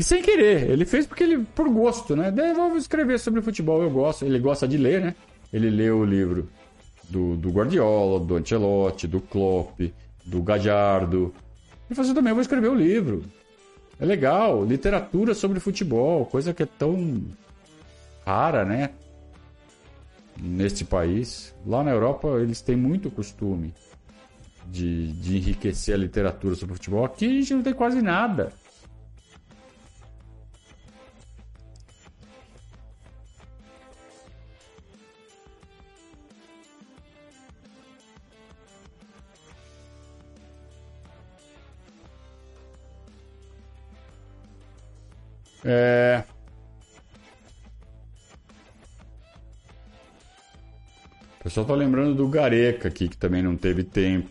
E 0.00 0.02
sem 0.02 0.22
querer, 0.22 0.70
ele 0.70 0.86
fez 0.86 1.06
porque 1.06 1.22
ele 1.22 1.44
por 1.54 1.68
gosto, 1.68 2.16
né? 2.16 2.30
Daí 2.30 2.54
escrever 2.78 3.20
sobre 3.20 3.42
futebol, 3.42 3.82
eu 3.82 3.90
gosto. 3.90 4.24
Ele 4.24 4.38
gosta 4.38 4.66
de 4.66 4.78
ler, 4.78 4.98
né? 4.98 5.14
Ele 5.52 5.68
leu 5.68 5.98
o 5.98 6.04
livro 6.06 6.48
do, 7.10 7.36
do 7.36 7.50
Guardiola, 7.50 8.18
do 8.18 8.34
Ancelotti, 8.34 9.06
do 9.06 9.20
Klopp, 9.20 9.78
do 10.24 10.42
Gajardo. 10.42 11.34
Ele 11.86 11.94
falou 11.94 12.06
assim, 12.06 12.14
também 12.14 12.32
vou 12.32 12.40
escrever 12.40 12.68
o 12.68 12.74
livro. 12.74 13.22
É 14.00 14.06
legal, 14.06 14.64
literatura 14.64 15.34
sobre 15.34 15.60
futebol, 15.60 16.24
coisa 16.24 16.54
que 16.54 16.62
é 16.62 16.66
tão 16.78 17.22
rara, 18.24 18.64
né? 18.64 18.92
Neste 20.40 20.82
país. 20.82 21.54
Lá 21.66 21.84
na 21.84 21.90
Europa 21.90 22.38
eles 22.40 22.62
têm 22.62 22.74
muito 22.74 23.10
costume 23.10 23.74
de, 24.66 25.12
de 25.12 25.36
enriquecer 25.36 25.94
a 25.94 25.98
literatura 25.98 26.54
sobre 26.54 26.76
futebol. 26.76 27.04
Aqui 27.04 27.26
a 27.26 27.32
gente 27.32 27.52
não 27.52 27.62
tem 27.62 27.74
quase 27.74 28.00
nada. 28.00 28.50
É... 45.64 46.22
O 51.38 51.42
pessoal 51.44 51.66
tá 51.66 51.74
lembrando 51.74 52.14
do 52.14 52.28
Gareca 52.28 52.88
aqui, 52.88 53.08
que 53.08 53.16
também 53.16 53.42
não 53.42 53.56
teve 53.56 53.82
tempo. 53.82 54.28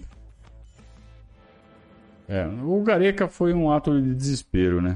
É, 2.27 2.45
o 2.45 2.83
Gareca 2.83 3.27
foi 3.27 3.53
um 3.53 3.71
ato 3.71 3.99
de 3.99 4.13
desespero, 4.13 4.79
né? 4.79 4.95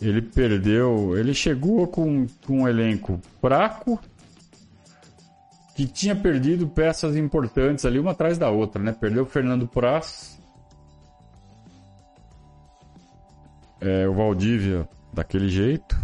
Ele 0.00 0.22
perdeu. 0.22 1.16
Ele 1.18 1.34
chegou 1.34 1.86
com, 1.86 2.26
com 2.46 2.62
um 2.62 2.68
elenco 2.68 3.20
fraco 3.40 4.00
que 5.76 5.86
tinha 5.86 6.16
perdido 6.16 6.66
peças 6.66 7.16
importantes 7.16 7.84
ali, 7.84 7.98
uma 7.98 8.12
atrás 8.12 8.38
da 8.38 8.50
outra, 8.50 8.82
né? 8.82 8.92
Perdeu 8.92 9.24
o 9.24 9.26
Fernando 9.26 9.68
Praz, 9.68 10.40
é, 13.80 14.08
o 14.08 14.14
Valdívia 14.14 14.88
daquele 15.12 15.48
jeito. 15.48 15.96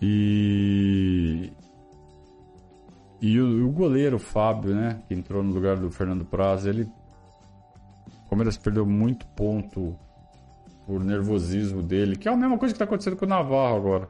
E. 0.00 1.52
E 3.20 3.40
o, 3.40 3.68
o, 3.68 3.70
goleiro 3.70 4.18
Fábio, 4.18 4.74
né? 4.74 5.00
Que 5.06 5.14
entrou 5.14 5.42
no 5.42 5.52
lugar 5.52 5.76
do 5.76 5.90
Fernando 5.90 6.24
Praz, 6.24 6.66
ele. 6.66 6.88
O 8.26 8.28
Palmeiras 8.28 8.56
perdeu 8.56 8.84
muito 8.84 9.26
ponto 9.28 9.96
por 10.86 11.04
nervosismo 11.04 11.82
dele, 11.82 12.16
que 12.16 12.28
é 12.28 12.32
a 12.32 12.36
mesma 12.36 12.58
coisa 12.58 12.72
que 12.72 12.76
está 12.76 12.84
acontecendo 12.84 13.16
com 13.16 13.24
o 13.24 13.28
Navarro 13.28 13.76
agora. 13.76 14.08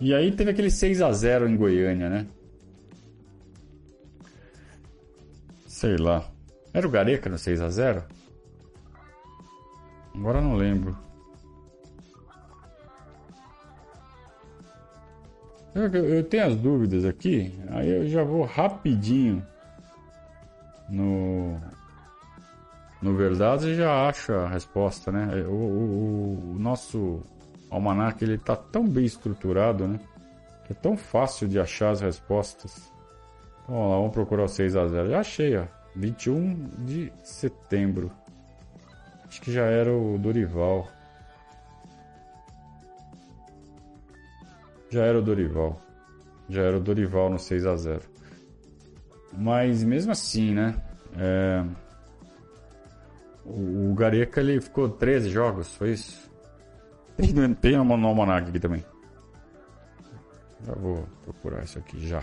E 0.00 0.14
aí 0.14 0.30
teve 0.32 0.50
aquele 0.50 0.70
6 0.70 1.02
a 1.02 1.12
0 1.12 1.48
em 1.48 1.56
Goiânia, 1.56 2.08
né? 2.08 2.26
Sei 5.66 5.96
lá. 5.96 6.24
Era 6.72 6.86
o 6.86 6.90
Gareca 6.90 7.28
no 7.28 7.36
6 7.36 7.60
a 7.60 7.68
0 7.68 8.04
Agora 10.18 10.40
não 10.40 10.56
lembro. 10.56 10.96
Eu, 15.74 15.88
eu, 15.92 16.24
tenho 16.24 16.46
as 16.46 16.56
dúvidas 16.56 17.04
aqui, 17.04 17.54
aí 17.70 17.88
eu 17.88 18.08
já 18.08 18.24
vou 18.24 18.42
rapidinho 18.42 19.46
no 20.88 21.56
no 23.00 23.14
verdade 23.14 23.76
já 23.76 24.08
acho 24.08 24.32
a 24.32 24.48
resposta, 24.48 25.12
né? 25.12 25.44
O, 25.46 25.52
o, 25.52 26.52
o 26.54 26.58
nosso 26.58 27.22
almanac 27.70 28.24
ele 28.24 28.38
tá 28.38 28.56
tão 28.56 28.88
bem 28.88 29.04
estruturado, 29.04 29.86
né? 29.86 30.00
Que 30.66 30.72
é 30.72 30.76
tão 30.76 30.96
fácil 30.96 31.46
de 31.46 31.60
achar 31.60 31.90
as 31.90 32.00
respostas. 32.00 32.90
Então, 33.62 33.76
vamos 33.76 33.90
lá, 33.90 33.96
vamos 33.98 34.12
procurar 34.12 34.44
o 34.44 34.48
6 34.48 34.74
a 34.74 34.88
0. 34.88 35.10
Já 35.10 35.20
achei, 35.20 35.56
ó. 35.56 35.64
21 35.94 36.70
de 36.84 37.12
setembro. 37.22 38.10
Acho 39.28 39.40
que 39.42 39.52
já 39.52 39.64
era 39.64 39.92
o 39.92 40.18
Dorival. 40.18 40.88
Já 44.90 45.04
era 45.04 45.18
o 45.18 45.22
Dorival. 45.22 45.80
Já 46.48 46.62
era 46.62 46.78
o 46.78 46.80
Dorival 46.80 47.28
no 47.28 47.38
6 47.38 47.66
a 47.66 47.76
0 47.76 48.00
Mas 49.34 49.84
mesmo 49.84 50.12
assim, 50.12 50.54
né? 50.54 50.74
É... 51.16 51.64
O, 53.44 53.94
Gareca 53.94 54.40
ele 54.40 54.60
ficou 54.60 54.88
13 54.88 55.30
jogos, 55.30 55.74
foi 55.74 55.92
isso? 55.92 56.30
Tem, 57.16 57.54
tem 57.54 57.78
um 57.78 58.06
almanac 58.06 58.48
aqui 58.48 58.60
também. 58.60 58.84
Já 60.66 60.72
vou 60.74 61.06
procurar 61.24 61.64
isso 61.64 61.78
aqui 61.78 62.06
já. 62.06 62.22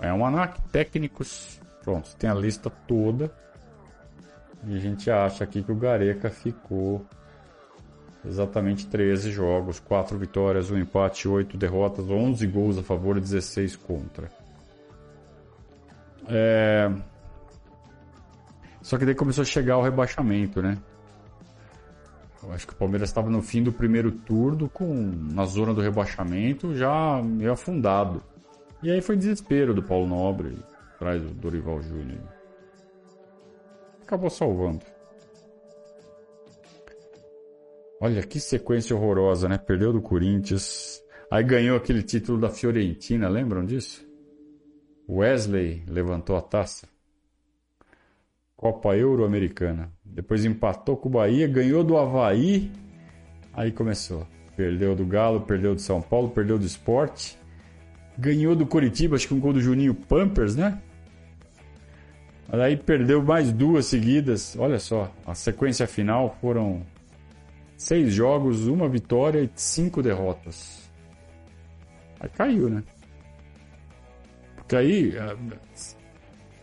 É 0.00 0.08
um 0.12 0.24
almanac 0.24 0.60
técnicos. 0.70 1.60
Pronto, 1.82 2.14
tem 2.16 2.30
a 2.30 2.34
lista 2.34 2.70
toda. 2.70 3.32
E 4.64 4.76
a 4.76 4.78
gente 4.78 5.10
acha 5.10 5.42
aqui 5.42 5.62
que 5.62 5.72
o 5.72 5.76
Gareca 5.76 6.30
ficou 6.30 7.04
exatamente 8.24 8.86
13 8.86 9.32
jogos, 9.32 9.80
4 9.80 10.16
vitórias, 10.16 10.70
1 10.70 10.78
empate, 10.78 11.26
8 11.26 11.56
derrotas, 11.56 12.08
11 12.08 12.46
gols 12.46 12.78
a 12.78 12.82
favor 12.82 13.16
e 13.16 13.20
16 13.20 13.76
contra. 13.76 14.30
É... 16.28 16.90
Só 18.80 18.98
que 18.98 19.04
daí 19.04 19.14
começou 19.14 19.42
a 19.42 19.44
chegar 19.44 19.78
o 19.78 19.82
rebaixamento, 19.82 20.62
né? 20.62 20.78
Eu 22.42 22.52
acho 22.52 22.66
que 22.66 22.72
o 22.72 22.76
Palmeiras 22.76 23.08
estava 23.08 23.30
no 23.30 23.40
fim 23.40 23.62
do 23.62 23.72
primeiro 23.72 24.10
turno, 24.10 24.68
com 24.68 24.94
na 25.32 25.44
zona 25.44 25.72
do 25.72 25.80
rebaixamento, 25.80 26.74
já 26.74 27.20
meio 27.22 27.52
afundado. 27.52 28.22
E 28.82 28.90
aí 28.90 29.00
foi 29.00 29.16
desespero 29.16 29.72
do 29.72 29.82
Paulo 29.82 30.08
Nobre, 30.08 30.58
atrás 30.94 31.22
do 31.22 31.30
Dorival 31.30 31.80
Júnior 31.82 32.41
acabou 34.12 34.28
salvando. 34.28 34.84
Olha 37.98 38.22
que 38.22 38.38
sequência 38.38 38.94
horrorosa, 38.94 39.48
né? 39.48 39.56
Perdeu 39.56 39.92
do 39.92 40.02
Corinthians. 40.02 41.02
Aí 41.30 41.42
ganhou 41.42 41.76
aquele 41.76 42.02
título 42.02 42.38
da 42.38 42.50
Fiorentina, 42.50 43.28
lembram 43.28 43.64
disso? 43.64 44.06
Wesley 45.08 45.82
levantou 45.88 46.36
a 46.36 46.42
taça. 46.42 46.86
Copa 48.54 48.94
Euro-Americana. 48.94 49.90
Depois 50.04 50.44
empatou 50.44 50.96
com 50.96 51.08
o 51.08 51.12
Bahia, 51.12 51.48
ganhou 51.48 51.82
do 51.82 51.96
Havaí. 51.96 52.70
Aí 53.54 53.72
começou. 53.72 54.26
Perdeu 54.54 54.94
do 54.94 55.06
Galo, 55.06 55.40
perdeu 55.40 55.74
do 55.74 55.80
São 55.80 56.02
Paulo, 56.02 56.30
perdeu 56.30 56.58
do 56.58 56.66
Esporte. 56.66 57.38
Ganhou 58.18 58.54
do 58.54 58.66
Coritiba, 58.66 59.16
acho 59.16 59.26
que 59.26 59.34
um 59.34 59.40
gol 59.40 59.54
do 59.54 59.60
Juninho 59.60 59.94
Pampers, 59.94 60.54
né? 60.54 60.82
Aí 62.48 62.76
perdeu 62.76 63.22
mais 63.22 63.52
duas 63.52 63.86
seguidas. 63.86 64.56
Olha 64.58 64.78
só, 64.78 65.10
a 65.26 65.34
sequência 65.34 65.86
final 65.86 66.36
foram 66.40 66.82
seis 67.76 68.12
jogos, 68.12 68.66
uma 68.66 68.88
vitória 68.88 69.42
e 69.42 69.50
cinco 69.54 70.02
derrotas. 70.02 70.90
Aí 72.20 72.28
caiu, 72.28 72.68
né? 72.68 72.82
Porque 74.56 74.76
aí 74.76 75.14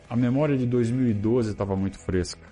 a, 0.09 0.15
memória 0.15 0.57
de 0.57 0.65
2012 0.65 1.51
estava 1.51 1.75
muito 1.75 1.99
fresca. 1.99 2.47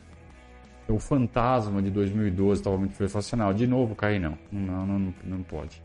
O 0.87 0.99
fantasma 0.99 1.81
de 1.81 1.89
2012 1.89 2.61
estava 2.61 2.77
muito 2.77 2.93
fresco. 2.93 3.17
Assim, 3.17 3.35
não, 3.35 3.53
de 3.53 3.67
novo 3.67 3.95
cair 3.95 4.19
não. 4.19 4.37
Não, 4.51 4.85
não, 4.85 4.99
não, 4.99 5.13
não 5.23 5.43
pode. 5.43 5.81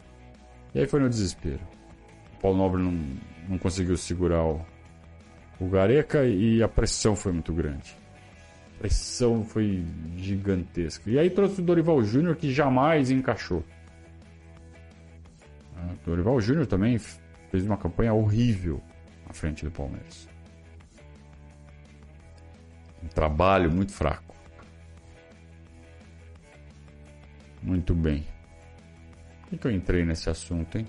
E 0.75 0.81
aí 0.81 0.87
foi 0.87 1.01
no 1.01 1.09
desespero. 1.09 1.61
O 2.37 2.41
Paulo 2.41 2.59
Nobre 2.59 2.83
não, 2.83 2.99
não 3.49 3.59
conseguiu 3.59 3.97
segurar 3.97 4.45
o, 4.45 4.61
o 5.63 5.69
Gareca 5.69 6.25
e 6.27 6.61
a 6.61 6.69
pressão 6.69 7.15
foi 7.15 7.33
muito 7.33 7.53
grande. 7.53 7.97
A 8.77 8.81
pressão 8.81 9.45
foi 9.45 9.85
gigantesca. 10.17 11.09
E 11.09 11.19
aí 11.19 11.31
trouxe 11.31 11.61
o 11.61 11.65
Dorival 11.65 12.03
Júnior 12.03 12.35
que 12.35 12.53
jamais 12.53 13.13
encaixou. 13.13 13.65
Ah, 15.77 15.93
o 15.93 16.07
Dorival 16.07 16.41
Júnior 16.41 16.67
também 16.67 16.99
fez 16.99 17.65
uma 17.65 17.77
campanha 17.77 18.13
horrível 18.13 18.83
à 19.29 19.33
frente 19.33 19.65
do 19.65 19.71
Palmeiras. 19.71 20.29
Um 23.05 23.09
trabalho 23.09 23.71
muito 23.71 23.93
fraco. 23.93 24.35
Muito 27.63 27.95
bem. 27.95 28.27
Por 29.49 29.59
que 29.59 29.67
eu 29.69 29.71
entrei 29.71 30.05
nesse 30.05 30.29
assunto, 30.29 30.77
hein? 30.77 30.87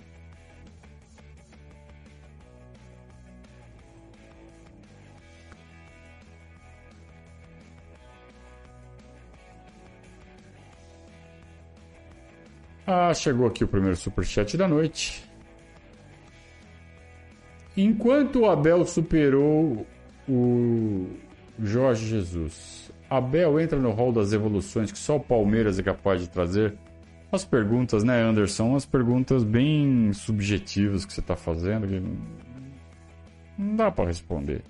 Ah, 12.85 13.13
chegou 13.13 13.47
aqui 13.47 13.63
o 13.63 13.67
primeiro 13.67 13.95
superchat 13.95 14.57
da 14.57 14.67
noite. 14.67 15.23
Enquanto 17.75 18.41
o 18.41 18.49
Abel 18.49 18.85
superou 18.85 19.87
o 20.27 21.07
Jorge 21.59 22.07
Jesus, 22.07 22.91
Abel 23.09 23.59
entra 23.59 23.79
no 23.79 23.91
rol 23.91 24.11
das 24.11 24.33
evoluções 24.33 24.91
que 24.91 24.97
só 24.97 25.15
o 25.15 25.19
Palmeiras 25.19 25.79
é 25.79 25.83
capaz 25.83 26.21
de 26.21 26.29
trazer. 26.29 26.75
As 27.31 27.43
perguntas, 27.43 28.03
né, 28.03 28.21
Anderson? 28.21 28.75
As 28.75 28.85
perguntas 28.85 29.43
bem 29.43 30.11
subjetivas 30.13 31.03
que 31.05 31.13
você 31.13 31.19
está 31.19 31.35
fazendo, 31.35 31.87
que 31.87 32.01
não 33.57 33.75
dá 33.75 33.89
para 33.89 34.05
responder. 34.05 34.61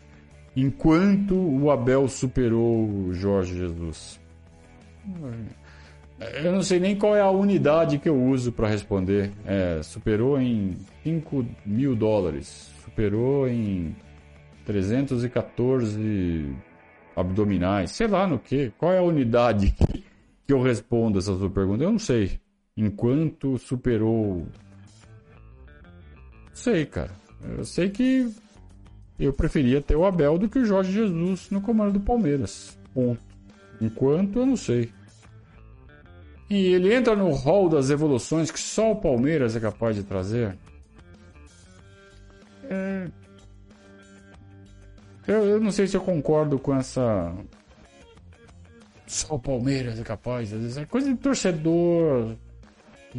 Enquanto 0.56 1.36
o 1.36 1.72
Abel 1.72 2.08
superou 2.08 2.88
o 2.88 3.14
Jorge 3.14 3.58
Jesus. 3.58 4.20
Eu 6.20 6.52
não 6.52 6.62
sei 6.62 6.80
nem 6.80 6.96
qual 6.96 7.16
é 7.16 7.22
a 7.22 7.30
unidade 7.30 7.98
que 7.98 8.08
eu 8.08 8.22
uso 8.22 8.52
para 8.52 8.68
responder. 8.68 9.32
É, 9.46 9.82
superou 9.84 10.40
em 10.40 10.78
5 11.04 11.46
mil 11.66 11.96
dólares. 11.96 12.72
Superou 12.84 13.48
em 13.48 13.96
314 14.66 16.56
abdominais. 17.16 17.92
Sei 17.92 18.08
lá 18.08 18.28
no 18.28 18.40
que. 18.40 18.72
Qual 18.78 18.92
é 18.92 19.00
a 19.00 19.04
unidade 19.04 19.72
que, 19.72 20.54
eu 20.54 20.62
respondo 20.62 21.20
essa 21.20 21.36
sua 21.36 21.50
pergunta? 21.50 21.84
Eu 21.84 21.92
não 21.92 22.00
sei. 22.00 22.40
Enquanto 22.78 23.58
superou. 23.58 24.48
Sei, 26.54 26.86
cara. 26.86 27.12
Eu 27.58 27.66
sei 27.66 27.90
que 27.90 28.32
eu 29.20 29.34
preferia 29.34 29.82
ter 29.82 29.96
o 29.96 30.06
Abel 30.06 30.38
do 30.38 30.48
que 30.48 30.60
o 30.60 30.66
Jorge 30.66 30.92
Jesus 30.92 31.50
no 31.50 31.62
comando 31.62 31.94
do 31.94 32.00
Palmeiras. 32.00 32.78
Ponto. 32.94 33.22
Enquanto 33.82 34.40
eu 34.40 34.46
não 34.46 34.56
sei. 34.56 34.90
E 36.50 36.74
ele 36.74 36.94
entra 36.94 37.16
no 37.16 37.32
hall 37.32 37.70
das 37.70 37.90
evoluções 37.90 38.52
que 38.52 38.60
só 38.60 38.92
o 38.92 38.96
Palmeiras 38.96 39.56
é 39.56 39.60
capaz 39.60 39.96
de 39.96 40.04
trazer. 40.04 40.58
É... 42.70 43.08
Eu, 45.26 45.46
eu, 45.46 45.60
não 45.60 45.72
sei 45.72 45.88
se 45.88 45.96
eu 45.96 46.02
concordo 46.02 46.60
com 46.60 46.76
essa. 46.76 47.34
Só 49.08 49.36
o 49.36 49.40
Palmeiras 49.40 50.00
é 50.00 50.04
capaz. 50.04 50.52
Às 50.52 50.62
vezes 50.62 50.78
é 50.78 50.86
coisa 50.86 51.08
de 51.08 51.16
torcedor 51.20 52.36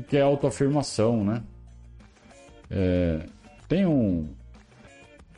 que 0.09 0.17
é 0.17 0.21
autoafirmação, 0.21 1.25
né? 1.25 1.43
É... 2.71 3.27
Tem 3.69 3.87
um, 3.87 4.29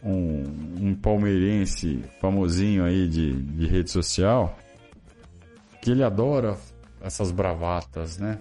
um, 0.02 0.42
um, 0.80 0.94
palmeirense 0.94 2.02
famosinho 2.20 2.84
aí 2.84 3.06
de, 3.06 3.32
de 3.32 3.66
rede 3.66 3.90
social 3.90 4.58
que 5.80 5.92
ele 5.92 6.02
adora 6.02 6.56
essas 7.06 7.30
bravatas, 7.30 8.18
né? 8.18 8.38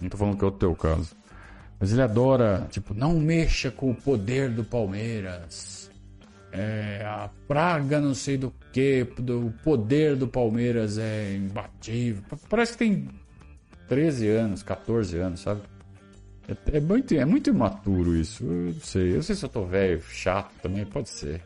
Não 0.00 0.08
tô 0.08 0.16
falando 0.16 0.36
que 0.36 0.44
é 0.44 0.48
o 0.48 0.52
teu 0.52 0.74
caso. 0.74 1.14
Mas 1.78 1.92
ele 1.92 2.02
adora, 2.02 2.66
tipo, 2.70 2.94
não 2.94 3.18
mexa 3.18 3.70
com 3.70 3.90
o 3.90 3.94
poder 3.94 4.50
do 4.50 4.64
Palmeiras. 4.64 5.90
É, 6.52 7.02
a 7.04 7.30
praga 7.48 8.00
não 8.00 8.14
sei 8.14 8.36
do 8.36 8.52
que, 8.72 9.06
o 9.18 9.52
poder 9.62 10.16
do 10.16 10.28
Palmeiras 10.28 10.98
é 10.98 11.34
imbatível. 11.34 12.22
Parece 12.48 12.72
que 12.72 12.78
tem 12.78 13.08
13 13.88 14.28
anos, 14.28 14.62
14 14.62 15.18
anos, 15.18 15.40
sabe? 15.40 15.62
É, 16.48 16.76
é, 16.76 16.80
muito, 16.80 17.14
é 17.14 17.24
muito 17.24 17.50
imaturo 17.50 18.16
isso. 18.16 18.44
Eu 18.44 18.72
não 18.72 18.80
sei. 18.80 19.16
Eu 19.16 19.22
sei 19.22 19.34
se 19.34 19.44
eu 19.44 19.48
tô 19.48 19.64
velho, 19.64 20.00
chato 20.02 20.52
também, 20.62 20.84
pode 20.84 21.08
ser. 21.08 21.42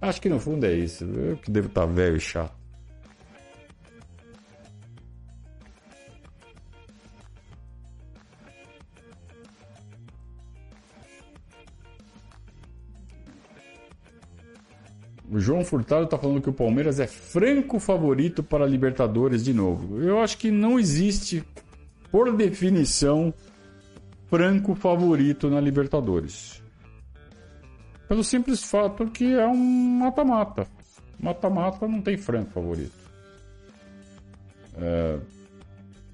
Acho 0.00 0.20
que 0.20 0.28
no 0.28 0.40
fundo 0.40 0.64
é 0.66 0.74
isso. 0.74 1.04
Eu 1.04 1.36
que 1.36 1.50
devo 1.50 1.68
estar 1.68 1.82
tá 1.82 1.86
velho 1.86 2.16
e 2.16 2.20
chato. 2.20 2.59
João 15.38 15.64
Furtado 15.64 16.04
está 16.04 16.18
falando 16.18 16.42
que 16.42 16.50
o 16.50 16.52
Palmeiras 16.52 16.98
é 16.98 17.06
franco 17.06 17.78
favorito 17.78 18.42
para 18.42 18.64
a 18.64 18.68
Libertadores 18.68 19.44
de 19.44 19.54
novo. 19.54 20.02
Eu 20.02 20.20
acho 20.20 20.36
que 20.38 20.50
não 20.50 20.78
existe, 20.78 21.44
por 22.10 22.34
definição, 22.36 23.32
franco 24.28 24.74
favorito 24.74 25.48
na 25.48 25.60
Libertadores. 25.60 26.62
Pelo 28.08 28.24
simples 28.24 28.64
fato 28.64 29.06
que 29.06 29.34
é 29.34 29.46
um 29.46 29.98
mata-mata. 30.00 30.66
Mata-mata 31.18 31.86
não 31.86 32.02
tem 32.02 32.16
franco 32.16 32.50
favorito. 32.50 32.98
É... 34.76 35.18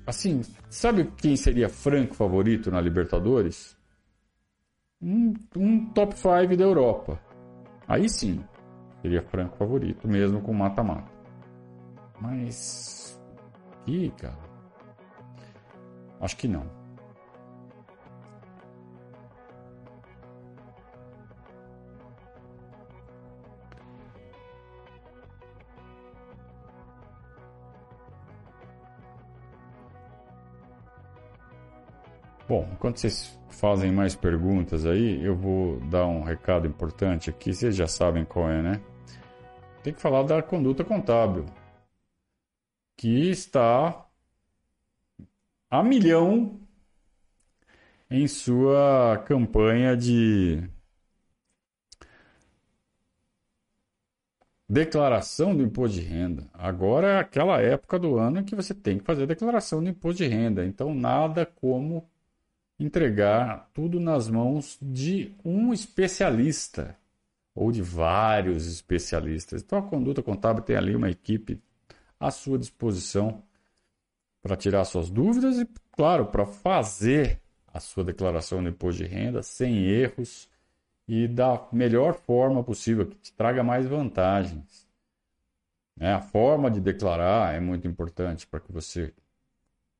Assim, 0.06 0.42
sabe 0.68 1.10
quem 1.16 1.36
seria 1.36 1.68
franco 1.68 2.14
favorito 2.14 2.70
na 2.70 2.80
Libertadores? 2.80 3.76
Um, 5.00 5.34
um 5.56 5.86
top 5.86 6.14
5 6.16 6.56
da 6.56 6.64
Europa. 6.64 7.18
Aí 7.88 8.08
sim, 8.08 8.42
seria 9.06 9.22
franco 9.22 9.56
favorito, 9.56 10.08
mesmo 10.08 10.40
com 10.40 10.52
mata-mata. 10.52 11.08
Mas. 12.20 13.20
Ih, 13.86 14.12
cara. 14.18 14.36
Acho 16.20 16.36
que 16.36 16.48
não. 16.48 16.66
Bom, 32.48 32.68
enquanto 32.72 32.98
vocês 32.98 33.36
fazem 33.56 33.90
mais 33.90 34.14
perguntas 34.14 34.84
aí, 34.84 35.24
eu 35.24 35.34
vou 35.34 35.80
dar 35.80 36.06
um 36.06 36.22
recado 36.22 36.66
importante 36.66 37.30
aqui. 37.30 37.52
Vocês 37.54 37.74
já 37.74 37.86
sabem 37.86 38.24
qual 38.24 38.50
é, 38.50 38.62
né? 38.62 38.80
Tem 39.86 39.94
que 39.94 40.00
falar 40.00 40.24
da 40.24 40.42
conduta 40.42 40.82
contábil, 40.82 41.46
que 42.96 43.30
está 43.30 44.04
a 45.70 45.80
milhão 45.80 46.58
em 48.10 48.26
sua 48.26 49.22
campanha 49.28 49.96
de 49.96 50.68
declaração 54.68 55.56
do 55.56 55.62
imposto 55.62 56.00
de 56.00 56.04
renda. 56.04 56.50
Agora 56.52 57.06
é 57.06 57.18
aquela 57.20 57.60
época 57.60 57.96
do 57.96 58.18
ano 58.18 58.42
que 58.42 58.56
você 58.56 58.74
tem 58.74 58.98
que 58.98 59.04
fazer 59.04 59.22
a 59.22 59.26
declaração 59.26 59.80
do 59.80 59.88
imposto 59.88 60.24
de 60.24 60.28
renda. 60.28 60.66
Então, 60.66 60.92
nada 60.92 61.46
como 61.46 62.10
entregar 62.76 63.70
tudo 63.72 64.00
nas 64.00 64.28
mãos 64.28 64.76
de 64.82 65.32
um 65.44 65.72
especialista 65.72 66.98
ou 67.56 67.72
de 67.72 67.80
vários 67.80 68.66
especialistas. 68.66 69.62
Então 69.62 69.78
a 69.78 69.82
conduta 69.82 70.22
contábil 70.22 70.62
tem 70.62 70.76
ali 70.76 70.94
uma 70.94 71.10
equipe 71.10 71.58
à 72.20 72.30
sua 72.30 72.58
disposição 72.58 73.42
para 74.42 74.56
tirar 74.56 74.84
suas 74.84 75.08
dúvidas 75.10 75.58
e, 75.58 75.66
claro, 75.90 76.26
para 76.26 76.44
fazer 76.44 77.40
a 77.66 77.80
sua 77.80 78.04
declaração 78.04 78.62
de 78.62 78.68
imposto 78.68 79.02
de 79.02 79.08
renda 79.08 79.42
sem 79.42 79.86
erros 79.86 80.48
e 81.08 81.26
da 81.26 81.66
melhor 81.72 82.14
forma 82.14 82.62
possível, 82.62 83.06
que 83.06 83.16
te 83.16 83.32
traga 83.32 83.62
mais 83.62 83.86
vantagens. 83.86 84.86
É, 85.98 86.12
a 86.12 86.20
forma 86.20 86.70
de 86.70 86.80
declarar 86.80 87.54
é 87.54 87.60
muito 87.60 87.88
importante 87.88 88.46
para 88.46 88.60
que 88.60 88.70
você 88.70 89.14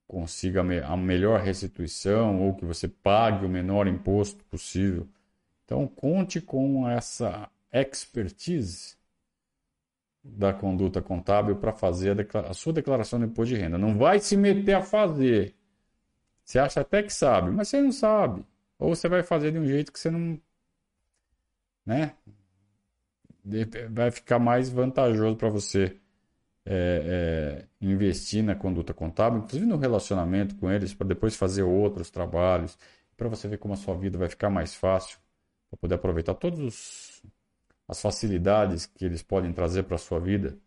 consiga 0.06 0.60
a 0.60 0.96
melhor 0.96 1.40
restituição 1.40 2.42
ou 2.42 2.54
que 2.54 2.66
você 2.66 2.86
pague 2.86 3.46
o 3.46 3.48
menor 3.48 3.86
imposto 3.86 4.44
possível 4.44 5.08
então, 5.66 5.86
conte 5.88 6.40
com 6.40 6.88
essa 6.88 7.50
expertise 7.72 8.96
da 10.22 10.52
conduta 10.52 11.02
contábil 11.02 11.56
para 11.56 11.72
fazer 11.72 12.16
a, 12.34 12.40
a, 12.50 12.54
sua 12.54 12.72
declaração 12.72 13.18
de 13.18 13.26
imposto 13.26 13.52
de 13.52 13.60
renda. 13.60 13.76
Não 13.76 13.98
vai 13.98 14.20
se 14.20 14.36
meter 14.36 14.74
a 14.74 14.82
fazer. 14.82 15.56
Você 16.44 16.60
acha 16.60 16.80
até 16.80 17.02
que 17.02 17.12
sabe, 17.12 17.50
mas 17.50 17.66
você 17.66 17.82
não 17.82 17.90
sabe. 17.90 18.46
Ou 18.78 18.94
você 18.94 19.08
vai 19.08 19.24
fazer 19.24 19.50
de 19.50 19.58
um 19.58 19.66
jeito 19.66 19.92
que 19.92 19.98
você 19.98 20.08
não. 20.08 20.40
Né? 21.84 22.14
Vai 23.90 24.12
ficar 24.12 24.38
mais 24.38 24.68
vantajoso 24.68 25.36
para 25.36 25.48
você 25.48 25.96
é, 26.64 27.64
é, 27.84 27.84
investir 27.84 28.42
na 28.42 28.54
conduta 28.54 28.94
contábil, 28.94 29.40
inclusive 29.40 29.66
no 29.66 29.76
relacionamento 29.76 30.54
com 30.56 30.70
eles, 30.70 30.94
para 30.94 31.08
depois 31.08 31.34
fazer 31.34 31.62
outros 31.64 32.10
trabalhos, 32.10 32.78
para 33.16 33.28
você 33.28 33.48
ver 33.48 33.58
como 33.58 33.74
a 33.74 33.76
sua 33.76 33.96
vida 33.96 34.16
vai 34.16 34.28
ficar 34.28 34.50
mais 34.50 34.74
fácil 34.74 35.18
para 35.76 35.80
poder 35.80 35.94
aproveitar 35.94 36.34
todas 36.34 37.22
as 37.88 38.00
facilidades 38.00 38.86
que 38.86 39.04
eles 39.04 39.22
podem 39.22 39.52
trazer 39.52 39.84
para 39.84 39.96
a 39.96 39.98
sua 39.98 40.18
vida 40.18 40.58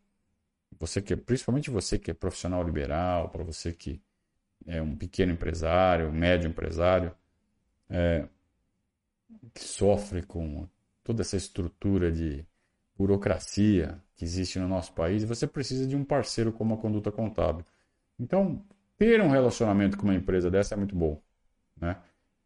você 0.78 1.02
que, 1.02 1.16
principalmente 1.16 1.70
você 1.70 1.98
que 1.98 2.12
é 2.12 2.14
profissional 2.14 2.64
liberal, 2.64 3.30
para 3.30 3.44
você 3.44 3.74
que 3.74 4.02
é 4.66 4.82
um 4.82 4.96
pequeno 4.96 5.34
empresário, 5.34 6.12
médio 6.12 6.50
empresário, 6.50 7.14
é, 7.90 8.28
que 9.54 9.64
sofre 9.64 10.22
com 10.24 10.68
toda 11.04 11.22
essa 11.22 11.38
estrutura 11.38 12.12
de 12.12 12.46
burocracia 12.98 14.00
que 14.16 14.26
existe 14.26 14.60
no 14.60 14.68
nosso 14.68 14.94
país, 14.94 15.24
você 15.24 15.48
precisa 15.48 15.88
de 15.88 15.96
um 15.96 16.04
parceiro 16.04 16.52
como 16.52 16.74
a 16.74 16.78
Conduta 16.78 17.12
Contábil. 17.12 17.66
Então, 18.20 18.64
ter 18.98 19.22
um 19.22 19.30
relacionamento 19.30 19.98
com 19.98 20.04
uma 20.04 20.16
empresa 20.16 20.52
dessa 20.52 20.76
é 20.76 20.78
muito 20.78 20.96
bom, 20.96 21.22
né? 21.80 21.98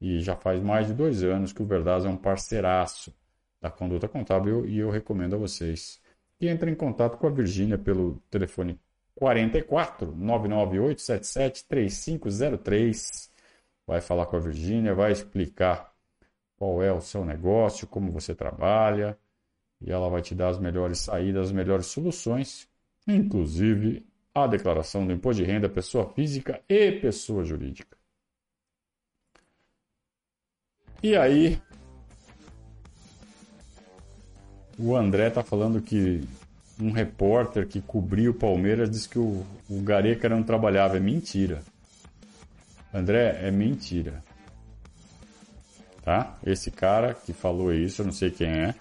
E 0.03 0.19
já 0.19 0.35
faz 0.35 0.61
mais 0.61 0.87
de 0.87 0.93
dois 0.93 1.23
anos 1.23 1.53
que 1.53 1.63
o 1.63 1.65
Verdaz 1.65 2.03
é 2.03 2.09
um 2.09 2.17
parceiraço 2.17 3.15
da 3.61 3.71
Conduta 3.71 4.05
Contábil 4.05 4.65
e 4.65 4.77
eu 4.77 4.89
recomendo 4.89 5.35
a 5.35 5.39
vocês 5.39 6.01
que 6.37 6.49
entrem 6.49 6.73
em 6.73 6.75
contato 6.75 7.17
com 7.17 7.25
a 7.25 7.29
Virgínia 7.29 7.77
pelo 7.77 8.21
telefone 8.29 8.77
44 9.15 10.13
998 10.13 11.01
77 11.01 11.65
3503. 11.69 13.31
Vai 13.87 14.01
falar 14.01 14.25
com 14.25 14.35
a 14.35 14.39
Virgínia, 14.41 14.93
vai 14.93 15.13
explicar 15.13 15.93
qual 16.57 16.83
é 16.83 16.91
o 16.91 16.99
seu 16.99 17.23
negócio, 17.23 17.87
como 17.87 18.11
você 18.11 18.35
trabalha, 18.35 19.17
e 19.79 19.89
ela 19.89 20.09
vai 20.09 20.21
te 20.21 20.35
dar 20.35 20.49
as 20.49 20.59
melhores 20.59 20.99
saídas, 20.99 21.45
as 21.45 21.51
melhores 21.53 21.85
soluções, 21.85 22.67
inclusive 23.07 24.05
a 24.35 24.47
declaração 24.47 25.07
do 25.07 25.13
imposto 25.13 25.41
de 25.41 25.49
renda 25.49 25.69
pessoa 25.69 26.11
física 26.13 26.61
e 26.67 26.91
pessoa 26.91 27.45
jurídica. 27.45 28.02
E 31.03 31.17
aí, 31.17 31.59
o 34.79 34.95
André 34.95 35.29
tá 35.29 35.43
falando 35.43 35.81
que 35.81 36.25
um 36.79 36.91
repórter 36.91 37.67
que 37.67 37.81
cobriu 37.81 38.31
o 38.31 38.33
Palmeiras 38.33 38.89
disse 38.89 39.09
que 39.09 39.19
o, 39.19 39.45
o 39.69 39.81
Gareca 39.81 40.29
não 40.29 40.41
trabalhava. 40.41 40.95
É 40.95 41.01
mentira. 41.01 41.61
André, 42.93 43.37
é 43.41 43.51
mentira. 43.51 44.23
Tá? 46.01 46.37
Esse 46.45 46.71
cara 46.71 47.13
que 47.13 47.33
falou 47.33 47.73
isso, 47.73 48.01
eu 48.01 48.05
não 48.05 48.13
sei 48.13 48.31
quem 48.31 48.47
é. 48.47 48.73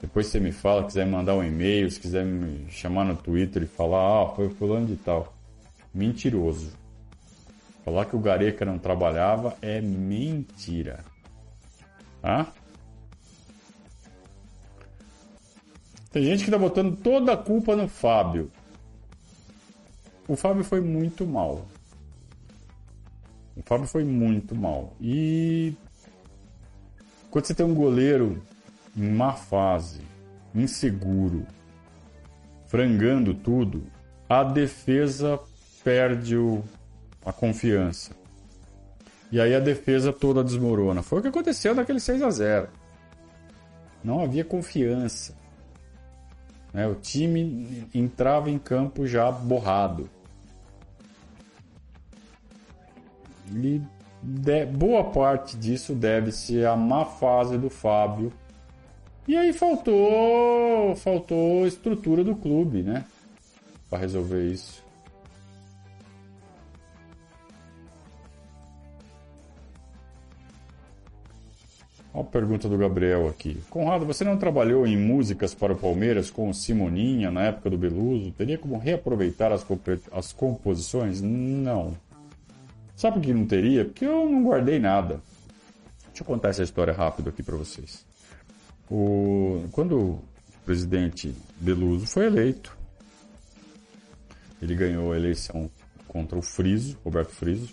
Depois 0.00 0.26
você 0.26 0.40
me 0.40 0.50
fala, 0.50 0.84
quiser 0.84 1.04
me 1.04 1.12
mandar 1.12 1.36
um 1.36 1.44
e-mail, 1.44 1.88
se 1.88 2.00
quiser 2.00 2.24
me 2.24 2.68
chamar 2.72 3.04
no 3.04 3.14
Twitter 3.14 3.62
e 3.62 3.66
falar, 3.66 4.24
ah, 4.24 4.34
foi 4.34 4.48
fulano 4.50 4.86
de 4.86 4.96
tal. 4.96 5.32
Mentiroso. 5.94 6.72
Falar 7.84 8.06
que 8.06 8.16
o 8.16 8.20
Gareca 8.20 8.64
não 8.64 8.78
trabalhava 8.78 9.56
é 9.62 9.80
mentira. 9.80 11.04
Tá? 12.20 12.52
Tem 16.12 16.24
gente 16.24 16.44
que 16.44 16.50
tá 16.50 16.58
botando 16.58 16.96
toda 16.96 17.32
a 17.32 17.36
culpa 17.36 17.76
no 17.76 17.88
Fábio. 17.88 18.50
O 20.26 20.36
Fábio 20.36 20.64
foi 20.64 20.80
muito 20.80 21.26
mal. 21.26 21.66
O 23.56 23.62
Fábio 23.62 23.86
foi 23.86 24.04
muito 24.04 24.54
mal. 24.54 24.94
E 25.00 25.74
quando 27.30 27.44
você 27.44 27.54
tem 27.54 27.64
um 27.64 27.74
goleiro 27.74 28.42
em 28.96 29.08
má 29.08 29.34
fase, 29.34 30.00
inseguro, 30.54 31.46
frangando 32.66 33.34
tudo, 33.34 33.84
a 34.28 34.42
defesa 34.42 35.38
perde 35.84 36.36
o, 36.36 36.62
a 37.24 37.32
confiança. 37.32 38.19
E 39.32 39.40
aí 39.40 39.54
a 39.54 39.60
defesa 39.60 40.12
toda 40.12 40.42
desmorona. 40.42 41.02
Foi 41.02 41.18
o 41.18 41.22
que 41.22 41.28
aconteceu 41.28 41.74
naquele 41.74 42.00
6 42.00 42.22
a 42.22 42.30
0 42.30 42.68
Não 44.02 44.22
havia 44.22 44.44
confiança. 44.44 45.34
Né? 46.72 46.86
O 46.86 46.94
time 46.94 47.86
entrava 47.94 48.50
em 48.50 48.58
campo 48.58 49.06
já 49.06 49.30
borrado. 49.30 50.08
E 53.52 53.80
de, 54.22 54.66
boa 54.66 55.04
parte 55.04 55.56
disso 55.56 55.94
deve-se 55.94 56.64
à 56.64 56.76
má 56.76 57.04
fase 57.04 57.56
do 57.56 57.70
Fábio 57.70 58.32
e 59.26 59.36
aí 59.36 59.52
faltou, 59.52 60.96
faltou 60.96 61.66
estrutura 61.66 62.24
do 62.24 62.34
clube, 62.34 62.82
né? 62.82 63.04
Para 63.88 64.00
resolver 64.00 64.44
isso. 64.48 64.82
Olha 72.12 72.24
a 72.24 72.24
pergunta 72.24 72.68
do 72.68 72.76
Gabriel 72.76 73.28
aqui. 73.28 73.60
Conrado, 73.70 74.04
você 74.04 74.24
não 74.24 74.36
trabalhou 74.36 74.86
em 74.86 74.96
músicas 74.96 75.54
para 75.54 75.72
o 75.72 75.76
Palmeiras 75.76 76.28
com 76.30 76.50
o 76.50 76.54
Simoninha 76.54 77.30
na 77.30 77.42
época 77.42 77.70
do 77.70 77.78
Beluso? 77.78 78.32
Teria 78.32 78.58
como 78.58 78.78
reaproveitar 78.78 79.52
as, 79.52 79.64
as 80.12 80.32
composições? 80.32 81.20
Não. 81.20 81.96
Sabe 82.96 83.14
por 83.14 83.22
que 83.22 83.32
não 83.32 83.46
teria? 83.46 83.84
Porque 83.84 84.04
eu 84.04 84.28
não 84.28 84.42
guardei 84.42 84.78
nada. 84.78 85.20
Deixa 86.08 86.22
eu 86.22 86.26
contar 86.26 86.48
essa 86.48 86.62
história 86.62 86.92
rápido 86.92 87.30
aqui 87.30 87.42
para 87.42 87.56
vocês. 87.56 88.04
O, 88.90 89.64
quando 89.70 89.98
o 89.98 90.22
presidente 90.66 91.32
Beluso 91.60 92.06
foi 92.06 92.26
eleito, 92.26 92.76
ele 94.60 94.74
ganhou 94.74 95.12
a 95.12 95.16
eleição 95.16 95.70
contra 96.08 96.36
o 96.36 96.42
Friso, 96.42 96.98
Roberto 97.04 97.30
Friso, 97.30 97.72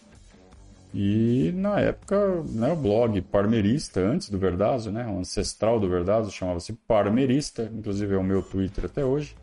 e 0.93 1.51
na 1.53 1.79
época, 1.79 2.43
né, 2.45 2.71
o 2.71 2.75
blog 2.75 3.21
Parmerista, 3.21 3.99
antes 3.99 4.29
do 4.29 4.38
Verdazo, 4.38 4.91
né, 4.91 5.05
o 5.05 5.19
ancestral 5.19 5.79
do 5.79 5.89
Verdazo, 5.89 6.31
chamava-se 6.31 6.73
Parmerista, 6.73 7.69
inclusive 7.73 8.15
é 8.15 8.17
o 8.17 8.23
meu 8.23 8.41
Twitter 8.41 8.85
até 8.85 9.03
hoje, 9.03 9.35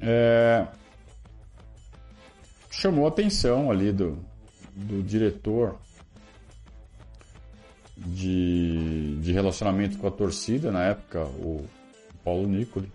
é, 0.00 0.66
chamou 2.70 3.04
a 3.04 3.08
atenção 3.08 3.70
ali 3.70 3.92
do, 3.92 4.18
do 4.74 5.02
diretor 5.02 5.76
de, 7.96 9.16
de 9.20 9.32
relacionamento 9.32 9.98
com 9.98 10.06
a 10.06 10.10
torcida, 10.10 10.70
na 10.70 10.84
época, 10.84 11.24
o 11.24 11.64
Paulo 12.24 12.48
Nicoli. 12.48 12.90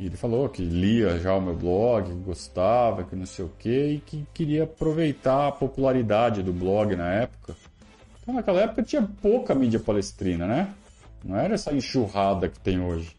E 0.00 0.06
ele 0.06 0.16
falou 0.16 0.48
que 0.48 0.62
lia 0.62 1.18
já 1.18 1.34
o 1.36 1.42
meu 1.42 1.54
blog, 1.54 2.08
que 2.08 2.14
gostava, 2.20 3.04
que 3.04 3.14
não 3.14 3.26
sei 3.26 3.44
o 3.44 3.52
quê, 3.58 3.96
e 3.96 3.98
que 3.98 4.26
queria 4.32 4.64
aproveitar 4.64 5.48
a 5.48 5.52
popularidade 5.52 6.42
do 6.42 6.54
blog 6.54 6.96
na 6.96 7.12
época. 7.12 7.54
Então, 8.22 8.32
naquela 8.32 8.62
época 8.62 8.82
tinha 8.82 9.06
pouca 9.20 9.54
mídia 9.54 9.78
palestrina, 9.78 10.46
né? 10.46 10.72
Não 11.22 11.36
era 11.36 11.52
essa 11.52 11.74
enxurrada 11.74 12.48
que 12.48 12.58
tem 12.58 12.80
hoje. 12.80 13.14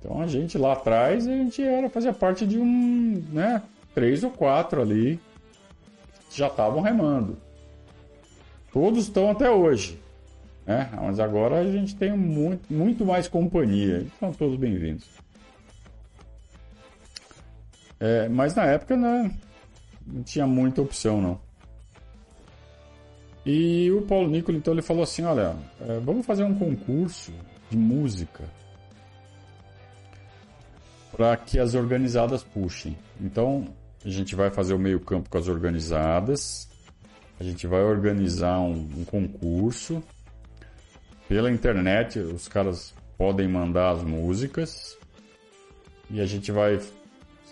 Então 0.00 0.22
a 0.22 0.26
gente 0.26 0.56
lá 0.56 0.72
atrás, 0.72 1.28
a 1.28 1.30
gente 1.30 1.62
era, 1.62 1.90
fazia 1.90 2.14
parte 2.14 2.46
de 2.46 2.58
um, 2.58 3.22
né? 3.30 3.62
Três 3.94 4.24
ou 4.24 4.30
quatro 4.30 4.80
ali 4.80 5.20
já 6.30 6.46
estavam 6.46 6.80
remando. 6.80 7.36
Todos 8.72 9.04
estão 9.04 9.30
até 9.30 9.50
hoje. 9.50 10.00
Né? 10.66 10.88
Mas 10.94 11.20
agora 11.20 11.58
a 11.58 11.70
gente 11.70 11.94
tem 11.94 12.16
muito, 12.16 12.72
muito 12.72 13.04
mais 13.04 13.28
companhia. 13.28 14.06
Então 14.16 14.32
todos 14.32 14.56
bem-vindos. 14.56 15.23
É, 18.00 18.28
mas 18.28 18.54
na 18.54 18.64
época 18.64 18.96
né, 18.96 19.30
não 20.06 20.22
tinha 20.22 20.46
muita 20.46 20.82
opção, 20.82 21.20
não. 21.20 21.40
E 23.46 23.90
o 23.90 24.02
Paulo 24.02 24.28
Nicole, 24.28 24.56
então, 24.56 24.72
ele 24.72 24.82
falou 24.82 25.02
assim, 25.02 25.22
olha, 25.22 25.54
é, 25.80 25.98
vamos 26.00 26.24
fazer 26.24 26.44
um 26.44 26.54
concurso 26.54 27.32
de 27.70 27.76
música 27.76 28.44
para 31.14 31.36
que 31.36 31.58
as 31.58 31.74
organizadas 31.74 32.42
puxem. 32.42 32.96
Então, 33.20 33.68
a 34.04 34.08
gente 34.08 34.34
vai 34.34 34.50
fazer 34.50 34.74
o 34.74 34.78
meio 34.78 34.98
campo 34.98 35.28
com 35.28 35.38
as 35.38 35.48
organizadas 35.48 36.68
a 37.38 37.42
gente 37.42 37.66
vai 37.66 37.82
organizar 37.82 38.60
um, 38.60 38.88
um 38.96 39.04
concurso 39.04 40.02
pela 41.28 41.50
internet. 41.50 42.18
Os 42.18 42.46
caras 42.46 42.94
podem 43.18 43.48
mandar 43.48 43.90
as 43.90 44.02
músicas 44.02 44.96
e 46.10 46.20
a 46.20 46.26
gente 46.26 46.52
vai 46.52 46.80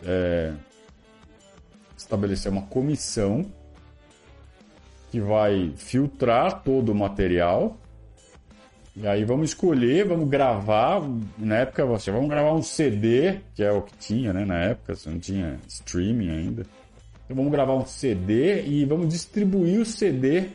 é, 0.04 0.52
estabelecer 1.96 2.50
uma 2.50 2.62
comissão 2.62 3.44
que 5.10 5.20
vai 5.20 5.72
filtrar 5.76 6.62
todo 6.62 6.92
o 6.92 6.94
material. 6.94 7.76
E 8.94 9.06
aí 9.06 9.24
vamos 9.24 9.50
escolher, 9.50 10.06
vamos 10.06 10.28
gravar, 10.28 11.02
na 11.38 11.56
época 11.56 11.84
você, 11.86 12.10
vamos 12.10 12.28
gravar 12.28 12.52
um 12.52 12.62
CD, 12.62 13.40
que 13.54 13.62
é 13.62 13.72
o 13.72 13.82
que 13.82 13.96
tinha, 13.96 14.32
né, 14.32 14.44
na 14.44 14.58
época, 14.58 14.94
você 14.94 15.08
não 15.08 15.18
tinha 15.18 15.58
streaming 15.66 16.30
ainda. 16.30 16.66
Então 17.24 17.36
vamos 17.36 17.52
gravar 17.52 17.74
um 17.74 17.86
CD 17.86 18.62
e 18.66 18.84
vamos 18.84 19.08
distribuir 19.08 19.80
o 19.80 19.86
CD 19.86 20.48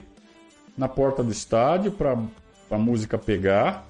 na 0.77 0.87
porta 0.87 1.23
do 1.23 1.31
estádio 1.31 1.91
para 1.91 2.15
a 2.69 2.77
música 2.77 3.17
pegar 3.17 3.87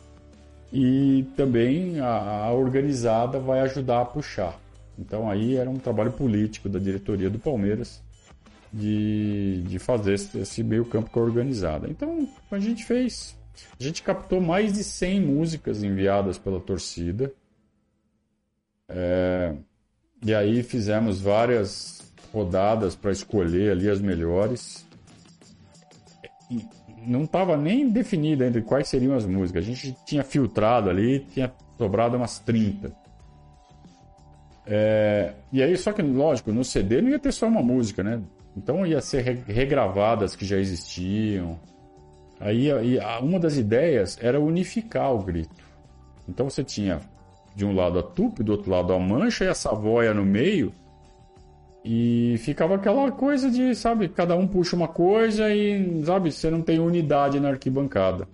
e 0.72 1.26
também 1.36 2.00
a, 2.00 2.46
a, 2.46 2.52
organizada 2.52 3.40
vai 3.40 3.60
ajudar 3.62 4.02
a 4.02 4.06
puxar. 4.06 4.58
Então 4.98 5.30
aí 5.30 5.56
era 5.56 5.70
um 5.70 5.78
trabalho 5.78 6.12
político 6.12 6.68
da 6.68 6.80
diretoria 6.80 7.30
do 7.30 7.40
Palmeiras 7.40 8.02
de, 8.72 9.64
de 9.68 9.80
fazer 9.80 10.14
esse, 10.14 10.64
meio 10.64 10.86
campo 10.86 11.10
com 11.10 11.20
a 11.20 11.24
organizada. 11.24 11.88
Então 11.90 12.28
a 12.52 12.60
gente 12.60 12.84
fez, 12.86 13.38
a 13.80 13.84
gente 13.84 14.02
captou 14.04 14.42
mais 14.42 14.74
de 14.74 14.84
100 14.84 15.22
músicas 15.22 15.84
enviadas 15.84 16.38
pela 16.38 16.60
torcida 16.60 17.32
É, 18.90 19.54
e 20.24 20.34
aí 20.34 20.64
fizemos 20.64 21.20
várias 21.20 22.02
rodadas 22.34 22.96
para 22.96 23.12
escolher 23.12 23.72
ali 23.72 23.90
as 23.90 24.02
melhores. 24.02 24.86
E 26.50 26.66
não 27.06 27.24
estava 27.24 27.58
nem 27.58 27.90
definido 27.90 28.44
ainda 28.44 28.62
quais 28.62 28.88
seriam 28.88 29.16
as 29.16 29.26
músicas. 29.26 29.64
A 29.64 29.68
gente 29.68 29.96
tinha 30.06 30.24
filtrado 30.24 30.90
ali, 30.90 31.20
tinha 31.34 31.54
sobrado 31.78 32.18
umas 32.18 32.40
30. 32.40 33.07
É, 34.68 35.34
e 35.52 35.64
aí, 35.64 35.78
só 35.78 35.94
que, 35.94 36.02
lógico, 36.02 36.52
no 36.52 36.64
CD 36.64 37.02
não 37.02 37.10
ia 37.10 37.20
ter 37.20 37.32
só 37.32 37.48
uma 37.48 37.64
música, 37.64 38.04
né? 38.04 38.22
Então 38.56 38.86
ia 38.86 39.00
ser 39.00 39.22
regravadas 39.48 40.36
que 40.36 40.46
já 40.46 40.58
existiam. 40.58 41.60
Aí 42.40 42.70
uma 43.22 43.40
das 43.40 43.56
ideias 43.56 44.18
era 44.22 44.40
unificar 44.40 45.14
o 45.14 45.20
grito. 45.20 45.56
Então 46.28 46.50
você 46.50 46.64
tinha 46.64 47.00
de 47.56 47.66
um 47.66 47.74
lado 47.74 48.00
a 48.00 48.04
tupi, 48.04 48.44
do 48.44 48.52
outro 48.52 48.70
lado 48.70 48.94
a 48.94 49.00
mancha 49.00 49.46
e 49.46 49.48
a 49.48 49.54
savoia 49.54 50.14
no 50.14 50.26
meio. 50.26 50.74
E 51.86 52.36
ficava 52.40 52.76
aquela 52.76 53.12
coisa 53.12 53.50
de, 53.50 53.74
sabe, 53.74 54.10
cada 54.10 54.36
um 54.36 54.46
puxa 54.46 54.76
uma 54.76 54.88
coisa 54.88 55.54
e, 55.54 56.04
sabe, 56.04 56.32
você 56.32 56.50
não 56.50 56.62
tem 56.62 56.80
unidade 56.80 57.40
na 57.40 57.50
arquibancada. 57.50 58.28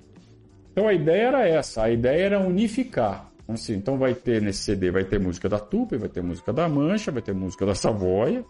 Então 0.71 0.88
a 0.88 0.93
ideia 0.93 1.27
era 1.27 1.47
essa, 1.47 1.84
a 1.84 1.91
ideia 1.91 2.23
era 2.23 2.39
unificar. 2.39 3.31
Assim, 3.54 3.76
então 3.76 3.97
vai 3.97 4.14
ter 4.14 4.41
nesse 4.41 4.60
CD, 4.60 4.91
vai 4.91 5.04
ter 5.04 5.20
música 5.20 5.47
da 5.47 5.60
Tupi, 5.60 5.97
vai 5.97 6.10
ter 6.10 6.22
música 6.22 6.51
da 6.51 6.68
Mancha, 6.68 7.12
vai 7.12 7.22
ter 7.22 7.34
música 7.34 7.66
da 7.66 7.76
Savoia 7.76 8.43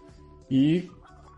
e 0.49 0.89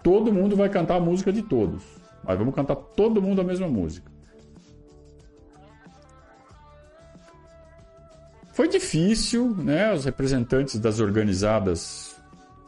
todo 0.03 0.31
mundo 0.31 0.55
vai 0.55 0.69
cantar 0.69 0.95
a 0.95 0.99
música 0.99 1.31
de 1.31 1.41
todos. 1.41 1.83
Mas 2.23 2.37
vamos 2.37 2.55
cantar 2.55 2.75
todo 2.75 3.21
mundo 3.21 3.41
a 3.41 3.43
mesma 3.43 3.67
música. 3.67 4.11
Foi 8.53 8.67
difícil, 8.67 9.53
né? 9.57 9.93
Os 9.93 10.05
representantes 10.05 10.79
das 10.79 10.99
organizadas 10.99 12.15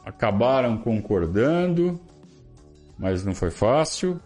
acabaram 0.05 0.77
concordando, 0.77 1.99
mas 2.97 3.23
não 3.23 3.33
foi 3.33 3.49
fácil. 3.49 4.19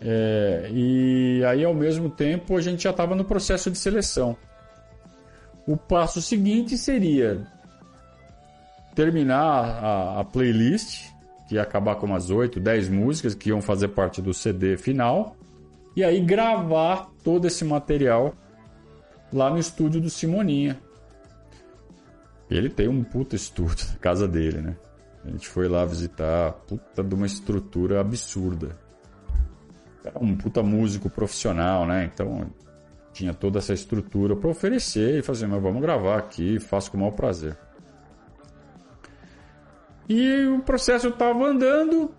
É, 0.00 0.70
e 0.72 1.42
aí, 1.44 1.64
ao 1.64 1.74
mesmo 1.74 2.08
tempo, 2.08 2.56
a 2.56 2.60
gente 2.60 2.84
já 2.84 2.90
estava 2.90 3.16
no 3.16 3.24
processo 3.24 3.70
de 3.70 3.78
seleção. 3.78 4.36
O 5.68 5.76
passo 5.76 6.22
seguinte 6.22 6.78
seria 6.78 7.46
terminar 8.94 9.84
a, 9.84 10.20
a, 10.20 10.24
playlist, 10.24 11.12
que 11.46 11.56
ia 11.56 11.62
acabar 11.62 11.96
com 11.96 12.06
umas 12.06 12.30
8, 12.30 12.58
10 12.58 12.88
músicas 12.88 13.34
que 13.34 13.50
iam 13.50 13.60
fazer 13.60 13.88
parte 13.88 14.22
do 14.22 14.32
CD 14.32 14.78
final, 14.78 15.36
e 15.94 16.02
aí 16.02 16.22
gravar 16.22 17.10
todo 17.22 17.46
esse 17.46 17.66
material 17.66 18.34
lá 19.30 19.50
no 19.50 19.58
estúdio 19.58 20.00
do 20.00 20.08
Simoninha. 20.08 20.80
Ele 22.50 22.70
tem 22.70 22.88
um 22.88 23.04
puta 23.04 23.36
estúdio 23.36 23.88
na 23.92 23.98
casa 23.98 24.26
dele, 24.26 24.62
né? 24.62 24.76
A 25.22 25.28
gente 25.28 25.46
foi 25.46 25.68
lá 25.68 25.84
visitar, 25.84 26.52
puta 26.66 27.04
de 27.04 27.14
uma 27.14 27.26
estrutura 27.26 28.00
absurda. 28.00 28.74
Era 30.02 30.18
um 30.18 30.34
puta 30.34 30.62
músico 30.62 31.10
profissional, 31.10 31.86
né? 31.86 32.10
Então 32.10 32.46
tinha 33.12 33.34
toda 33.34 33.58
essa 33.58 33.72
estrutura 33.72 34.36
para 34.36 34.48
oferecer 34.48 35.18
e 35.18 35.22
fazer, 35.22 35.46
mas 35.46 35.62
vamos 35.62 35.80
gravar 35.82 36.18
aqui, 36.18 36.58
faço 36.58 36.90
com 36.90 36.96
o 36.96 37.00
maior 37.00 37.12
prazer. 37.12 37.56
E 40.08 40.46
o 40.46 40.60
processo 40.60 41.08
estava 41.08 41.44
andando, 41.44 42.10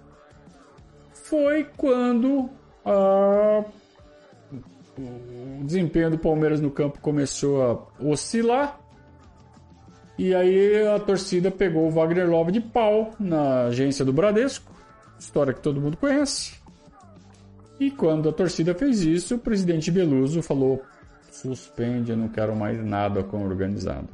foi 1.13 1.63
quando 1.77 2.49
a 2.85 3.63
o 4.99 5.63
desempenho 5.63 6.11
do 6.11 6.17
Palmeiras 6.17 6.59
no 6.59 6.69
campo 6.69 6.99
começou 6.99 7.61
a 7.63 8.03
oscilar. 8.03 8.79
E 10.17 10.35
aí 10.35 10.85
a 10.87 10.99
torcida 10.99 11.49
pegou 11.49 11.87
o 11.87 11.91
Wagner 11.91 12.29
Love 12.29 12.51
de 12.51 12.59
pau 12.59 13.13
na 13.17 13.67
agência 13.67 14.03
do 14.03 14.11
Bradesco, 14.11 14.71
história 15.17 15.53
que 15.53 15.61
todo 15.61 15.79
mundo 15.79 15.95
conhece. 15.95 16.58
E 17.79 17.89
quando 17.89 18.27
a 18.27 18.33
torcida 18.33 18.75
fez 18.75 19.01
isso, 19.01 19.35
o 19.35 19.39
presidente 19.39 19.89
Beluso 19.89 20.41
falou: 20.41 20.83
suspende, 21.31 22.11
eu 22.11 22.17
não 22.17 22.27
quero 22.27 22.55
mais 22.55 22.83
nada 22.83 23.23
com 23.23 23.43
organizado. 23.43 24.09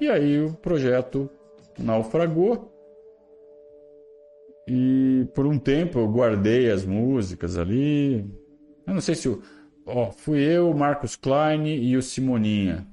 E 0.00 0.08
aí 0.08 0.40
o 0.40 0.54
projeto 0.54 1.30
naufragou. 1.78 2.72
E 4.66 5.28
por 5.34 5.46
um 5.46 5.58
tempo 5.58 5.98
eu 5.98 6.08
guardei 6.08 6.70
as 6.70 6.86
músicas 6.86 7.58
ali, 7.58 8.20
eu 8.86 8.94
não 8.94 9.00
sei 9.00 9.14
se. 9.14 9.28
Ó, 9.86 10.10
fui 10.10 10.40
eu, 10.40 10.72
Marcos 10.72 11.14
Klein 11.16 11.66
e 11.66 11.94
o 11.96 12.02
Simoninha. 12.02 12.86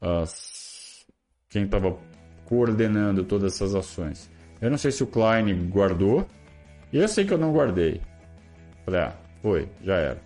As, 0.00 1.04
quem 1.48 1.64
estava 1.64 1.98
coordenando 2.44 3.24
todas 3.24 3.54
essas 3.54 3.74
ações. 3.74 4.30
Eu 4.60 4.70
não 4.70 4.78
sei 4.78 4.92
se 4.92 5.02
o 5.02 5.06
Klein 5.06 5.68
guardou. 5.68 6.26
E 6.92 6.98
eu 6.98 7.08
sei 7.08 7.24
que 7.24 7.32
eu 7.32 7.38
não 7.38 7.52
guardei. 7.52 8.00
Falei, 8.84 9.00
ah, 9.00 9.16
foi, 9.42 9.68
já 9.82 9.96
era. 9.96 10.20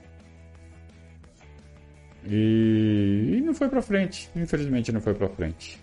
E, 2.25 3.35
e 3.37 3.41
não 3.41 3.55
foi 3.55 3.69
pra 3.69 3.83
frente. 3.83 4.31
Infelizmente 4.37 4.93
não 4.93 5.01
foi 5.01 5.15
pra 5.15 5.29
frente. 5.29 5.81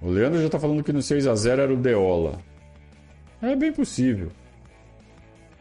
O 0.00 0.08
Leandro 0.08 0.42
já 0.42 0.48
tá 0.48 0.58
falando 0.58 0.82
que 0.82 0.92
no 0.92 1.00
6x0 1.00 1.58
era 1.58 1.72
o 1.72 1.76
Deola. 1.76 2.38
É 3.42 3.54
bem 3.54 3.72
possível. 3.72 4.30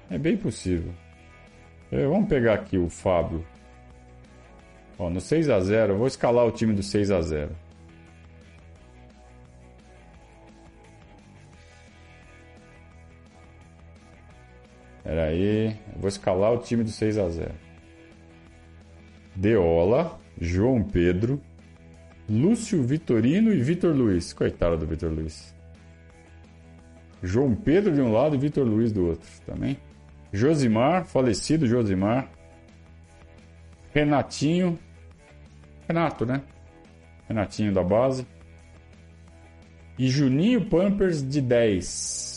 É 0.10 0.18
bem 0.18 0.38
possível. 0.38 0.93
É, 1.91 2.06
vamos 2.06 2.30
pegar 2.30 2.53
aqui 2.53 2.78
o 2.78 2.89
Fábio. 2.89 3.45
Ó, 4.97 5.10
no 5.10 5.20
6 5.20 5.49
a 5.49 5.60
0 5.60 5.93
eu 5.93 5.97
vou 5.97 6.08
escalar 6.08 6.45
o 6.45 6.51
time 6.51 6.74
do 6.74 6.84
6 6.84 7.12
a 15.06 15.10
0 15.10 15.16
Espera 15.16 15.26
aí, 15.26 15.76
vou 15.95 16.10
escalar 16.10 16.51
o 16.51 16.58
time 16.58 16.84
do 16.84 16.89
6 16.89 17.18
a 17.20 17.30
0 17.30 17.51
Deola, 19.36 20.20
João 20.41 20.82
Pedro, 20.84 21.39
Lúcio 22.28 22.82
Vitorino 22.82 23.53
e 23.53 23.62
Vitor 23.62 23.93
Luiz. 23.95 24.34
Coitado 24.34 24.78
do 24.78 24.88
Vitor 24.88 25.12
Luiz. 25.12 25.53
João 27.22 27.53
Pedro 27.53 27.93
de 27.93 28.01
um 28.01 28.12
lado 28.12 28.36
e 28.36 28.39
Vitor 28.39 28.66
Luiz 28.66 28.91
do 28.91 29.08
outro 29.08 29.30
também. 29.45 29.78
Josimar, 30.34 31.06
falecido 31.06 31.68
Josimar. 31.68 32.30
Renatinho. 33.93 34.80
Renato, 35.88 36.26
né? 36.26 36.41
Renatinho 37.28 37.74
da 37.74 37.84
base. 37.84 38.26
E 39.99 40.08
Juninho 40.08 40.66
Pampers 40.66 41.22
de 41.28 41.41
10. 41.41 42.34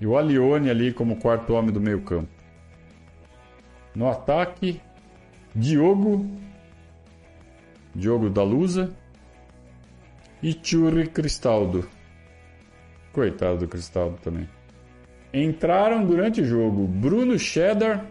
E 0.00 0.06
o 0.06 0.16
Alione 0.16 0.70
ali 0.70 0.92
como 0.92 1.16
quarto 1.16 1.52
homem 1.52 1.72
do 1.72 1.80
meio 1.80 2.00
campo. 2.02 2.30
No 3.94 4.08
ataque, 4.08 4.80
Diogo. 5.54 6.26
Diogo 7.94 8.30
da 8.30 8.42
Lusa. 8.42 8.96
E 10.42 10.58
Churri 10.62 11.06
Cristaldo. 11.06 11.86
Coitado 13.12 13.58
do 13.58 13.68
Cristaldo 13.68 14.16
também. 14.22 14.48
Entraram 15.34 16.04
durante 16.04 16.40
o 16.40 16.44
jogo 16.44 16.86
Bruno 16.86 17.38
Cheddar, 17.38 18.06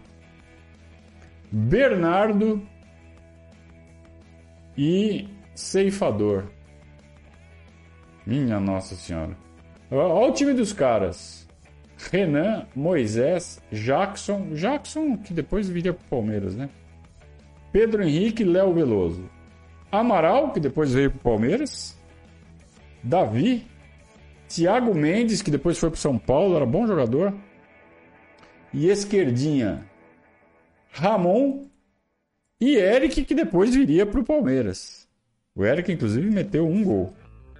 Bernardo 1.51 2.61
e 4.77 5.27
Ceifador. 5.55 6.45
Minha 8.25 8.59
Nossa 8.59 8.95
Senhora. 8.95 9.35
Olha 9.89 10.29
o 10.29 10.33
time 10.33 10.53
dos 10.53 10.71
caras. 10.71 11.48
Renan, 12.11 12.65
Moisés, 12.73 13.61
Jackson. 13.71 14.53
Jackson, 14.53 15.17
que 15.17 15.33
depois 15.33 15.67
viria 15.67 15.93
para 15.93 16.07
Palmeiras, 16.09 16.55
né? 16.55 16.69
Pedro 17.71 18.03
Henrique 18.03 18.43
Léo 18.43 18.73
Veloso. 18.73 19.29
Amaral, 19.91 20.53
que 20.53 20.59
depois 20.59 20.93
veio 20.93 21.11
para 21.11 21.31
Palmeiras. 21.31 21.97
Davi, 23.03 23.65
Thiago 24.47 24.93
Mendes, 24.95 25.41
que 25.41 25.51
depois 25.51 25.77
foi 25.77 25.89
para 25.89 25.99
São 25.99 26.17
Paulo, 26.17 26.55
era 26.55 26.65
bom 26.65 26.87
jogador. 26.87 27.33
E 28.73 28.87
esquerdinha, 28.87 29.85
Ramon 30.91 31.67
e 32.61 32.75
Eric, 32.75 33.25
que 33.25 33.35
depois 33.35 33.75
viria 33.75 34.05
para 34.05 34.19
o 34.19 34.25
Palmeiras. 34.25 35.07
O 35.55 35.65
Eric, 35.65 35.91
inclusive, 35.91 36.29
meteu 36.29 36.67
um 36.67 36.83
gol. 36.83 37.13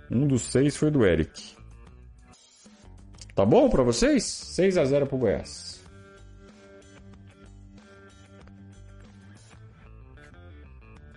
Um 0.10 0.28
dos 0.28 0.44
seis 0.44 0.78
foi 0.78 0.92
do 0.92 1.06
Eric. 1.06 1.59
Tá 3.40 3.46
bom 3.46 3.70
para 3.70 3.84
vocês? 3.84 4.26
6 4.26 4.78
a 4.78 4.84
0 4.84 5.08
para 5.08 5.16
o 5.16 5.18
Goiás. 5.18 5.82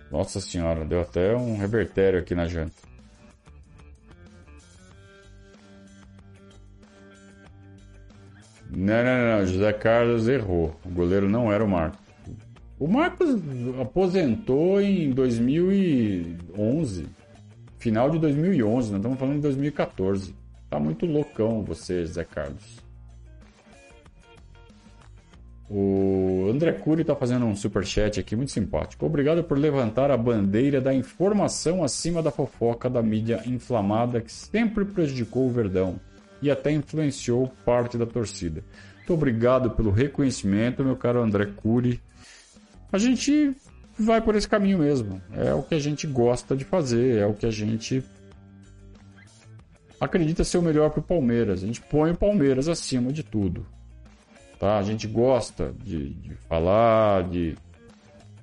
Nossa 0.09 0.39
senhora, 0.39 0.85
deu 0.85 1.01
até 1.01 1.35
um 1.35 1.57
revertério 1.57 2.17
aqui 2.21 2.33
na 2.33 2.45
janta. 2.45 2.71
Não, 8.69 9.03
não, 9.03 9.39
não. 9.39 9.45
José 9.45 9.73
Carlos 9.73 10.25
errou. 10.29 10.79
O 10.85 10.89
goleiro 10.91 11.27
não 11.27 11.51
era 11.51 11.61
o 11.61 11.67
Marcos. 11.67 11.99
O 12.79 12.87
Marcos 12.87 13.35
aposentou 13.81 14.79
em 14.79 15.11
2011. 15.11 17.05
Final 17.79 18.09
de 18.09 18.17
2011. 18.17 18.91
Nós 18.91 18.99
estamos 18.99 19.19
falando 19.19 19.35
de 19.35 19.41
2014. 19.41 20.41
Tá 20.73 20.79
muito 20.79 21.05
loucão 21.05 21.61
você, 21.61 22.03
José 22.03 22.23
Carlos. 22.23 22.79
O 25.69 26.49
André 26.51 26.71
Cury 26.71 27.01
está 27.01 27.15
fazendo 27.15 27.45
um 27.45 27.55
super 27.55 27.85
chat 27.85 28.19
aqui 28.19 28.35
muito 28.35 28.51
simpático. 28.51 29.05
Obrigado 29.05 29.43
por 29.43 29.55
levantar 29.55 30.09
a 30.09 30.17
bandeira 30.17 30.81
da 30.81 30.91
informação 30.91 31.83
acima 31.83 32.23
da 32.23 32.31
fofoca 32.31 32.89
da 32.89 33.03
mídia 33.03 33.43
inflamada 33.45 34.19
que 34.19 34.31
sempre 34.31 34.83
prejudicou 34.83 35.45
o 35.45 35.51
Verdão 35.51 35.99
e 36.41 36.49
até 36.49 36.71
influenciou 36.71 37.53
parte 37.63 37.95
da 37.95 38.07
torcida. 38.07 38.63
Muito 38.97 39.13
obrigado 39.13 39.69
pelo 39.69 39.91
reconhecimento, 39.91 40.83
meu 40.83 40.95
caro 40.95 41.21
André 41.21 41.51
Cury. 41.55 42.01
A 42.91 42.97
gente 42.97 43.55
vai 43.95 44.21
por 44.21 44.35
esse 44.35 44.49
caminho 44.49 44.79
mesmo. 44.79 45.21
É 45.37 45.53
o 45.53 45.61
que 45.61 45.75
a 45.75 45.79
gente 45.79 46.07
gosta 46.07 46.55
de 46.55 46.65
fazer, 46.65 47.19
é 47.19 47.27
o 47.27 47.35
que 47.35 47.45
a 47.45 47.51
gente 47.51 48.03
acredita 49.99 50.43
ser 50.43 50.57
o 50.57 50.61
melhor 50.61 50.89
para 50.89 50.99
o 50.99 51.03
Palmeiras. 51.03 51.63
A 51.63 51.67
gente 51.67 51.81
põe 51.81 52.11
o 52.11 52.17
Palmeiras 52.17 52.67
acima 52.67 53.11
de 53.11 53.23
tudo. 53.23 53.65
Tá? 54.59 54.77
A 54.77 54.83
gente 54.83 55.07
gosta 55.07 55.73
de, 55.83 56.13
de 56.13 56.35
falar, 56.47 57.29
de 57.29 57.55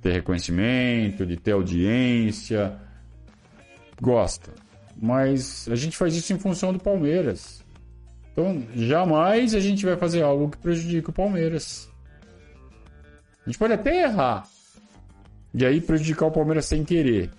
ter 0.02 0.12
reconhecimento, 0.12 1.26
de 1.26 1.36
ter 1.36 1.52
audiência. 1.52 2.76
Gosta. 4.00 4.52
Mas 5.00 5.68
a 5.70 5.74
gente 5.74 5.96
faz 5.96 6.14
isso 6.14 6.32
em 6.32 6.38
função 6.38 6.72
do 6.72 6.78
Palmeiras. 6.78 7.64
Então, 8.32 8.62
jamais 8.74 9.54
a 9.54 9.60
gente 9.60 9.84
vai 9.84 9.96
fazer 9.96 10.22
algo 10.22 10.50
que 10.50 10.58
prejudique 10.58 11.10
o 11.10 11.12
Palmeiras. 11.12 11.90
A 13.44 13.48
gente 13.48 13.58
pode 13.58 13.72
até 13.72 14.02
errar. 14.02 14.46
E 15.52 15.64
aí 15.66 15.80
prejudicar 15.80 16.26
o 16.26 16.30
Palmeiras 16.30 16.66
sem 16.66 16.84
querer. 16.84 17.30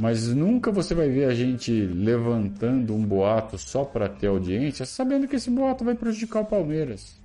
Mas 0.00 0.28
nunca 0.28 0.72
você 0.72 0.94
vai 0.94 1.10
ver 1.10 1.26
a 1.26 1.34
gente 1.34 1.70
levantando 1.70 2.94
um 2.94 3.04
boato 3.04 3.58
só 3.58 3.84
para 3.84 4.08
ter 4.08 4.28
audiência, 4.28 4.86
sabendo 4.86 5.28
que 5.28 5.36
esse 5.36 5.50
boato 5.50 5.84
vai 5.84 5.94
prejudicar 5.94 6.40
o 6.40 6.46
Palmeiras. 6.46 7.20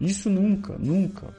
Isso 0.00 0.30
nunca, 0.30 0.78
nunca. 0.78 1.34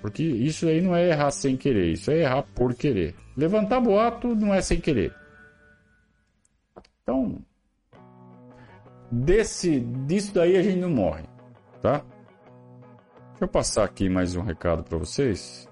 Porque 0.00 0.24
isso 0.24 0.66
aí 0.66 0.80
não 0.80 0.96
é 0.96 1.10
errar 1.10 1.30
sem 1.30 1.56
querer, 1.56 1.92
isso 1.92 2.10
é 2.10 2.22
errar 2.22 2.42
por 2.42 2.74
querer. 2.74 3.14
Levantar 3.36 3.80
boato 3.80 4.34
não 4.34 4.52
é 4.52 4.60
sem 4.60 4.80
querer. 4.80 5.14
Então, 7.04 7.38
desse, 9.12 9.78
disso 9.78 10.34
daí 10.34 10.56
a 10.56 10.62
gente 10.64 10.80
não 10.80 10.90
morre, 10.90 11.22
tá? 11.80 12.04
Deixa 13.30 13.44
eu 13.44 13.48
passar 13.48 13.84
aqui 13.84 14.08
mais 14.08 14.34
um 14.34 14.42
recado 14.42 14.82
para 14.82 14.98
vocês. 14.98 15.71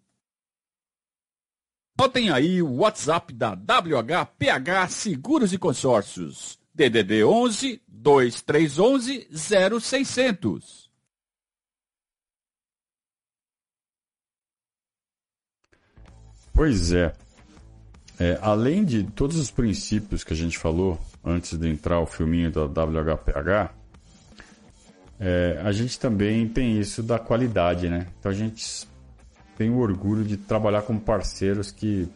Notem 2.01 2.31
aí 2.31 2.63
o 2.63 2.77
WhatsApp 2.77 3.31
da 3.31 3.51
WHPH 3.51 4.89
Seguros 4.89 5.53
e 5.53 5.57
Consórcios. 5.59 6.57
DDD 6.73 7.23
11 7.23 7.79
2311 7.87 9.27
0600. 9.79 10.89
Pois 16.51 16.91
é. 16.91 17.13
é. 18.19 18.39
Além 18.41 18.83
de 18.83 19.03
todos 19.03 19.37
os 19.37 19.51
princípios 19.51 20.23
que 20.23 20.33
a 20.33 20.35
gente 20.35 20.57
falou 20.57 20.99
antes 21.23 21.55
de 21.55 21.69
entrar 21.69 21.99
o 21.99 22.07
filminho 22.07 22.49
da 22.49 22.65
WHPH, 22.65 23.75
é, 25.19 25.61
a 25.63 25.71
gente 25.71 25.99
também 25.99 26.49
tem 26.49 26.79
isso 26.79 27.03
da 27.03 27.19
qualidade, 27.19 27.87
né? 27.87 28.07
Então 28.17 28.31
a 28.31 28.33
gente 28.33 28.89
tem 29.57 29.69
o 29.69 29.77
orgulho 29.77 30.23
de 30.23 30.37
trabalhar 30.37 30.81
com 30.83 30.97
parceiros 30.97 31.71
que, 31.71 32.07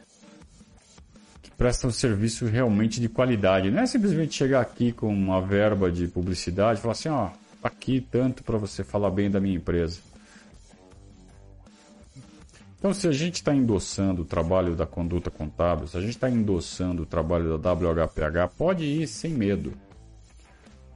que 1.41 1.51
prestam 1.51 1.91
serviço 1.91 2.45
realmente 2.45 2.99
de 2.99 3.09
qualidade. 3.09 3.71
Não 3.71 3.81
é 3.81 3.85
simplesmente 3.85 4.35
chegar 4.35 4.61
aqui 4.61 4.91
com 4.91 5.07
uma 5.07 5.41
verba 5.41 5.91
de 5.91 6.07
publicidade 6.07 6.79
e 6.79 6.81
falar 6.81 6.93
assim, 6.93 7.09
ó, 7.09 7.27
tá 7.61 7.67
aqui 7.67 7.99
tanto 7.99 8.43
para 8.43 8.57
você 8.57 8.83
falar 8.83 9.11
bem 9.11 9.29
da 9.29 9.39
minha 9.39 9.55
empresa. 9.55 9.99
Então, 12.85 12.93
se 12.93 13.07
a 13.07 13.11
gente 13.11 13.35
está 13.35 13.51
endossando 13.51 14.21
o 14.21 14.25
trabalho 14.25 14.75
da 14.75 14.85
conduta 14.85 15.31
contábil, 15.31 15.87
se 15.87 15.97
a 15.97 16.01
gente 16.01 16.11
está 16.11 16.29
endossando 16.29 17.01
o 17.01 17.05
trabalho 17.05 17.57
da 17.57 17.73
WHPH, 17.73 18.53
pode 18.55 18.83
ir 18.83 19.07
sem 19.07 19.31
medo. 19.31 19.73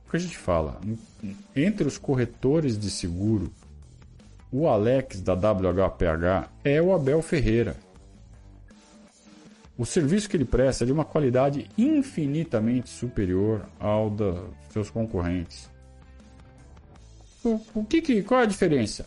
O 0.05 0.11
que 0.11 0.17
a 0.17 0.19
gente 0.19 0.37
fala? 0.37 0.79
Entre 1.55 1.87
os 1.87 1.97
corretores 1.97 2.77
de 2.77 2.91
seguro, 2.91 3.51
o 4.51 4.67
Alex 4.67 5.21
da 5.21 5.33
WHPH 5.33 6.49
é 6.63 6.81
o 6.81 6.93
Abel 6.93 7.21
Ferreira. 7.21 7.75
O 9.77 9.85
serviço 9.85 10.29
que 10.29 10.35
ele 10.35 10.45
presta 10.45 10.83
é 10.83 10.87
de 10.87 10.91
uma 10.91 11.05
qualidade 11.05 11.69
infinitamente 11.77 12.89
superior 12.89 13.65
ao 13.79 14.09
dos 14.09 14.49
seus 14.71 14.89
concorrentes. 14.89 15.69
O, 17.43 17.61
o 17.73 17.85
que, 17.85 18.01
que 18.01 18.21
qual 18.23 18.41
é 18.41 18.43
a 18.43 18.47
diferença? 18.47 19.05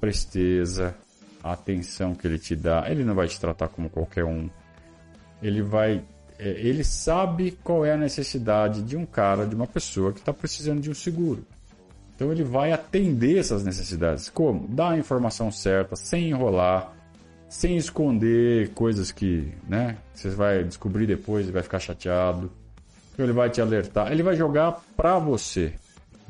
Presteza, 0.00 0.94
a 1.42 1.52
atenção 1.52 2.14
que 2.14 2.26
ele 2.26 2.38
te 2.38 2.54
dá. 2.54 2.88
Ele 2.88 3.04
não 3.04 3.14
vai 3.14 3.26
te 3.26 3.40
tratar 3.40 3.68
como 3.68 3.90
qualquer 3.90 4.24
um. 4.24 4.48
Ele 5.42 5.60
vai. 5.60 6.04
É, 6.38 6.48
ele 6.50 6.84
sabe 6.84 7.52
qual 7.62 7.84
é 7.84 7.92
a 7.92 7.96
necessidade 7.96 8.82
de 8.82 8.96
um 8.96 9.04
cara, 9.04 9.46
de 9.46 9.54
uma 9.54 9.66
pessoa 9.66 10.12
que 10.12 10.20
está 10.20 10.32
precisando 10.32 10.80
de 10.80 10.90
um 10.90 10.94
seguro. 10.94 11.44
Então 12.14 12.30
ele 12.30 12.44
vai 12.44 12.72
atender 12.72 13.38
essas 13.38 13.64
necessidades. 13.64 14.28
Como? 14.28 14.68
Dar 14.68 14.90
a 14.90 14.98
informação 14.98 15.50
certa, 15.50 15.96
sem 15.96 16.30
enrolar, 16.30 16.92
sem 17.48 17.76
esconder 17.76 18.70
coisas 18.70 19.10
que, 19.10 19.52
né, 19.68 19.96
você 20.12 20.30
vai 20.30 20.64
descobrir 20.64 21.06
depois 21.06 21.48
e 21.48 21.52
vai 21.52 21.62
ficar 21.62 21.80
chateado. 21.80 22.50
Então 23.12 23.24
ele 23.24 23.32
vai 23.32 23.50
te 23.50 23.60
alertar, 23.60 24.10
ele 24.10 24.22
vai 24.22 24.36
jogar 24.36 24.82
para 24.96 25.18
você, 25.18 25.74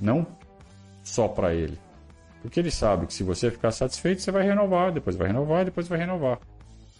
não 0.00 0.26
só 1.02 1.28
para 1.28 1.54
ele. 1.54 1.78
Porque 2.42 2.60
ele 2.60 2.70
sabe 2.70 3.06
que 3.06 3.14
se 3.14 3.22
você 3.22 3.50
ficar 3.50 3.70
satisfeito, 3.70 4.20
você 4.20 4.30
vai 4.30 4.42
renovar, 4.42 4.92
depois 4.92 5.16
vai 5.16 5.28
renovar, 5.28 5.64
depois 5.64 5.88
vai 5.88 5.98
renovar. 5.98 6.38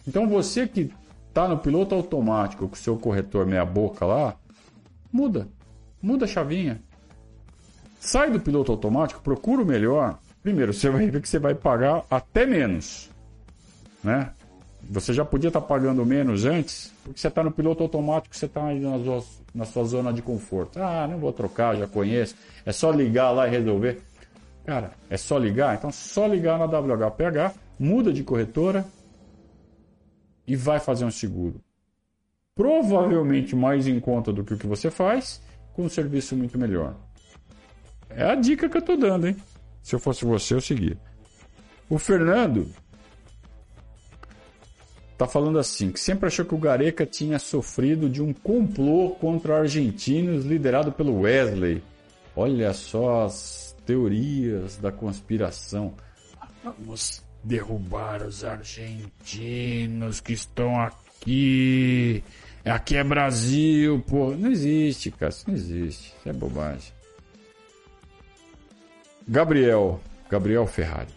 Então 0.07 0.27
você 0.27 0.67
que 0.67 0.91
está 1.29 1.47
no 1.47 1.57
piloto 1.57 1.93
automático 1.93 2.67
com 2.67 2.73
o 2.73 2.77
seu 2.77 2.97
corretor 2.97 3.45
meia 3.45 3.65
boca 3.65 4.05
lá, 4.05 4.35
muda. 5.11 5.47
Muda 6.01 6.25
a 6.25 6.27
chavinha. 6.27 6.81
Sai 8.05 8.29
do 8.29 8.39
piloto 8.39 8.71
automático, 8.71 9.19
procura 9.19 9.63
o 9.63 9.65
melhor. 9.65 10.19
Primeiro, 10.43 10.71
você 10.71 10.91
vai 10.91 11.07
ver 11.07 11.19
que 11.19 11.27
você 11.27 11.39
vai 11.39 11.55
pagar 11.55 12.05
até 12.07 12.45
menos. 12.45 13.09
Né? 14.03 14.29
Você 14.91 15.11
já 15.11 15.25
podia 15.25 15.47
estar 15.47 15.59
tá 15.59 15.65
pagando 15.65 16.05
menos 16.05 16.45
antes, 16.45 16.93
porque 17.03 17.19
você 17.19 17.29
está 17.29 17.43
no 17.43 17.49
piloto 17.49 17.81
automático, 17.81 18.35
você 18.35 18.45
está 18.45 18.61
na 18.61 19.03
sua, 19.03 19.23
na 19.55 19.65
sua 19.65 19.83
zona 19.85 20.13
de 20.13 20.21
conforto. 20.21 20.77
Ah, 20.79 21.07
não 21.07 21.17
vou 21.17 21.33
trocar, 21.33 21.75
já 21.75 21.87
conheço. 21.87 22.35
É 22.63 22.71
só 22.71 22.91
ligar 22.91 23.31
lá 23.31 23.47
e 23.47 23.49
resolver. 23.49 23.99
Cara, 24.67 24.91
é 25.09 25.17
só 25.17 25.39
ligar? 25.39 25.75
Então 25.75 25.91
só 25.91 26.27
ligar 26.27 26.59
na 26.59 26.65
WHPH, 26.65 27.57
muda 27.79 28.13
de 28.13 28.23
corretora 28.23 28.85
e 30.45 30.55
vai 30.55 30.79
fazer 30.79 31.05
um 31.05 31.11
seguro. 31.11 31.59
Provavelmente 32.53 33.55
mais 33.55 33.87
em 33.87 33.99
conta 33.99 34.31
do 34.31 34.43
que 34.43 34.53
o 34.53 34.57
que 34.59 34.67
você 34.67 34.91
faz, 34.91 35.41
com 35.73 35.85
um 35.85 35.89
serviço 35.89 36.35
muito 36.35 36.55
melhor. 36.55 36.93
É 38.15 38.23
a 38.23 38.35
dica 38.35 38.69
que 38.69 38.77
eu 38.77 38.81
tô 38.81 38.95
dando, 38.95 39.27
hein? 39.27 39.35
Se 39.83 39.93
eu 39.93 39.99
fosse 39.99 40.23
você, 40.23 40.53
eu 40.53 40.61
seguia. 40.61 40.97
O 41.89 41.99
Fernando. 41.99 42.67
tá 45.17 45.27
falando 45.27 45.59
assim, 45.59 45.91
que 45.91 45.99
sempre 45.99 46.27
achou 46.27 46.45
que 46.45 46.55
o 46.55 46.57
Gareca 46.57 47.05
tinha 47.05 47.37
sofrido 47.39 48.09
de 48.09 48.21
um 48.21 48.33
complô 48.33 49.11
contra 49.11 49.59
argentinos 49.59 50.45
liderado 50.45 50.91
pelo 50.91 51.21
Wesley. 51.21 51.83
Olha 52.35 52.73
só 52.73 53.25
as 53.25 53.75
teorias 53.85 54.77
da 54.77 54.91
conspiração. 54.91 55.93
Vamos 56.63 57.21
derrubar 57.43 58.23
os 58.23 58.43
argentinos 58.43 60.19
que 60.19 60.33
estão 60.33 60.81
aqui. 60.81 62.23
Aqui 62.65 62.95
é 62.95 63.03
Brasil, 63.03 64.03
pô. 64.07 64.31
Não 64.31 64.51
existe, 64.51 65.11
cara. 65.11 65.29
Isso 65.29 65.43
não 65.47 65.55
existe. 65.55 66.13
Isso 66.17 66.29
é 66.29 66.33
bobagem. 66.33 66.94
Gabriel. 69.27 69.99
Gabriel 70.29 70.65
Ferrari. 70.67 71.13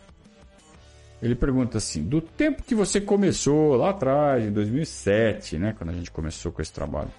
Ele 1.21 1.35
pergunta 1.35 1.79
assim: 1.79 2.03
do 2.03 2.21
tempo 2.21 2.63
que 2.63 2.75
você 2.75 3.01
começou 3.01 3.75
lá 3.77 3.91
atrás, 3.91 4.45
em 4.45 4.53
2007, 4.53 5.59
né, 5.59 5.75
quando 5.77 5.91
a 5.91 5.95
gente 5.95 6.11
começou 6.11 6.53
com 6.53 6.63
esse 6.63 6.73
trabalho, 6.73 7.11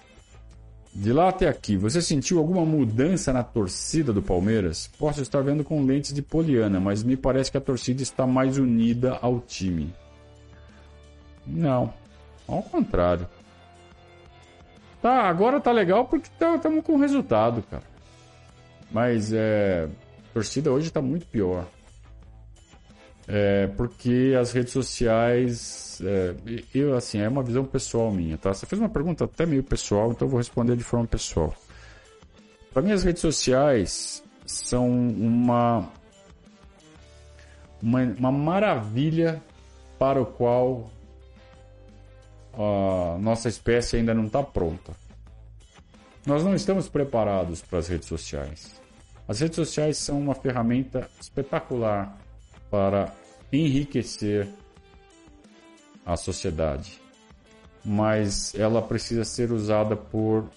de 0.92 1.12
lá 1.12 1.28
até 1.28 1.48
aqui, 1.48 1.76
você 1.76 2.02
sentiu 2.02 2.38
alguma 2.38 2.64
mudança 2.64 3.32
na 3.32 3.44
torcida 3.44 4.12
do 4.12 4.22
Palmeiras? 4.22 4.90
Posso 4.98 5.22
estar 5.22 5.40
vendo 5.42 5.62
com 5.62 5.84
lentes 5.84 6.12
de 6.12 6.22
poliana, 6.22 6.80
mas 6.80 7.02
me 7.02 7.16
parece 7.16 7.50
que 7.50 7.56
a 7.56 7.60
torcida 7.60 8.02
está 8.02 8.26
mais 8.26 8.58
unida 8.58 9.18
ao 9.20 9.38
time. 9.40 9.94
Não, 11.46 11.92
ao 12.48 12.62
contrário. 12.62 13.26
Tá, 15.00 15.22
agora 15.22 15.60
tá 15.60 15.72
legal 15.72 16.04
porque 16.06 16.28
estamos 16.28 16.60
tá, 16.60 16.82
com 16.82 16.96
resultado, 16.98 17.62
cara. 17.70 17.84
Mas 18.90 19.32
é, 19.32 19.88
a 20.30 20.34
torcida 20.34 20.70
hoje 20.70 20.88
está 20.88 21.02
muito 21.02 21.26
pior. 21.26 21.66
É, 23.26 23.66
porque 23.68 24.34
as 24.40 24.52
redes 24.52 24.72
sociais. 24.72 26.00
É, 26.02 26.34
eu, 26.74 26.96
assim, 26.96 27.20
é 27.20 27.28
uma 27.28 27.42
visão 27.42 27.64
pessoal 27.64 28.10
minha, 28.10 28.38
tá? 28.38 28.54
Você 28.54 28.66
fez 28.66 28.80
uma 28.80 28.88
pergunta 28.88 29.24
até 29.24 29.44
meio 29.44 29.62
pessoal, 29.62 30.10
então 30.10 30.26
eu 30.26 30.30
vou 30.30 30.38
responder 30.38 30.76
de 30.76 30.84
forma 30.84 31.06
pessoal. 31.06 31.54
Para 32.72 32.82
mim, 32.82 32.92
as 32.92 33.04
redes 33.04 33.20
sociais 33.20 34.22
são 34.46 34.88
uma, 34.88 35.88
uma, 37.82 38.02
uma 38.02 38.32
maravilha 38.32 39.42
para 39.98 40.20
o 40.20 40.26
qual 40.26 40.90
a 42.54 43.18
nossa 43.18 43.48
espécie 43.48 43.96
ainda 43.96 44.14
não 44.14 44.26
está 44.26 44.42
pronta. 44.42 44.92
Nós 46.26 46.42
não 46.44 46.54
estamos 46.54 46.88
preparados 46.88 47.62
para 47.62 47.78
as 47.78 47.88
redes 47.88 48.08
sociais. 48.08 48.79
As 49.30 49.38
redes 49.38 49.54
sociais 49.54 49.96
são 49.96 50.18
uma 50.18 50.34
ferramenta 50.34 51.08
espetacular 51.20 52.18
para 52.68 53.14
enriquecer 53.52 54.48
a 56.04 56.16
sociedade, 56.16 57.00
mas 57.84 58.52
ela 58.56 58.82
precisa 58.82 59.24
ser 59.24 59.52
usada 59.52 59.94
por 59.94 60.50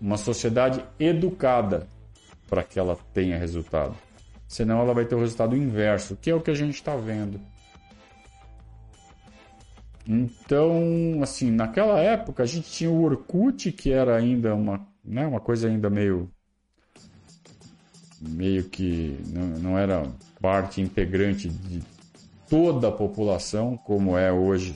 uma 0.00 0.16
sociedade 0.16 0.80
educada 0.96 1.88
para 2.48 2.62
que 2.62 2.78
ela 2.78 2.96
tenha 3.12 3.36
resultado. 3.36 3.96
Senão 4.46 4.78
ela 4.80 4.94
vai 4.94 5.06
ter 5.06 5.16
o 5.16 5.20
resultado 5.20 5.56
inverso, 5.56 6.14
que 6.14 6.30
é 6.30 6.34
o 6.36 6.40
que 6.40 6.52
a 6.52 6.54
gente 6.54 6.74
está 6.74 6.94
vendo. 6.94 7.40
Então, 10.06 11.18
assim, 11.20 11.50
naquela 11.50 11.98
época 11.98 12.44
a 12.44 12.46
gente 12.46 12.70
tinha 12.70 12.90
o 12.90 13.02
Orkut, 13.02 13.72
que 13.72 13.90
era 13.90 14.14
ainda 14.14 14.54
uma, 14.54 14.86
né, 15.04 15.26
uma 15.26 15.40
coisa 15.40 15.66
ainda 15.66 15.90
meio 15.90 16.30
meio 18.20 18.64
que 18.64 19.18
não, 19.28 19.46
não 19.58 19.78
era 19.78 20.06
parte 20.40 20.80
integrante 20.80 21.48
de 21.48 21.82
toda 22.48 22.88
a 22.88 22.92
população, 22.92 23.76
como 23.76 24.16
é 24.16 24.32
hoje 24.32 24.74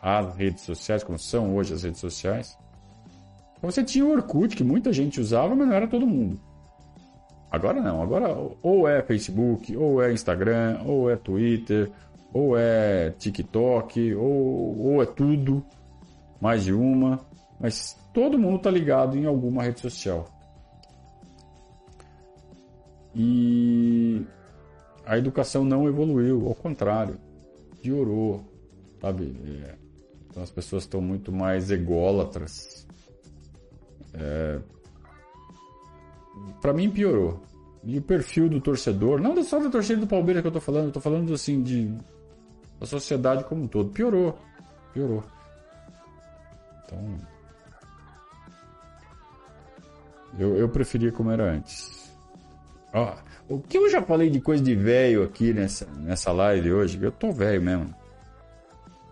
as 0.00 0.34
redes 0.36 0.62
sociais, 0.62 1.02
como 1.02 1.18
são 1.18 1.54
hoje 1.54 1.74
as 1.74 1.82
redes 1.82 2.00
sociais. 2.00 2.58
Você 3.60 3.82
tinha 3.82 4.04
o 4.04 4.10
Orkut, 4.10 4.54
que 4.54 4.64
muita 4.64 4.92
gente 4.92 5.20
usava, 5.20 5.54
mas 5.54 5.66
não 5.66 5.74
era 5.74 5.86
todo 5.86 6.06
mundo. 6.06 6.38
Agora 7.50 7.80
não, 7.80 8.02
agora 8.02 8.36
ou 8.62 8.88
é 8.88 9.02
Facebook, 9.02 9.76
ou 9.76 10.02
é 10.02 10.12
Instagram, 10.12 10.80
ou 10.84 11.08
é 11.08 11.16
Twitter, 11.16 11.90
ou 12.32 12.58
é 12.58 13.10
TikTok, 13.10 14.14
ou, 14.14 14.78
ou 14.78 15.02
é 15.02 15.06
tudo, 15.06 15.64
mais 16.40 16.64
de 16.64 16.72
uma, 16.72 17.20
mas 17.60 17.96
todo 18.12 18.38
mundo 18.38 18.56
está 18.56 18.70
ligado 18.70 19.16
em 19.16 19.24
alguma 19.24 19.62
rede 19.62 19.80
social. 19.80 20.33
E 23.14 24.26
a 25.06 25.16
educação 25.16 25.64
não 25.64 25.86
evoluiu, 25.86 26.46
ao 26.46 26.54
contrário, 26.54 27.18
piorou, 27.80 28.44
sabe? 29.00 29.36
É, 29.46 29.74
então 30.28 30.42
as 30.42 30.50
pessoas 30.50 30.84
estão 30.84 31.00
muito 31.00 31.30
mais 31.30 31.70
ególatras. 31.70 32.86
É, 34.12 34.60
para 36.60 36.72
mim 36.72 36.90
piorou. 36.90 37.42
E 37.84 37.98
o 37.98 38.02
perfil 38.02 38.48
do 38.48 38.60
torcedor, 38.60 39.20
não 39.20 39.40
só 39.44 39.60
da 39.60 39.68
torcida 39.68 40.00
do 40.00 40.06
Palmeiras 40.06 40.40
que 40.40 40.48
eu 40.48 40.52
tô 40.52 40.60
falando, 40.60 40.86
eu 40.86 40.92
tô 40.92 41.00
falando 41.00 41.34
assim 41.34 41.62
de 41.62 41.94
da 42.80 42.86
sociedade 42.86 43.44
como 43.44 43.64
um 43.64 43.68
todo, 43.68 43.90
piorou, 43.90 44.38
piorou. 44.92 45.22
Então, 46.84 47.18
eu, 50.38 50.56
eu 50.56 50.68
preferia 50.68 51.12
como 51.12 51.30
era 51.30 51.52
antes. 51.52 51.93
Ó, 52.94 53.12
o 53.48 53.58
que 53.58 53.76
eu 53.76 53.90
já 53.90 54.00
falei 54.00 54.30
de 54.30 54.40
coisa 54.40 54.62
de 54.62 54.74
velho 54.76 55.24
aqui 55.24 55.52
nessa, 55.52 55.84
nessa 55.96 56.30
live 56.30 56.72
hoje? 56.72 57.02
Eu 57.02 57.10
tô 57.10 57.32
velho 57.32 57.60
mesmo. 57.60 57.92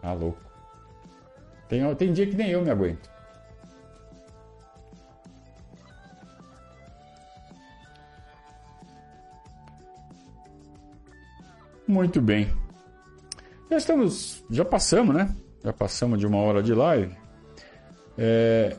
Tá 0.00 0.12
louco. 0.12 0.40
Tem, 1.68 1.94
tem 1.96 2.12
dia 2.12 2.26
que 2.26 2.36
nem 2.36 2.50
eu 2.50 2.62
me 2.62 2.70
aguento. 2.70 3.10
Muito 11.88 12.20
bem. 12.20 12.48
Já 13.68 13.76
estamos. 13.76 14.44
Já 14.48 14.64
passamos, 14.64 15.14
né? 15.14 15.34
Já 15.64 15.72
passamos 15.72 16.20
de 16.20 16.26
uma 16.26 16.38
hora 16.38 16.62
de 16.62 16.72
live. 16.72 17.16
É, 18.16 18.76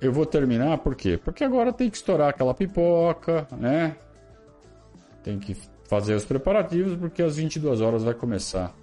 eu 0.00 0.12
vou 0.12 0.24
terminar 0.24 0.78
por 0.78 0.94
quê? 0.94 1.20
Porque 1.22 1.44
agora 1.44 1.72
tem 1.72 1.90
que 1.90 1.96
estourar 1.96 2.30
aquela 2.30 2.54
pipoca, 2.54 3.46
né? 3.52 3.96
Tem 5.22 5.38
que 5.38 5.56
fazer 5.88 6.14
os 6.14 6.24
preparativos 6.24 6.96
porque 6.96 7.22
às 7.22 7.36
22 7.36 7.80
horas 7.80 8.04
vai 8.04 8.14
começar 8.14 8.74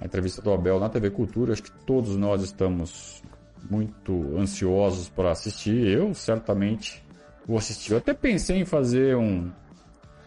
a 0.00 0.04
entrevista 0.04 0.40
do 0.40 0.52
Abel 0.52 0.80
na 0.80 0.88
TV 0.88 1.10
Cultura. 1.10 1.52
Acho 1.52 1.62
que 1.62 1.72
todos 1.84 2.16
nós 2.16 2.42
estamos 2.42 3.22
muito 3.68 4.36
ansiosos 4.36 5.08
para 5.08 5.30
assistir. 5.30 5.86
Eu 5.86 6.14
certamente 6.14 7.04
vou 7.46 7.58
assistir. 7.58 7.92
Eu 7.92 7.98
até 7.98 8.14
pensei 8.14 8.58
em 8.58 8.64
fazer 8.64 9.16
um, 9.16 9.50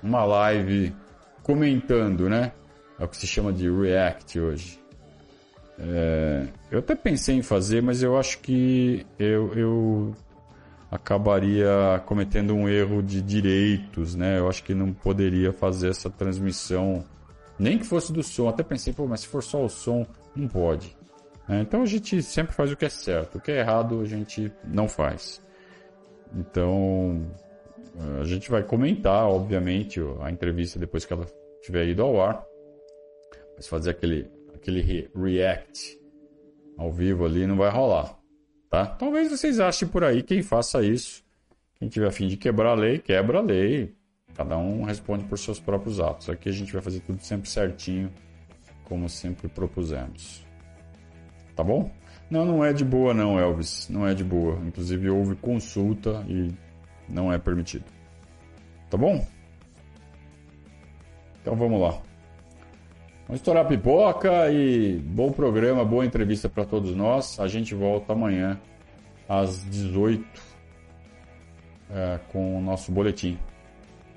uma 0.01 0.23
live 0.23 0.93
comentando, 1.41 2.29
né? 2.29 2.51
É 2.99 3.03
o 3.03 3.07
que 3.07 3.17
se 3.17 3.25
chama 3.25 3.51
de 3.51 3.69
react 3.69 4.39
hoje. 4.39 4.79
É, 5.79 6.47
eu 6.69 6.79
até 6.79 6.95
pensei 6.95 7.35
em 7.35 7.41
fazer, 7.41 7.81
mas 7.81 8.03
eu 8.03 8.17
acho 8.17 8.39
que 8.39 9.05
eu, 9.17 9.51
eu 9.55 10.15
acabaria 10.93 12.03
cometendo 12.05 12.53
um 12.53 12.69
erro 12.69 13.01
de 13.01 13.19
direitos, 13.19 14.13
né? 14.13 14.37
Eu 14.37 14.47
acho 14.47 14.63
que 14.63 14.75
não 14.75 14.93
poderia 14.93 15.51
fazer 15.51 15.89
essa 15.89 16.07
transmissão, 16.07 17.03
nem 17.57 17.79
que 17.79 17.85
fosse 17.85 18.13
do 18.13 18.21
som. 18.21 18.47
Até 18.47 18.61
pensei, 18.61 18.93
pô, 18.93 19.07
mas 19.07 19.21
se 19.21 19.27
for 19.27 19.41
só 19.41 19.65
o 19.65 19.69
som, 19.69 20.05
não 20.35 20.47
pode. 20.47 20.95
É, 21.49 21.59
então 21.61 21.81
a 21.81 21.85
gente 21.87 22.21
sempre 22.21 22.53
faz 22.53 22.71
o 22.71 22.77
que 22.77 22.85
é 22.85 22.89
certo, 22.89 23.37
o 23.37 23.41
que 23.41 23.51
é 23.51 23.59
errado 23.59 24.01
a 24.01 24.05
gente 24.05 24.51
não 24.63 24.87
faz. 24.87 25.41
Então 26.35 27.25
a 28.21 28.23
gente 28.23 28.51
vai 28.51 28.61
comentar, 28.61 29.27
obviamente, 29.27 29.99
a 30.21 30.31
entrevista 30.31 30.77
depois 30.77 31.05
que 31.05 31.13
ela 31.13 31.25
tiver 31.61 31.87
ido 31.87 32.03
ao 32.03 32.21
ar, 32.21 32.45
mas 33.55 33.67
fazer 33.67 33.91
aquele, 33.91 34.29
aquele 34.53 35.09
react 35.15 35.99
ao 36.77 36.91
vivo 36.91 37.25
ali 37.25 37.47
não 37.47 37.57
vai 37.57 37.71
rolar. 37.71 38.22
Tá? 38.73 38.87
Talvez 38.87 39.29
vocês 39.29 39.59
achem 39.59 39.87
por 39.87 40.03
aí 40.03 40.23
quem 40.23 40.41
faça 40.41 40.83
isso. 40.83 41.23
Quem 41.75 41.87
tiver 41.87 42.07
a 42.07 42.11
fim 42.11 42.27
de 42.27 42.35
quebrar 42.35 42.71
a 42.71 42.73
lei, 42.73 42.97
quebra 42.97 43.37
a 43.37 43.41
lei. 43.41 43.93
Cada 44.33 44.57
um 44.57 44.81
responde 44.81 45.23
por 45.25 45.37
seus 45.37 45.59
próprios 45.59 45.99
atos. 45.99 46.27
Aqui 46.27 46.49
a 46.49 46.51
gente 46.51 46.73
vai 46.73 46.81
fazer 46.81 47.01
tudo 47.01 47.21
sempre 47.21 47.47
certinho, 47.47 48.11
como 48.83 49.07
sempre 49.07 49.47
propusemos. 49.47 50.43
Tá 51.55 51.63
bom? 51.63 51.91
Não, 52.31 52.45
não 52.45 52.65
é 52.65 52.73
de 52.73 52.83
boa 52.83 53.13
não, 53.13 53.39
Elvis. 53.39 53.87
Não 53.89 54.07
é 54.07 54.15
de 54.15 54.23
boa. 54.23 54.59
Inclusive 54.65 55.07
houve 55.07 55.35
consulta 55.35 56.25
e 56.27 56.51
não 57.07 57.31
é 57.31 57.37
permitido. 57.37 57.85
Tá 58.89 58.97
bom? 58.97 59.23
Então 61.39 61.55
vamos 61.55 61.79
lá. 61.79 62.01
Vamos 63.33 63.41
estourar 63.41 63.67
pipoca 63.67 64.51
e 64.51 64.99
bom 64.99 65.31
programa, 65.31 65.83
boa 65.83 66.05
entrevista 66.05 66.47
para 66.47 66.65
todos 66.65 66.95
nós. 66.95 67.39
A 67.39 67.47
gente 67.47 67.73
volta 67.73 68.13
amanhã 68.13 68.61
às 69.27 69.65
18 69.71 70.23
é, 71.89 72.19
com 72.31 72.59
o 72.59 72.61
nosso 72.61 72.91
boletim 72.91 73.39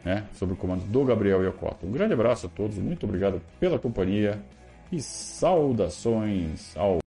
né, 0.04 0.26
sobre 0.34 0.52
o 0.52 0.56
comando 0.58 0.84
do 0.84 1.02
Gabriel 1.02 1.42
Iocota. 1.42 1.86
Um 1.86 1.92
grande 1.92 2.12
abraço 2.12 2.44
a 2.44 2.50
todos, 2.50 2.76
muito 2.76 3.06
obrigado 3.06 3.40
pela 3.58 3.78
companhia 3.78 4.38
e 4.92 5.00
saudações 5.00 6.76
ao 6.76 6.94